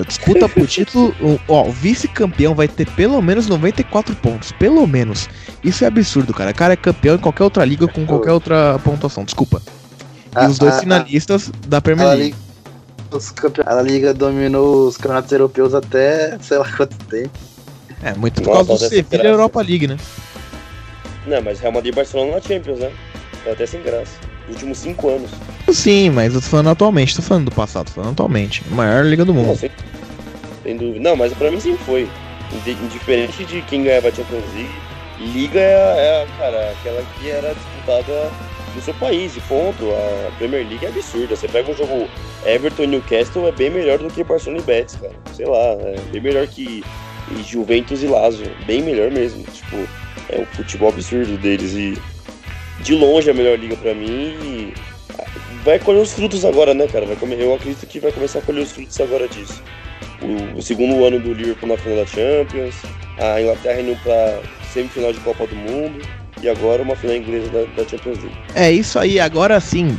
Disputa 0.06 0.48
por 0.48 0.66
título, 0.66 1.14
ó, 1.48 1.66
o 1.66 1.72
vice-campeão 1.72 2.54
vai 2.54 2.68
ter 2.68 2.88
pelo 2.90 3.20
menos 3.20 3.46
94 3.46 4.14
pontos. 4.16 4.52
Pelo 4.52 4.86
menos. 4.86 5.28
Isso 5.62 5.84
é 5.84 5.86
absurdo, 5.86 6.32
cara. 6.32 6.50
O 6.50 6.54
cara 6.54 6.74
é 6.74 6.76
campeão 6.76 7.16
em 7.16 7.18
qualquer 7.18 7.44
outra 7.44 7.64
liga 7.64 7.88
com 7.88 8.06
qualquer 8.06 8.32
outra 8.32 8.78
pontuação. 8.84 9.24
Desculpa. 9.24 9.60
E 10.32 10.38
ah, 10.38 10.48
os 10.48 10.58
dois 10.58 10.74
ah, 10.74 10.80
finalistas 10.80 11.50
ah, 11.50 11.66
da 11.66 11.80
Premier 11.80 12.16
League. 12.16 12.34
A 13.66 13.82
Liga 13.82 14.14
dominou 14.14 14.86
os 14.86 14.96
campeonatos 14.96 15.32
europeus 15.32 15.74
até 15.74 16.38
sei 16.40 16.58
lá 16.58 16.70
quanto 16.76 16.96
tempo. 17.06 17.36
É, 18.02 18.14
muito 18.14 18.40
por 18.40 18.52
causa 18.52 18.72
do 18.72 18.78
Sevilla 18.78 19.24
Europa 19.24 19.60
League, 19.60 19.88
né? 19.88 19.96
Não, 21.26 21.42
mas 21.42 21.58
Real 21.58 21.72
Madrid 21.72 21.92
e 21.92 21.96
Barcelona 21.96 22.36
na 22.36 22.40
Champions, 22.40 22.78
né? 22.78 22.92
Tá 23.44 23.52
até 23.52 23.66
sem 23.66 23.82
graça. 23.82 24.12
Os 24.48 24.54
últimos 24.54 24.78
cinco 24.78 25.08
anos. 25.08 25.30
Sim, 25.72 26.10
mas 26.10 26.34
eu 26.34 26.40
tô 26.40 26.46
falando 26.48 26.70
atualmente, 26.70 27.16
tô 27.16 27.22
falando 27.22 27.46
do 27.46 27.54
passado, 27.54 27.86
tô 27.86 27.92
falando 27.92 28.12
atualmente. 28.12 28.62
Maior 28.70 29.04
liga 29.04 29.24
do 29.24 29.32
mundo. 29.34 29.48
Não, 29.48 29.56
sem, 29.56 29.70
sem 30.62 30.76
dúvida. 30.76 31.00
Não, 31.00 31.16
mas 31.16 31.32
pra 31.32 31.50
mim 31.50 31.60
sempre 31.60 31.84
foi. 31.84 32.08
Indiferente 32.66 33.44
de 33.44 33.62
quem 33.62 33.84
ganhava 33.84 34.08
a 34.08 34.10
Champions 34.10 34.42
League, 34.54 34.70
Liga 35.20 35.60
é, 35.60 36.22
é, 36.22 36.26
cara, 36.38 36.70
aquela 36.70 37.02
que 37.18 37.28
era 37.28 37.54
disputada 37.54 38.30
no 38.74 38.80
seu 38.80 38.94
país, 38.94 39.36
e 39.36 39.40
ponto. 39.40 39.90
A 39.90 40.30
Premier 40.38 40.66
League 40.66 40.84
é 40.84 40.88
absurda. 40.88 41.36
Você 41.36 41.46
pega 41.46 41.70
um 41.70 41.76
jogo 41.76 42.08
Everton 42.46 42.84
e 42.84 42.86
Newcastle, 42.86 43.46
é 43.46 43.52
bem 43.52 43.68
melhor 43.68 43.98
do 43.98 44.08
que 44.08 44.24
Barcelona 44.24 44.62
e 44.62 44.64
Betis, 44.64 44.96
cara. 44.96 45.12
Sei 45.34 45.46
lá, 45.46 45.58
é 45.58 46.00
bem 46.10 46.22
melhor 46.22 46.46
que 46.46 46.82
Juventus 47.46 48.02
e 48.02 48.06
Lazio. 48.06 48.50
Bem 48.66 48.82
melhor 48.82 49.10
mesmo. 49.10 49.44
Tipo, 49.44 49.76
é 50.30 50.40
um 50.40 50.46
futebol 50.46 50.88
absurdo 50.88 51.36
deles 51.36 51.74
e 51.74 52.00
de 52.82 52.94
longe 52.94 53.28
é 53.28 53.32
a 53.32 53.36
melhor 53.36 53.58
liga 53.58 53.76
para 53.76 53.94
mim. 53.94 54.34
E 54.42 54.74
vai 55.64 55.78
colher 55.78 56.02
os 56.02 56.12
frutos 56.12 56.44
agora, 56.44 56.74
né, 56.74 56.86
cara? 56.86 57.06
Vai 57.06 57.16
comer, 57.16 57.40
eu 57.40 57.54
acredito 57.54 57.86
que 57.86 58.00
vai 58.00 58.12
começar 58.12 58.40
a 58.40 58.42
colher 58.42 58.62
os 58.62 58.72
frutos 58.72 59.00
agora 59.00 59.28
disso. 59.28 59.62
O, 60.22 60.58
o 60.58 60.62
segundo 60.62 61.04
ano 61.04 61.18
do 61.18 61.32
Liverpool 61.32 61.68
na 61.68 61.76
final 61.76 61.98
da 61.98 62.06
Champions, 62.06 62.74
a 63.18 63.40
Inglaterra 63.40 63.80
indo 63.80 63.96
pra 64.02 64.40
semifinal 64.72 65.12
de 65.12 65.20
Copa 65.20 65.46
do 65.46 65.56
Mundo 65.56 66.00
e 66.42 66.48
agora 66.48 66.82
uma 66.82 66.96
final 66.96 67.16
inglesa 67.16 67.50
da, 67.50 67.64
da, 67.82 67.88
Champions 67.88 68.18
League. 68.18 68.36
É 68.54 68.70
isso 68.70 68.98
aí, 68.98 69.20
agora 69.20 69.60
sim, 69.60 69.96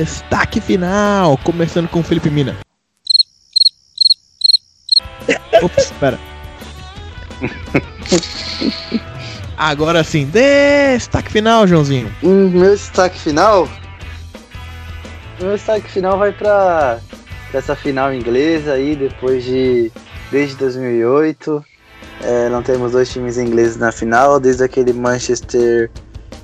destaque 0.00 0.60
final, 0.60 1.38
começando 1.38 1.88
com 1.88 2.00
o 2.00 2.02
Felipe 2.02 2.30
Mina. 2.30 2.56
Ops, 5.62 5.84
espera. 5.84 6.18
Agora 9.56 10.02
sim, 10.02 10.26
destaque 10.26 11.30
final, 11.30 11.66
Joãozinho. 11.66 12.12
Hum, 12.22 12.50
meu 12.50 12.72
destaque 12.72 13.18
final? 13.18 13.68
Meu 15.40 15.52
destaque 15.52 15.88
final 15.90 16.18
vai 16.18 16.32
para 16.32 16.98
essa 17.52 17.76
final 17.76 18.12
inglesa 18.12 18.72
aí, 18.72 18.96
depois 18.96 19.44
de. 19.44 19.92
Desde 20.30 20.56
2008. 20.56 21.64
É, 22.22 22.48
não 22.48 22.62
temos 22.62 22.92
dois 22.92 23.12
times 23.12 23.38
ingleses 23.38 23.76
na 23.76 23.92
final, 23.92 24.40
desde 24.40 24.64
aquele 24.64 24.92
Manchester 24.92 25.90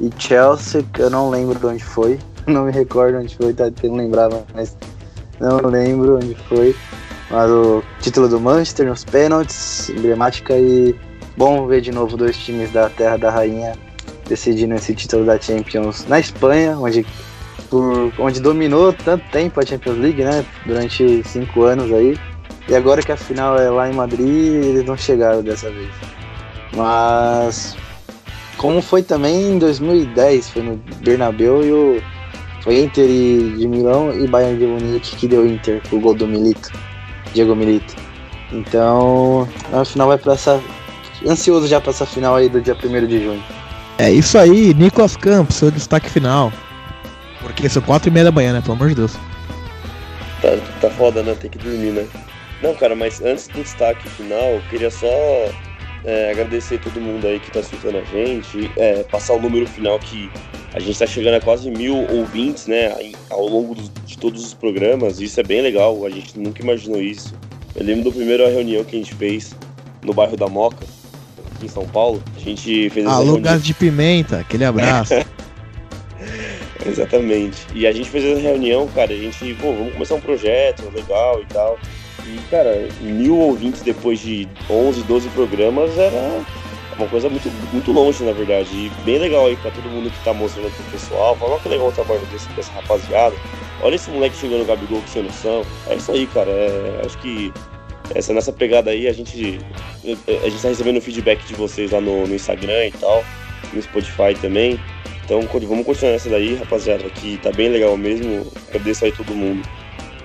e 0.00 0.10
Chelsea, 0.18 0.84
que 0.92 1.00
eu 1.00 1.10
não 1.10 1.30
lembro 1.30 1.58
de 1.58 1.66
onde 1.66 1.82
foi. 1.84 2.18
Não 2.46 2.64
me 2.64 2.72
recordo 2.72 3.18
onde 3.18 3.36
foi, 3.36 3.52
tá 3.52 3.64
tentando 3.64 3.96
lembrar, 3.96 4.28
mas 4.54 4.74
não 5.38 5.58
lembro 5.58 6.16
onde 6.16 6.34
foi. 6.48 6.74
Mas 7.30 7.48
o 7.50 7.82
título 8.00 8.28
do 8.28 8.40
Manchester 8.40 8.86
nos 8.86 9.04
pênaltis, 9.04 9.90
emblemática 9.90 10.56
e 10.56 10.96
bom 11.36 11.66
ver 11.66 11.80
de 11.80 11.92
novo 11.92 12.16
dois 12.16 12.36
times 12.36 12.70
da 12.72 12.88
Terra 12.88 13.16
da 13.16 13.30
Rainha 13.30 13.74
decidindo 14.30 14.74
esse 14.74 14.94
título 14.94 15.24
da 15.26 15.38
Champions 15.38 16.06
na 16.06 16.20
Espanha, 16.20 16.78
onde, 16.78 17.04
por, 17.68 18.12
onde 18.18 18.40
dominou 18.40 18.92
tanto 18.92 19.24
tempo 19.30 19.60
a 19.60 19.66
Champions 19.66 19.98
League, 19.98 20.22
né? 20.22 20.44
Durante 20.64 21.22
cinco 21.24 21.64
anos 21.64 21.92
aí. 21.92 22.16
E 22.68 22.74
agora 22.76 23.02
que 23.02 23.10
a 23.10 23.16
final 23.16 23.58
é 23.58 23.68
lá 23.68 23.90
em 23.90 23.94
Madrid, 23.94 24.64
eles 24.64 24.84
não 24.84 24.96
chegaram 24.96 25.42
dessa 25.42 25.68
vez. 25.68 25.90
Mas 26.76 27.76
como 28.56 28.80
foi 28.80 29.02
também 29.02 29.54
em 29.54 29.58
2010, 29.58 30.50
foi 30.50 30.62
no 30.62 30.76
Bernabéu 31.02 31.64
e 31.64 31.72
o 31.72 32.02
foi 32.62 32.82
Inter 32.82 33.06
de 33.06 33.66
Milão 33.66 34.12
e 34.12 34.28
Bayern 34.28 34.58
de 34.58 34.66
Munique 34.66 35.16
que 35.16 35.26
deu 35.26 35.46
Inter, 35.46 35.80
o 35.90 35.98
gol 35.98 36.14
do 36.14 36.28
Milito, 36.28 36.70
Diego 37.32 37.56
Milito. 37.56 37.96
Então, 38.52 39.48
a 39.72 39.84
final 39.84 40.08
vai 40.08 40.18
para 40.18 40.34
essa 40.34 40.62
ansioso 41.26 41.66
já 41.66 41.80
pra 41.80 41.90
essa 41.90 42.06
final 42.06 42.36
aí 42.36 42.48
do 42.48 42.60
dia 42.60 42.74
1 42.74 43.06
de 43.06 43.22
junho. 43.22 43.42
É 43.98 44.10
isso 44.10 44.38
aí, 44.38 44.72
Nicolas 44.74 45.16
Campos, 45.16 45.56
seu 45.56 45.70
destaque 45.70 46.08
final. 46.08 46.52
Porque 47.40 47.68
são 47.68 47.82
4 47.82 48.08
e 48.08 48.12
meia 48.12 48.24
da 48.24 48.32
manhã, 48.32 48.52
né? 48.52 48.60
Pelo 48.60 48.74
amor 48.74 48.88
de 48.88 48.94
Deus. 48.94 49.12
Tá, 50.40 50.48
tá 50.80 50.90
foda, 50.90 51.22
né? 51.22 51.34
Tem 51.34 51.50
que 51.50 51.58
dormir, 51.58 51.92
né? 51.92 52.06
Não, 52.62 52.74
cara, 52.74 52.94
mas 52.94 53.20
antes 53.20 53.48
do 53.48 53.62
destaque 53.62 54.08
final, 54.08 54.42
eu 54.42 54.62
queria 54.70 54.90
só 54.90 55.06
é, 56.04 56.30
agradecer 56.30 56.78
todo 56.78 57.00
mundo 57.00 57.26
aí 57.26 57.40
que 57.40 57.50
tá 57.50 57.60
escutando 57.60 57.98
a 57.98 58.04
gente, 58.04 58.70
é, 58.76 59.02
passar 59.04 59.34
o 59.34 59.40
número 59.40 59.66
final 59.66 59.98
que 59.98 60.30
A 60.72 60.78
gente 60.78 60.92
está 60.92 61.06
chegando 61.06 61.34
a 61.34 61.40
quase 61.40 61.70
mil 61.70 61.96
ouvintes, 62.10 62.66
né, 62.66 62.94
ao 63.28 63.46
longo 63.46 63.74
de 63.74 64.16
todos 64.18 64.44
os 64.44 64.54
programas. 64.54 65.20
Isso 65.20 65.40
é 65.40 65.42
bem 65.42 65.60
legal, 65.62 66.06
a 66.06 66.10
gente 66.10 66.38
nunca 66.38 66.62
imaginou 66.62 67.00
isso. 67.00 67.34
Eu 67.74 67.84
lembro 67.84 68.04
da 68.04 68.10
primeira 68.10 68.48
reunião 68.48 68.84
que 68.84 68.96
a 68.96 68.98
gente 68.98 69.14
fez 69.14 69.54
no 70.02 70.14
bairro 70.14 70.36
da 70.36 70.48
Moca, 70.48 70.86
aqui 71.60 71.66
em 71.66 71.68
São 71.68 71.86
Paulo. 71.86 72.22
A 72.34 72.40
gente 72.40 72.88
fez 72.90 73.06
Alô, 73.06 73.24
reunião... 73.24 73.42
gás 73.42 73.62
de 73.62 73.74
pimenta, 73.74 74.38
aquele 74.38 74.64
abraço. 74.64 75.14
Exatamente. 76.84 77.66
E 77.74 77.86
a 77.86 77.92
gente 77.92 78.08
fez 78.08 78.24
essa 78.24 78.40
reunião, 78.40 78.88
cara, 78.88 79.12
a 79.12 79.16
gente, 79.16 79.54
pô, 79.60 79.72
vamos 79.72 79.92
começar 79.92 80.14
um 80.14 80.20
projeto 80.20 80.90
legal 80.94 81.42
e 81.42 81.46
tal. 81.46 81.78
E, 82.26 82.38
cara, 82.50 82.88
mil 83.02 83.36
ouvintes 83.36 83.82
depois 83.82 84.18
de 84.20 84.48
11, 84.68 85.02
12 85.02 85.28
programas 85.30 85.96
era 85.98 86.42
uma 86.96 87.06
coisa 87.06 87.28
muito, 87.28 87.50
muito 87.72 87.92
longe, 87.92 88.24
na 88.24 88.32
verdade. 88.32 88.70
E 88.72 88.90
bem 89.04 89.18
legal 89.18 89.46
aí 89.46 89.56
pra 89.56 89.70
todo 89.70 89.88
mundo 89.90 90.10
que 90.10 90.24
tá 90.24 90.32
mostrando 90.32 90.70
pro 90.74 90.84
pessoal. 90.84 91.36
Fala, 91.36 91.58
que 91.60 91.68
legal 91.68 91.88
o 91.88 91.92
trabalho 91.92 92.20
desse, 92.32 92.48
dessa 92.50 92.72
rapaziada. 92.72 93.36
Olha 93.82 93.94
esse 93.94 94.10
moleque 94.10 94.36
chegando 94.36 94.60
no 94.60 94.66
Gabigol 94.66 95.00
que 95.02 95.10
sem 95.10 95.22
noção. 95.22 95.64
É 95.88 95.96
isso 95.96 96.12
aí, 96.12 96.26
cara. 96.26 96.50
É, 96.50 97.02
acho 97.04 97.18
que 97.18 97.52
essa 98.14 98.32
nessa 98.32 98.52
pegada 98.52 98.90
aí 98.90 99.06
a 99.08 99.12
gente 99.12 99.58
a 100.04 100.48
gente 100.48 100.62
tá 100.62 100.68
recebendo 100.68 101.00
feedback 101.00 101.44
de 101.46 101.54
vocês 101.54 101.90
lá 101.90 102.00
no, 102.00 102.26
no 102.26 102.34
Instagram 102.34 102.86
e 102.86 102.92
tal, 102.92 103.24
no 103.72 103.82
Spotify 103.82 104.34
também. 104.40 104.80
Então 105.24 105.40
vamos 105.68 105.86
continuar 105.86 106.12
nessa 106.12 106.28
daí, 106.28 106.56
rapaziada, 106.56 107.08
que 107.10 107.38
tá 107.38 107.52
bem 107.52 107.68
legal 107.68 107.96
mesmo. 107.96 108.46
Agradeço 108.68 109.04
aí 109.04 109.12
todo 109.12 109.34
mundo. 109.34 109.66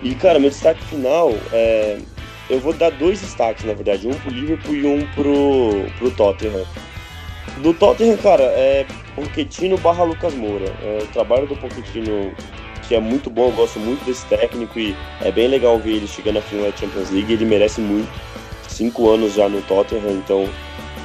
E 0.02 0.16
cara, 0.16 0.40
meu 0.40 0.50
destaque 0.50 0.84
final 0.86 1.32
é. 1.52 1.98
Eu 2.48 2.60
vou 2.60 2.74
dar 2.74 2.92
dois 2.92 3.22
destaques, 3.22 3.66
na 3.66 3.74
verdade, 3.74 4.08
um 4.08 4.14
pro 4.14 4.30
Liverpool 4.30 4.76
e 4.76 4.86
um 4.86 5.04
pro, 5.16 5.92
pro 5.98 6.12
Tottenham. 6.12 6.64
Do 7.58 7.74
Tottenham, 7.74 8.18
cara, 8.18 8.44
é 8.44 8.86
Pochettino 9.16 9.78
barra 9.78 10.04
Lucas 10.04 10.34
Moura. 10.36 10.72
É, 10.84 11.00
o 11.02 11.08
trabalho 11.08 11.48
do 11.48 11.56
Pochettino, 11.56 12.32
que 12.88 12.96
é 12.96 13.00
muito 13.00 13.30
bom, 13.30 13.48
eu 13.48 13.52
gosto 13.52 13.80
muito 13.80 14.04
desse 14.06 14.26
técnico 14.26 14.80
e 14.80 14.96
é 15.22 15.32
bem 15.32 15.48
legal 15.48 15.78
ver 15.80 15.94
ele 15.94 16.08
chegando 16.08 16.36
na 16.36 16.42
final 16.42 16.70
da 16.70 16.78
Champions 16.78 17.10
League, 17.10 17.32
ele 17.32 17.46
merece 17.46 17.82
muito. 17.82 18.10
Cinco 18.68 19.10
anos 19.10 19.34
já 19.34 19.48
no 19.48 19.62
Tottenham, 19.64 20.12
então 20.12 20.50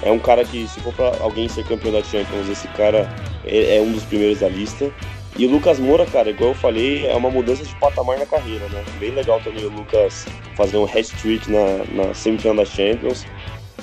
é 0.03 0.11
um 0.11 0.19
cara 0.19 0.45
que, 0.45 0.67
se 0.67 0.81
for 0.81 0.93
pra 0.95 1.13
alguém 1.21 1.49
ser 1.49 1.65
campeão 1.65 1.93
da 1.93 2.03
Champions, 2.03 2.49
esse 2.49 2.67
cara 2.69 3.09
é, 3.45 3.77
é 3.77 3.81
um 3.81 3.93
dos 3.93 4.05
primeiros 4.05 4.41
da 4.41 4.49
lista. 4.49 4.91
E 5.37 5.47
o 5.47 5.51
Lucas 5.51 5.79
Moura, 5.79 6.05
cara, 6.07 6.31
igual 6.31 6.51
eu 6.51 6.55
falei, 6.55 7.07
é 7.07 7.15
uma 7.15 7.31
mudança 7.31 7.63
de 7.65 7.75
patamar 7.77 8.19
na 8.19 8.27
carreira, 8.27 8.69
né? 8.69 8.85
Bem 8.99 9.11
legal 9.13 9.41
também 9.41 9.65
o 9.65 9.71
Lucas 9.71 10.27
fazer 10.57 10.77
um 10.77 10.85
hat-trick 10.85 11.51
na, 11.51 11.85
na 11.93 12.15
semifinal 12.15 12.57
da 12.57 12.65
Champions. 12.65 13.25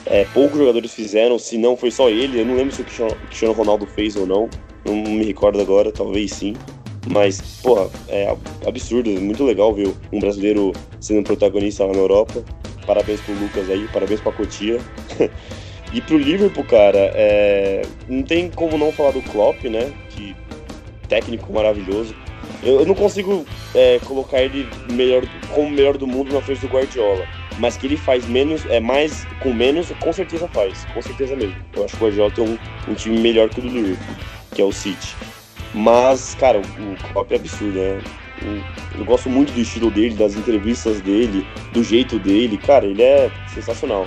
É, 0.06 0.26
poucos 0.34 0.58
jogadores 0.58 0.94
fizeram, 0.94 1.40
se 1.40 1.58
não 1.58 1.78
foi 1.78 1.92
só 1.92 2.10
ele. 2.10 2.42
Eu 2.42 2.46
não 2.46 2.56
lembro 2.56 2.76
se 2.76 2.82
o 2.82 2.86
Cristiano 2.86 3.54
Ronaldo 3.54 3.86
fez 3.86 4.16
ou 4.16 4.26
não. 4.26 4.50
Não 4.86 4.96
me 4.96 5.24
recordo 5.24 5.60
agora, 5.62 5.92
talvez 5.92 6.32
sim. 6.32 6.54
Mas, 7.10 7.42
porra, 7.62 7.90
é 8.10 8.36
absurdo, 8.66 9.10
muito 9.10 9.44
legal 9.44 9.74
ver 9.74 9.94
um 10.12 10.20
brasileiro 10.20 10.74
sendo 11.00 11.24
protagonista 11.24 11.86
lá 11.86 11.94
na 11.94 12.00
Europa. 12.00 12.44
Parabéns 12.86 13.22
pro 13.22 13.34
Lucas 13.34 13.70
aí, 13.70 13.88
parabéns 13.94 14.20
pra 14.20 14.32
Cotia. 14.32 14.80
e 15.94 16.02
pro 16.02 16.18
Liverpool, 16.18 16.64
cara, 16.64 17.12
é... 17.16 17.82
não 18.08 18.24
tem 18.24 18.50
como 18.50 18.78
não 18.78 18.92
falar 18.92 19.12
do 19.12 19.22
Klopp, 19.22 19.64
né? 19.66 19.92
Que 20.10 20.36
técnico 21.08 21.52
maravilhoso. 21.54 22.14
Eu, 22.62 22.82
eu 22.82 22.86
não 22.86 22.96
consigo 22.96 23.46
é, 23.74 24.00
colocar 24.06 24.42
ele 24.42 24.68
melhor, 24.92 25.24
como 25.54 25.70
melhor 25.70 25.98
do 25.98 26.08
mundo 26.08 26.34
na 26.34 26.42
frente 26.42 26.62
do 26.62 26.68
Guardiola. 26.68 27.26
Mas 27.60 27.78
que 27.78 27.88
ele 27.88 27.98
faz 27.98 28.26
menos, 28.28 28.66
é 28.68 28.80
mais 28.80 29.26
com 29.42 29.54
menos, 29.54 29.92
com 30.00 30.14
certeza 30.14 30.48
faz. 30.50 30.86
Com 30.94 31.02
certeza 31.02 31.36
mesmo. 31.36 31.56
Eu 31.76 31.86
acho 31.86 31.96
que 31.96 32.04
o 32.04 32.06
Guardiola 32.06 32.32
tem 32.32 32.44
um, 32.46 32.58
um 32.92 32.94
time 32.94 33.20
melhor 33.20 33.50
que 33.50 33.60
o 33.60 33.64
do 33.64 33.70
Liverpool, 33.70 34.16
que 34.54 34.62
é 34.62 34.66
o 34.66 34.72
City. 34.72 35.16
Mas, 35.74 36.36
cara, 36.40 36.60
o, 36.60 37.12
Klopp 37.12 37.32
é 37.32 37.36
absurdo, 37.36 37.78
né? 37.78 38.02
Eu, 38.42 39.00
eu 39.00 39.06
gosto 39.06 39.30
muito 39.30 39.52
do 39.52 39.60
estilo 39.60 39.90
dele, 39.92 40.16
das 40.16 40.36
entrevistas 40.36 41.02
dele, 41.02 41.46
do 41.74 41.84
jeito 41.84 42.20
dele. 42.20 42.58
Cara, 42.58 42.86
ele 42.86 43.02
é 43.02 43.32
sensacional. 43.54 44.06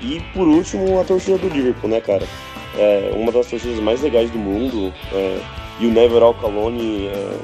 E 0.00 0.20
por 0.32 0.46
último, 0.46 1.00
a 1.00 1.04
torcida 1.04 1.38
do 1.38 1.48
Liverpool, 1.48 1.90
né, 1.90 2.00
cara? 2.00 2.26
É 2.78 3.12
uma 3.14 3.32
das 3.32 3.46
torcidas 3.48 3.80
mais 3.80 4.00
legais 4.02 4.30
do 4.30 4.38
mundo. 4.38 4.92
É, 5.12 5.38
e 5.80 5.86
o 5.86 5.90
Never 5.90 6.22
Alcalone 6.22 7.06
é, 7.08 7.38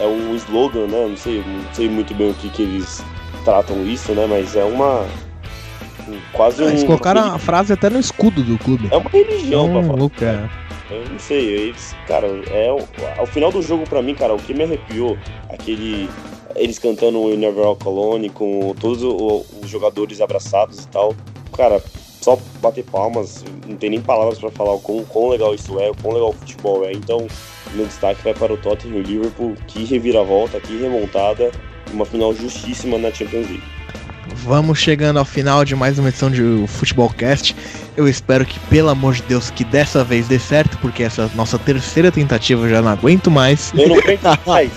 é 0.00 0.06
o 0.06 0.34
slogan, 0.36 0.86
né? 0.86 1.06
Não 1.08 1.16
sei, 1.16 1.42
não 1.46 1.74
sei 1.74 1.88
muito 1.88 2.14
bem 2.14 2.30
o 2.30 2.34
que, 2.34 2.50
que 2.50 2.62
eles 2.62 3.02
tratam 3.44 3.84
isso, 3.86 4.12
né? 4.12 4.26
Mas 4.28 4.54
é 4.54 4.64
uma. 4.64 5.06
Quase 6.32 6.62
um. 6.62 6.68
Eles 6.68 6.84
colocaram 6.84 7.32
a 7.32 7.38
frase 7.38 7.72
até 7.72 7.88
no 7.90 7.98
escudo 7.98 8.42
do 8.42 8.58
clube. 8.58 8.88
É 8.90 8.96
uma 8.96 9.10
religião, 9.10 9.68
Então, 9.68 9.72
pra 9.72 9.82
falar. 9.82 9.98
louco, 9.98 10.24
é. 10.24 10.48
Eu 10.90 11.04
não 11.04 11.18
sei, 11.18 11.44
eles, 11.48 11.94
cara, 12.06 12.26
é 12.50 12.72
o- 12.72 12.88
ao 13.18 13.26
final 13.26 13.52
do 13.52 13.60
jogo 13.60 13.84
pra 13.84 14.00
mim, 14.02 14.14
cara, 14.14 14.34
o 14.34 14.38
que 14.38 14.54
me 14.54 14.64
arrepiou, 14.64 15.18
aquele 15.50 16.08
eles 16.56 16.78
cantando 16.78 17.20
o 17.20 17.36
Never 17.36 17.74
Colony 17.76 18.30
com 18.30 18.74
todos 18.80 19.02
os 19.02 19.68
jogadores 19.68 20.20
abraçados 20.20 20.84
e 20.84 20.88
tal. 20.88 21.14
Cara, 21.54 21.80
só 22.20 22.38
bater 22.60 22.84
palmas, 22.84 23.44
não 23.66 23.76
tem 23.76 23.90
nem 23.90 24.00
palavras 24.00 24.38
pra 24.38 24.50
falar 24.50 24.72
o 24.72 24.80
quão, 24.80 25.04
quão 25.04 25.28
legal 25.28 25.54
isso 25.54 25.78
é, 25.78 25.90
o 25.90 25.94
quão 25.94 26.14
legal 26.14 26.30
o 26.30 26.32
futebol 26.32 26.84
é. 26.84 26.92
Então, 26.92 27.26
meu 27.74 27.86
destaque 27.86 28.22
vai 28.24 28.34
para 28.34 28.52
o 28.52 28.56
Tottenham 28.56 28.96
e 28.96 29.00
o 29.00 29.02
Liverpool, 29.02 29.54
que 29.66 29.84
reviravolta, 29.84 30.58
que 30.58 30.76
remontada, 30.78 31.50
uma 31.92 32.04
final 32.04 32.34
justíssima 32.34 32.98
na 32.98 33.12
Champions 33.12 33.46
League. 33.46 33.77
Vamos 34.36 34.78
chegando 34.78 35.18
ao 35.18 35.24
final 35.24 35.64
de 35.64 35.74
mais 35.74 35.98
uma 35.98 36.08
edição 36.08 36.30
de 36.30 36.42
Futebolcast. 36.68 37.54
Eu 37.96 38.08
espero 38.08 38.44
que, 38.44 38.58
pelo 38.60 38.88
amor 38.88 39.14
de 39.14 39.22
Deus, 39.22 39.50
que 39.50 39.64
dessa 39.64 40.04
vez 40.04 40.28
dê 40.28 40.38
certo, 40.38 40.78
porque 40.78 41.02
essa 41.02 41.30
nossa 41.34 41.58
terceira 41.58 42.10
tentativa 42.12 42.66
eu 42.66 42.70
já 42.70 42.82
não 42.82 42.90
aguento 42.90 43.30
mais. 43.30 43.72
Eu 43.76 43.88
não 43.88 43.98
aguento 43.98 44.38
mais. 44.46 44.70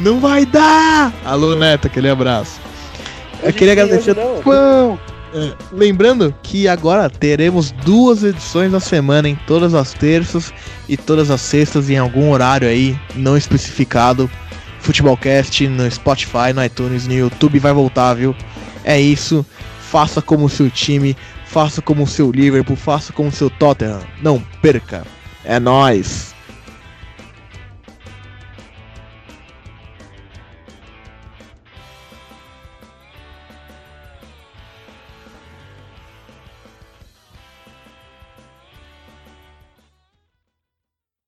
Não 0.00 0.20
vai 0.20 0.44
dar! 0.44 1.12
Alô, 1.24 1.54
Neto, 1.54 1.86
aquele 1.86 2.08
abraço. 2.08 2.60
Eu 3.42 3.48
Hoje 3.48 3.58
queria 3.58 3.72
agradecer. 3.72 4.16
Pão! 4.42 4.98
É, 5.34 5.52
Lembrando 5.72 6.34
que 6.42 6.66
agora 6.66 7.08
teremos 7.10 7.70
duas 7.70 8.24
edições 8.24 8.72
na 8.72 8.80
semana, 8.80 9.28
em 9.28 9.36
todas 9.46 9.74
as 9.74 9.92
terças 9.92 10.52
e 10.88 10.96
todas 10.96 11.30
as 11.30 11.40
sextas, 11.40 11.90
em 11.90 11.98
algum 11.98 12.30
horário 12.30 12.66
aí 12.66 12.98
não 13.14 13.36
especificado. 13.36 14.30
Futebolcast 14.80 15.66
no 15.68 15.90
Spotify, 15.90 16.52
no 16.54 16.64
iTunes, 16.64 17.06
no 17.06 17.14
YouTube 17.14 17.58
vai 17.58 17.72
voltar, 17.72 18.14
viu? 18.14 18.34
É 18.84 19.00
isso. 19.00 19.44
Faça 19.80 20.20
como 20.20 20.46
o 20.46 20.50
seu 20.50 20.70
time, 20.70 21.16
faça 21.46 21.80
como 21.80 22.02
o 22.02 22.06
seu 22.06 22.30
Liverpool, 22.30 22.76
faça 22.76 23.12
como 23.12 23.28
o 23.28 23.32
seu 23.32 23.48
Tottenham. 23.50 24.00
Não 24.22 24.40
perca. 24.62 25.04
É 25.44 25.58
nóis. 25.58 26.34